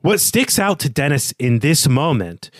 what 0.00 0.20
sticks 0.20 0.58
out 0.58 0.78
to 0.80 0.88
Dennis 0.88 1.32
in 1.32 1.58
this 1.58 1.86
moment 1.86 2.50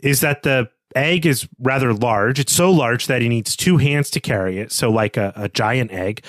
is 0.00 0.20
that 0.20 0.44
the 0.44 0.68
egg 0.94 1.26
is 1.26 1.48
rather 1.58 1.92
large. 1.92 2.38
It's 2.38 2.52
so 2.52 2.70
large 2.70 3.06
that 3.06 3.22
he 3.22 3.28
needs 3.28 3.56
two 3.56 3.78
hands 3.78 4.10
to 4.10 4.20
carry 4.20 4.58
it. 4.58 4.72
So, 4.72 4.90
like 4.90 5.16
a, 5.16 5.32
a 5.36 5.48
giant 5.48 5.92
egg. 5.92 6.24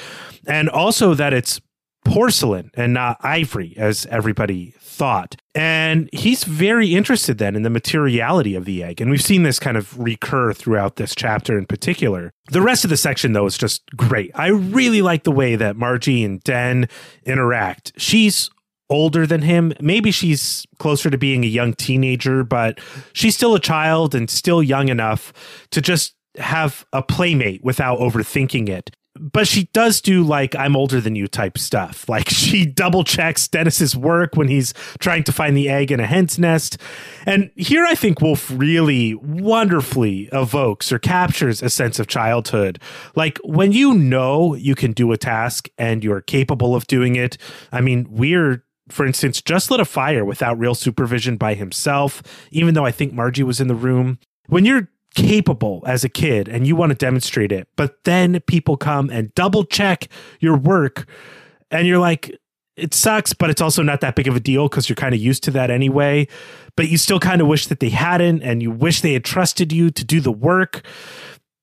And 0.47 0.69
also 0.69 1.13
that 1.13 1.33
it's 1.33 1.61
porcelain 2.05 2.71
and 2.75 2.93
not 2.93 3.17
ivory, 3.21 3.73
as 3.77 4.05
everybody 4.05 4.73
thought. 4.79 5.35
And 5.53 6.09
he's 6.13 6.45
very 6.45 6.95
interested 6.95 7.37
then 7.37 7.55
in 7.55 7.63
the 7.63 7.69
materiality 7.69 8.55
of 8.55 8.63
the 8.63 8.83
egg. 8.83 9.01
And 9.01 9.11
we've 9.11 9.21
seen 9.21 9.43
this 9.43 9.59
kind 9.59 9.75
of 9.75 9.97
recur 9.99 10.53
throughout 10.53 10.95
this 10.95 11.13
chapter 11.13 11.57
in 11.57 11.65
particular. 11.65 12.31
The 12.51 12.61
rest 12.61 12.85
of 12.85 12.89
the 12.89 12.97
section, 12.97 13.33
though, 13.33 13.45
is 13.45 13.57
just 13.57 13.83
great. 13.97 14.31
I 14.35 14.47
really 14.47 15.01
like 15.01 15.23
the 15.23 15.31
way 15.31 15.55
that 15.55 15.75
Margie 15.75 16.23
and 16.23 16.41
Den 16.43 16.87
interact. 17.25 17.91
She's 17.97 18.49
older 18.89 19.25
than 19.25 19.41
him. 19.41 19.73
Maybe 19.79 20.11
she's 20.11 20.65
closer 20.79 21.09
to 21.09 21.17
being 21.17 21.43
a 21.43 21.47
young 21.47 21.73
teenager, 21.73 22.43
but 22.43 22.79
she's 23.13 23.35
still 23.35 23.55
a 23.55 23.59
child 23.59 24.13
and 24.13 24.29
still 24.29 24.61
young 24.61 24.89
enough 24.89 25.33
to 25.71 25.81
just 25.81 26.15
have 26.37 26.85
a 26.93 27.01
playmate 27.01 27.63
without 27.63 27.99
overthinking 27.99 28.69
it. 28.69 28.91
But 29.17 29.47
she 29.47 29.69
does 29.71 30.01
do 30.01 30.23
like 30.23 30.57
I'm 30.57 30.75
older 30.75 30.99
than 30.99 31.15
you 31.15 31.27
type 31.27 31.57
stuff. 31.57 32.05
Like 32.15 32.29
she 32.29 32.65
double 32.65 33.03
checks 33.03 33.47
Dennis's 33.47 33.95
work 33.95 34.35
when 34.35 34.47
he's 34.47 34.73
trying 34.99 35.23
to 35.23 35.33
find 35.33 35.55
the 35.55 35.69
egg 35.69 35.91
in 35.91 35.99
a 35.99 36.05
hen's 36.05 36.37
nest. 36.37 36.77
And 37.25 37.51
here 37.55 37.85
I 37.85 37.95
think 37.95 38.21
Wolfe 38.21 38.49
really 38.51 39.15
wonderfully 39.15 40.29
evokes 40.31 40.91
or 40.91 40.99
captures 40.99 41.61
a 41.61 41.69
sense 41.69 41.99
of 41.99 42.07
childhood. 42.07 42.79
Like 43.15 43.37
when 43.43 43.71
you 43.71 43.93
know 43.95 44.55
you 44.55 44.75
can 44.75 44.93
do 44.93 45.11
a 45.11 45.17
task 45.17 45.67
and 45.77 46.03
you're 46.03 46.21
capable 46.21 46.75
of 46.75 46.87
doing 46.87 47.15
it. 47.15 47.37
I 47.71 47.81
mean, 47.81 48.07
Weer 48.09 48.63
for 48.89 49.05
instance, 49.05 49.41
just 49.41 49.71
lit 49.71 49.79
a 49.79 49.85
fire 49.85 50.23
without 50.23 50.59
real 50.59 50.75
supervision 50.75 51.37
by 51.37 51.53
himself, 51.53 52.21
even 52.51 52.73
though 52.73 52.85
I 52.85 52.91
think 52.91 53.13
Margie 53.13 53.43
was 53.43 53.59
in 53.59 53.67
the 53.67 53.75
room. 53.75 54.19
When 54.47 54.65
you're 54.65 54.89
capable 55.15 55.81
as 55.87 56.03
a 56.03 56.09
kid 56.09 56.47
and 56.47 56.67
you 56.67 56.75
want 56.75 56.91
to 56.91 56.95
demonstrate 56.95 57.51
it, 57.51 57.67
but 57.75 58.03
then 58.03 58.39
people 58.41 58.77
come 58.77 59.09
and 59.09 59.33
double 59.33 59.63
check 59.63 60.07
your 60.39 60.57
work 60.57 61.07
and 61.71 61.87
you're 61.87 61.99
like, 61.99 62.37
it 62.75 62.93
sucks, 62.93 63.33
but 63.33 63.49
it's 63.49 63.61
also 63.61 63.81
not 63.81 64.01
that 64.01 64.15
big 64.15 64.27
of 64.27 64.35
a 64.35 64.39
deal 64.39 64.67
because 64.67 64.89
you're 64.89 64.97
kind 64.97 65.15
of 65.15 65.21
used 65.21 65.43
to 65.43 65.51
that 65.51 65.71
anyway. 65.71 66.27
But 66.75 66.89
you 66.89 66.97
still 66.97 67.19
kind 67.19 67.41
of 67.41 67.47
wish 67.47 67.67
that 67.67 67.79
they 67.79 67.89
hadn't 67.89 68.43
and 68.43 68.61
you 68.61 68.69
wish 68.69 69.01
they 69.01 69.13
had 69.13 69.23
trusted 69.23 69.71
you 69.71 69.89
to 69.91 70.03
do 70.03 70.19
the 70.19 70.31
work. 70.31 70.85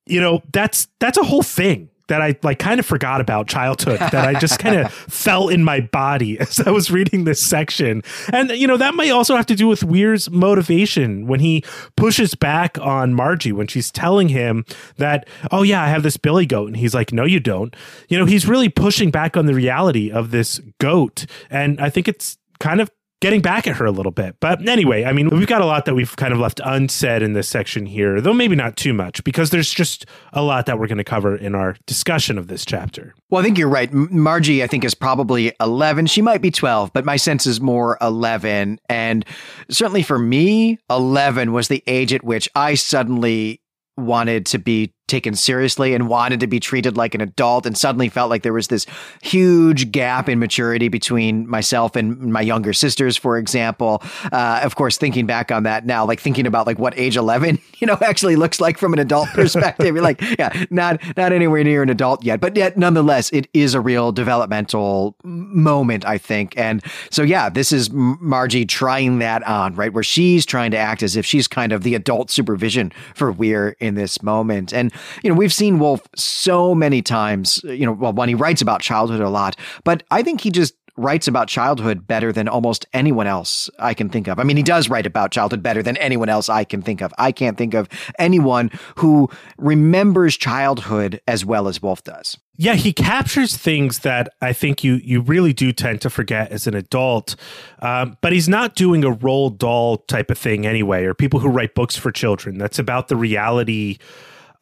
You 0.07 0.21
know, 0.21 0.43
that's 0.53 0.89
that's 0.99 1.19
a 1.19 1.23
whole 1.23 1.43
thing 1.43 1.91
that 2.09 2.21
I 2.21 2.37
like 2.43 2.59
kind 2.59 2.81
of 2.81 2.87
forgot 2.87 3.21
about 3.21 3.47
childhood 3.47 3.99
that 3.99 4.27
I 4.27 4.39
just 4.39 4.59
kind 4.59 4.77
of 4.77 4.93
felt 5.09 5.53
in 5.53 5.65
my 5.65 5.81
body 5.81 6.39
as 6.41 6.61
I 6.61 6.71
was 6.71 6.91
reading 6.91 7.25
this 7.25 7.43
section. 7.43 8.03
And 8.33 8.51
you 8.51 8.67
know, 8.67 8.77
that 8.77 8.95
might 8.95 9.11
also 9.11 9.37
have 9.37 9.47
to 9.47 9.55
do 9.55 9.69
with 9.69 9.85
Weer's 9.85 10.31
motivation 10.31 11.27
when 11.27 11.41
he 11.41 11.65
pushes 11.97 12.35
back 12.35 12.79
on 12.79 13.15
Margie 13.15 13.53
when 13.53 13.67
she's 13.67 13.91
telling 13.91 14.29
him 14.29 14.65
that, 14.97 15.29
"Oh 15.51 15.63
yeah, 15.63 15.83
I 15.83 15.89
have 15.89 16.03
this 16.03 16.17
billy 16.17 16.47
goat." 16.47 16.69
And 16.69 16.77
he's 16.77 16.95
like, 16.95 17.13
"No, 17.13 17.25
you 17.25 17.41
don't." 17.41 17.75
You 18.09 18.19
know, 18.19 18.27
he's 18.27 18.47
really 18.47 18.69
pushing 18.69 19.11
back 19.11 19.37
on 19.37 19.47
the 19.47 19.55
reality 19.55 20.11
of 20.11 20.31
this 20.31 20.61
goat. 20.79 21.27
And 21.51 21.81
I 21.81 21.91
think 21.91 22.09
it's 22.09 22.39
kind 22.61 22.81
of 22.81 22.91
getting 23.23 23.41
back 23.41 23.69
at 23.69 23.77
her 23.77 23.87
a 23.87 23.91
little 23.93 24.13
bit. 24.13 24.37
But 24.41 24.69
anyway, 24.69 25.05
I 25.05 25.13
mean, 25.13 25.31
we've 25.31 25.47
got 25.47 25.63
a 25.63 25.65
lot 25.65 25.85
that 25.87 25.95
we've 25.95 26.15
kind 26.17 26.33
of 26.33 26.41
left 26.41 26.61
unsaid 26.65 27.23
in 27.23 27.33
this 27.33 27.49
section 27.49 27.87
here, 27.87 28.21
though 28.21 28.35
maybe 28.35 28.57
not 28.57 28.77
too 28.77 28.93
much, 28.93 29.23
because 29.25 29.51
there's 29.51 29.73
just 29.73 30.05
a 30.33 30.43
lot 30.43 30.67
that 30.67 30.79
we're 30.79 30.89
going 30.89 30.99
to 30.99 31.05
cover 31.05 31.37
in 31.37 31.55
our 31.55 31.77
discussion 31.87 32.37
of 32.37 32.49
this 32.49 32.67
chapter. 32.67 33.15
Well, 33.31 33.41
I 33.41 33.45
think 33.45 33.57
you're 33.57 33.69
right. 33.69 33.91
Margie, 33.93 34.63
I 34.63 34.67
think, 34.67 34.85
is 34.85 34.95
probably 34.95 35.53
11. 35.61 36.07
She 36.07 36.21
might 36.21 36.43
be 36.43 36.51
12, 36.51 36.93
but 36.93 37.05
my 37.05 37.17
sense 37.17 37.47
is 37.47 37.61
more 37.61 37.97
11. 38.03 38.81
And 38.89 39.25
certainly 39.71 40.03
for 40.03 40.19
me, 40.19 40.81
11 40.91 41.53
was 41.53 41.69
the 41.69 41.83
age 41.87 42.13
at 42.13 42.25
which 42.25 42.49
I 42.57 42.75
suddenly 42.75 43.63
wanted 43.97 44.47
to 44.47 44.59
be 44.59 44.93
taken 45.13 45.35
seriously 45.35 45.93
and 45.93 46.09
wanted 46.09 46.41
to 46.41 46.47
be 46.47 46.59
treated 46.59 46.97
like 46.97 47.15
an 47.15 47.21
adult 47.21 47.67
and 47.67 47.77
suddenly 47.77 48.09
felt 48.09 48.31
like 48.31 48.43
there 48.43 48.53
was 48.55 48.69
this 48.69 48.87
huge 49.21 49.93
gap 49.93 50.27
in 50.27 50.39
maturity 50.39 50.89
between 50.89 51.47
myself 51.47 51.97
and 51.97 52.33
my 52.33 52.41
younger 52.41 52.73
sisters, 52.73 53.15
for 53.15 53.37
example. 53.37 54.03
Uh, 54.33 54.61
of 54.63 54.75
course, 54.75 54.97
thinking 54.97 55.27
back 55.27 55.53
on 55.53 55.65
that 55.65 55.85
now, 55.85 56.07
like 56.07 56.19
thinking 56.19 56.47
about 56.47 56.67
like 56.67 56.79
what 56.79 56.99
age 56.99 57.19
11, 57.19 57.59
you 57.79 57.87
know, 57.87 57.99
actually 58.01 58.37
looks 58.37 58.59
like 58.59 58.79
from 58.79 58.95
an 58.95 58.99
adult 58.99 59.29
perspective. 59.35 59.95
You're 59.95 60.03
like, 60.03 60.23
yeah, 60.39 60.65
not, 60.71 60.99
not 61.15 61.31
anywhere 61.31 61.63
near 61.63 61.83
an 61.83 61.91
adult 61.91 62.25
yet, 62.25 62.41
but 62.41 62.57
yet 62.57 62.79
nonetheless, 62.79 63.31
it 63.35 63.49
is 63.53 63.75
a 63.75 63.83
real 63.83 64.13
developmental 64.13 65.15
moment, 65.23 66.07
I 66.07 66.17
think. 66.17 66.57
And 66.57 66.83
so, 67.11 67.23
yeah, 67.23 67.51
this 67.51 67.71
is 67.71 67.91
Margie 67.93 68.65
trying 68.65 69.19
that 69.19 69.43
on, 69.47 69.75
right? 69.75 69.93
Where 69.93 70.03
she's 70.03 70.47
trying 70.47 70.71
to 70.71 70.79
act 70.79 71.03
as 71.03 71.17
if 71.17 71.27
she's 71.27 71.47
kind 71.47 71.71
of 71.71 71.83
the 71.83 71.95
adult 71.95 72.31
supervision 72.31 72.93
for 73.15 73.31
Weer 73.31 73.77
in 73.79 73.95
this 73.95 74.23
moment. 74.23 74.73
And, 74.73 74.91
you 75.23 75.31
know, 75.31 75.37
we've 75.37 75.53
seen 75.53 75.79
Wolfe 75.79 76.07
so 76.17 76.75
many 76.75 77.03
times, 77.03 77.61
you 77.65 77.87
know, 77.87 77.93
well, 77.93 78.13
when 78.13 78.29
he 78.29 78.35
writes 78.35 78.63
about 78.63 78.81
childhood 78.81 79.21
a 79.21 79.29
lot, 79.29 79.57
but 79.85 80.03
I 80.11 80.23
think 80.23 80.41
he 80.41 80.51
just 80.51 80.75
writes 80.97 81.27
about 81.27 81.49
childhood 81.49 82.07
better 82.07 82.33
than 82.33 82.49
almost 82.49 82.87
anyone 82.93 83.27
else 83.27 83.71
I 83.79 83.95
can 83.95 84.09
think 84.09 84.29
of. 84.29 84.39
I 84.39 84.43
mean, 84.43 84.57
he 84.57 84.63
does 84.63 84.89
write 84.89 85.07
about 85.07 85.31
childhood 85.31 85.63
better 85.63 85.83
than 85.83 85.97
anyone 85.97 86.29
else 86.29 86.49
I 86.49 86.65
can 86.65 86.83
think 86.83 87.01
of. 87.01 87.15
I 87.19 87.33
can't 87.33 87.57
think 87.57 87.75
of 87.75 87.89
anyone 88.19 88.71
who 88.97 89.31
remembers 89.57 90.37
childhood 90.37 91.21
as 91.27 91.45
well 91.45 91.67
as 91.67 91.81
Wolfe 91.81 92.05
does. 92.05 92.37
Yeah, 92.57 92.75
he 92.75 92.93
captures 92.93 93.57
things 93.57 94.01
that 94.01 94.29
I 94.43 94.53
think 94.53 94.85
you 94.85 95.01
you 95.03 95.23
really 95.23 95.55
do 95.55 95.73
tend 95.73 96.03
to 96.03 96.11
forget 96.11 96.53
as 96.53 96.67
an 96.67 96.75
adult. 96.75 97.35
Um, 97.81 98.19
but 98.21 98.33
he's 98.33 98.49
not 98.49 98.75
doing 98.75 99.05
a 99.05 99.11
Roald 99.11 99.57
Dahl 99.57 99.97
type 99.97 100.31
of 100.31 100.37
thing 100.37 100.67
anyway, 100.67 101.05
or 101.05 101.15
people 101.15 101.41
who 101.41 101.49
write 101.49 101.75
books 101.75 101.97
for 101.97 102.13
children. 102.13 102.59
That's 102.59 102.79
about 102.79 103.09
the 103.09 103.17
reality 103.17 103.97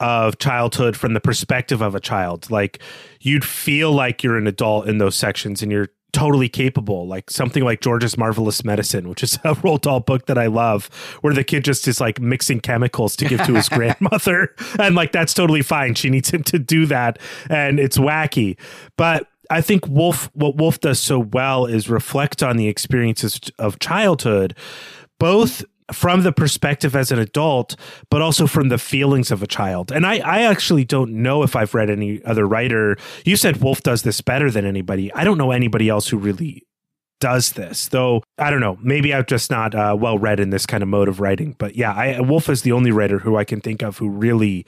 of 0.00 0.38
childhood 0.38 0.96
from 0.96 1.14
the 1.14 1.20
perspective 1.20 1.80
of 1.80 1.94
a 1.94 2.00
child. 2.00 2.50
Like 2.50 2.80
you'd 3.20 3.44
feel 3.44 3.92
like 3.92 4.22
you're 4.22 4.38
an 4.38 4.46
adult 4.46 4.88
in 4.88 4.98
those 4.98 5.14
sections 5.14 5.62
and 5.62 5.70
you're 5.70 5.88
totally 6.12 6.48
capable, 6.48 7.06
like 7.06 7.30
something 7.30 7.62
like 7.62 7.80
George's 7.80 8.18
Marvelous 8.18 8.64
Medicine, 8.64 9.08
which 9.08 9.22
is 9.22 9.34
a 9.44 9.54
Roald 9.54 9.82
Dahl 9.82 10.00
book 10.00 10.26
that 10.26 10.38
I 10.38 10.46
love, 10.46 10.86
where 11.20 11.34
the 11.34 11.44
kid 11.44 11.64
just 11.64 11.86
is 11.86 12.00
like 12.00 12.20
mixing 12.20 12.60
chemicals 12.60 13.16
to 13.16 13.24
give 13.24 13.42
to 13.44 13.54
his 13.54 13.68
grandmother. 13.70 14.54
And 14.78 14.94
like 14.94 15.12
that's 15.12 15.34
totally 15.34 15.62
fine. 15.62 15.94
She 15.94 16.10
needs 16.10 16.30
him 16.30 16.42
to 16.44 16.58
do 16.58 16.86
that. 16.86 17.18
And 17.48 17.78
it's 17.78 17.98
wacky. 17.98 18.58
But 18.96 19.28
I 19.50 19.60
think 19.60 19.86
Wolfe 19.86 20.30
what 20.34 20.56
Wolfe 20.56 20.80
does 20.80 21.00
so 21.00 21.18
well 21.18 21.66
is 21.66 21.88
reflect 21.88 22.42
on 22.42 22.56
the 22.56 22.68
experiences 22.68 23.40
of 23.58 23.78
childhood, 23.80 24.56
both 25.18 25.64
from 25.92 26.22
the 26.22 26.32
perspective 26.32 26.94
as 26.96 27.10
an 27.10 27.18
adult, 27.18 27.76
but 28.10 28.22
also 28.22 28.46
from 28.46 28.68
the 28.68 28.78
feelings 28.78 29.30
of 29.30 29.42
a 29.42 29.46
child. 29.46 29.90
And 29.92 30.06
I, 30.06 30.18
I 30.18 30.42
actually 30.42 30.84
don't 30.84 31.12
know 31.22 31.42
if 31.42 31.56
I've 31.56 31.74
read 31.74 31.90
any 31.90 32.22
other 32.24 32.46
writer. 32.46 32.96
You 33.24 33.36
said 33.36 33.58
Wolfe 33.58 33.82
does 33.82 34.02
this 34.02 34.20
better 34.20 34.50
than 34.50 34.64
anybody. 34.64 35.12
I 35.14 35.24
don't 35.24 35.38
know 35.38 35.50
anybody 35.50 35.88
else 35.88 36.08
who 36.08 36.18
really 36.18 36.66
does 37.20 37.52
this, 37.52 37.88
though. 37.88 38.22
I 38.38 38.50
don't 38.50 38.60
know. 38.60 38.78
Maybe 38.82 39.14
I'm 39.14 39.26
just 39.26 39.50
not 39.50 39.74
uh, 39.74 39.96
well 39.98 40.18
read 40.18 40.40
in 40.40 40.50
this 40.50 40.66
kind 40.66 40.82
of 40.82 40.88
mode 40.88 41.08
of 41.08 41.20
writing. 41.20 41.54
But 41.58 41.76
yeah, 41.76 41.92
I, 41.92 42.20
Wolfe 42.20 42.48
is 42.48 42.62
the 42.62 42.72
only 42.72 42.90
writer 42.90 43.18
who 43.18 43.36
I 43.36 43.44
can 43.44 43.60
think 43.60 43.82
of 43.82 43.98
who 43.98 44.08
really 44.08 44.66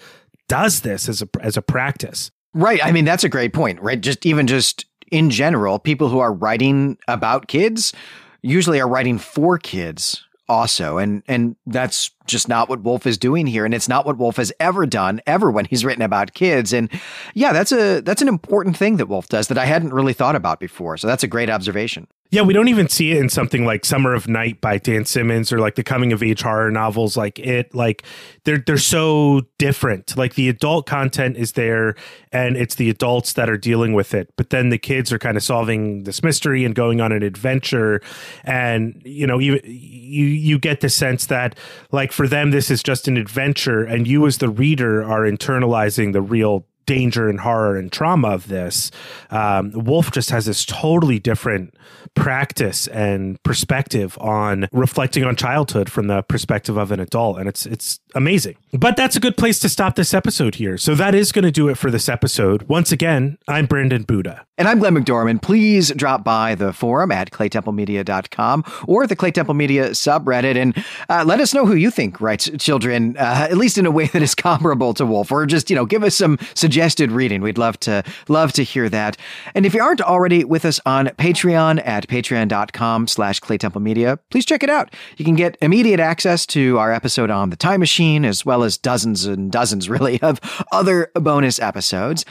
does 0.49 0.83
this 0.83 1.09
as 1.09 1.23
a 1.23 1.29
as 1.41 1.57
a 1.57 1.62
practice. 1.62 2.31
Right. 2.55 2.85
I 2.85 2.93
mean, 2.93 3.07
that's 3.07 3.25
a 3.25 3.29
great 3.29 3.55
point. 3.55 3.81
Right. 3.81 4.01
Just 4.01 4.27
even 4.27 4.47
just 4.47 4.85
in 5.11 5.31
general, 5.31 5.79
people 5.79 6.09
who 6.09 6.18
are 6.18 6.33
writing 6.33 6.99
about 7.09 7.49
kids 7.49 7.95
usually 8.43 8.81
are 8.81 8.89
writing 8.89 9.18
for 9.18 9.57
kids 9.57 10.23
also. 10.49 10.99
And 10.99 11.22
and 11.26 11.57
that's 11.66 12.11
just 12.26 12.49
not 12.49 12.68
what 12.68 12.82
Wolfe 12.82 13.07
is 13.07 13.18
doing 13.18 13.47
here. 13.47 13.64
And 13.64 13.74
it's 13.74 13.88
not 13.88 14.07
what 14.07 14.18
Wolfe 14.18 14.36
has 14.36 14.53
ever 14.61 14.86
done 14.86 15.20
ever 15.26 15.51
when 15.51 15.64
he's 15.64 15.84
written 15.84 16.03
about 16.03 16.34
kids. 16.34 16.72
And 16.72 16.90
yeah 17.34 17.53
that's 17.53 17.72
a 17.72 18.01
that's 18.01 18.22
an 18.22 18.28
important 18.28 18.76
thing 18.76 18.97
that 18.97 19.07
Wolfe 19.07 19.28
does 19.28 19.49
that 19.49 19.59
I 19.59 19.66
hadn't 19.66 19.95
really 19.95 20.12
thought 20.12 20.36
about 20.36 20.61
before. 20.61 20.97
So 20.97 21.07
that's 21.07 21.24
a 21.24 21.28
great 21.28 21.51
observation 21.51 22.07
yeah, 22.33 22.41
we 22.41 22.55
don't 22.55 22.68
even 22.68 22.89
see 22.89 23.11
it 23.11 23.18
in 23.18 23.28
something 23.28 23.66
like 23.66 23.85
Summer 23.85 24.14
of 24.14 24.26
Night 24.26 24.59
by 24.62 24.78
Dan 24.78 25.05
Simmons 25.05 25.53
or 25.53 25.59
like 25.59 25.74
the 25.74 25.83
coming 25.83 26.14
of 26.14 26.22
age 26.22 26.41
horror 26.41 26.70
novels 26.70 27.14
like 27.14 27.39
it. 27.39 27.74
Like 27.74 28.05
they're 28.45 28.57
they're 28.57 28.78
so 28.78 29.43
different. 29.59 30.16
Like 30.16 30.35
the 30.35 30.49
adult 30.49 30.87
content 30.87 31.37
is 31.37 31.53
there 31.53 31.95
and 32.33 32.57
it's 32.57 32.76
the 32.76 32.89
adults 32.89 33.35
that 33.35 33.51
are 33.51 33.59
dealing 33.59 33.93
with 33.93 34.14
it. 34.14 34.33
But 34.37 34.49
then 34.49 34.70
the 34.70 34.78
kids 34.78 35.12
are 35.12 35.18
kind 35.18 35.37
of 35.37 35.43
solving 35.43 36.05
this 36.05 36.22
mystery 36.22 36.64
and 36.64 36.74
going 36.74 37.03
on 37.03 37.12
an 37.12 37.22
adventure. 37.22 38.01
And 38.45 39.03
you 39.05 39.26
know, 39.26 39.39
you 39.39 39.61
you 39.62 40.24
you 40.24 40.59
get 40.59 40.80
the 40.80 40.89
sense 40.89 41.26
that 41.26 41.55
like 41.91 42.12
for 42.12 42.26
them 42.26 42.51
this 42.51 42.70
is 42.70 42.83
just 42.83 43.09
an 43.09 43.18
adventure 43.18 43.85
and 43.85 44.09
you 44.09 44.26
as 44.26 44.39
the 44.39 44.49
reader 44.49 45.05
are 45.05 45.30
internalizing 45.30 46.14
the 46.14 46.22
real 46.22 46.64
danger 46.87 47.28
and 47.28 47.41
horror 47.41 47.76
and 47.76 47.93
trauma 47.93 48.28
of 48.28 48.49
this. 48.49 48.91
Um, 49.30 49.72
Wolfe 49.72 50.11
just 50.11 50.30
has 50.30 50.47
this 50.47 50.64
totally 50.64 51.18
different 51.18 51.74
practice 52.14 52.87
and 52.89 53.43
perspective 53.43 54.18
on 54.20 54.68
reflecting 54.72 55.24
on 55.24 55.37
childhood 55.37 55.91
from 55.91 56.07
the 56.07 56.22
perspective 56.22 56.76
of 56.76 56.93
an 56.93 57.01
adult, 57.01 57.39
and 57.39 57.49
it's 57.49 57.66
it's 57.66 58.01
amazing. 58.14 58.57
But 58.72 58.97
that's 58.97 59.16
a 59.16 59.20
good 59.20 59.37
place 59.37 59.59
to 59.61 59.68
stop 59.68 59.97
this 59.97 60.14
episode 60.14 60.57
here. 60.57 60.78
So 60.78 60.95
that 60.95 61.14
is 61.14 61.33
going 61.33 61.45
to 61.45 61.51
do 61.51 61.68
it 61.68 61.76
for 61.76 61.91
this 61.91 62.09
episode. 62.09 62.64
Once 62.64 62.93
again, 62.93 63.39
I'm 63.49 63.66
Brandon 63.66 64.03
Buddha. 64.03 64.47
And 64.59 64.68
I'm 64.68 64.78
Glenn 64.78 64.95
McDorman. 64.95 65.41
Please 65.41 65.91
drop 65.97 66.22
by 66.22 66.55
the 66.55 66.72
forum 66.72 67.11
at 67.11 67.30
claytemplemedia.com 67.30 68.64
or 68.87 69.07
the 69.07 69.16
Claytemple 69.16 69.57
Media 69.57 69.91
subreddit 69.91 70.57
and 70.57 70.85
uh, 71.09 71.24
let 71.26 71.41
us 71.41 71.53
know 71.53 71.66
who 71.66 71.74
you 71.74 71.91
think 71.91 72.20
writes 72.20 72.51
children, 72.59 73.16
uh, 73.16 73.49
at 73.51 73.57
least 73.57 73.78
in 73.78 73.87
a 73.87 73.91
way 73.91 74.07
that 74.09 74.22
is 74.22 74.35
comparable 74.37 74.95
to 74.95 75.07
Wolfe, 75.07 75.33
or 75.33 75.47
just, 75.47 75.70
you 75.70 75.76
know, 75.76 75.87
give 75.87 76.05
us 76.05 76.14
some 76.14 76.39
suggested 76.73 77.12
reading. 77.12 77.43
We'd 77.43 77.59
love 77.59 77.79
to 77.81 78.03
love 78.29 78.55
to 78.55 78.64
hear 78.64 78.89
that. 78.89 79.18
And 79.55 79.66
if 79.66 79.75
you 79.75 79.83
aren't 79.83 80.01
already 80.01 80.43
with 80.43 80.64
us 80.64 80.81
on 80.87 81.09
Patreon 81.09 81.87
at 81.87 82.09
patreon.com 82.09 83.09
slash 83.09 83.41
claytemplemedia, 83.41 84.18
please 84.31 84.47
check 84.47 84.62
it 84.62 84.70
out. 84.70 84.91
You 85.18 85.27
can 85.27 85.37
get 85.37 85.59
immediate 85.61 86.01
access 86.01 86.47
to 86.47 86.79
our 86.79 86.91
episode 86.91 87.29
on 87.29 87.51
the 87.51 87.57
time 87.57 87.81
machine, 87.81 88.25
as 88.25 88.47
well 88.47 88.62
as 88.62 88.79
dozens 88.79 89.27
and 89.27 89.53
dozens, 89.53 89.91
really, 89.91 90.18
of 90.23 90.41
other 90.73 91.11
bonus 91.14 91.61
episodes. 91.61 92.25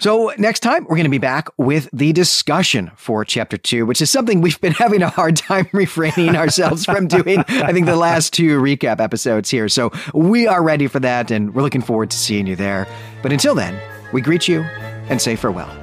So, 0.00 0.32
next 0.38 0.60
time, 0.60 0.84
we're 0.84 0.96
going 0.96 1.04
to 1.04 1.10
be 1.10 1.18
back 1.18 1.48
with 1.58 1.90
the 1.92 2.14
discussion 2.14 2.90
for 2.96 3.22
chapter 3.22 3.58
two, 3.58 3.84
which 3.84 4.00
is 4.00 4.10
something 4.10 4.40
we've 4.40 4.58
been 4.58 4.72
having 4.78 5.02
a 5.02 5.10
hard 5.10 5.36
time 5.36 5.68
refraining 5.74 6.36
ourselves 6.36 6.86
from 6.86 7.06
doing, 7.06 7.40
I 7.48 7.74
think, 7.74 7.84
the 7.84 7.96
last 7.96 8.32
two 8.32 8.58
recap 8.62 8.98
episodes 8.98 9.50
here. 9.50 9.68
So, 9.68 9.92
we 10.14 10.46
are 10.46 10.62
ready 10.62 10.86
for 10.86 11.00
that, 11.00 11.30
and 11.30 11.54
we're 11.54 11.60
looking 11.60 11.82
forward 11.82 12.10
to 12.12 12.16
seeing 12.16 12.46
you 12.46 12.56
there. 12.56 12.88
But 13.22 13.30
until 13.30 13.54
then, 13.54 13.78
we 14.10 14.22
greet 14.22 14.48
you 14.48 14.62
and 15.10 15.20
say 15.20 15.36
farewell. 15.36 15.79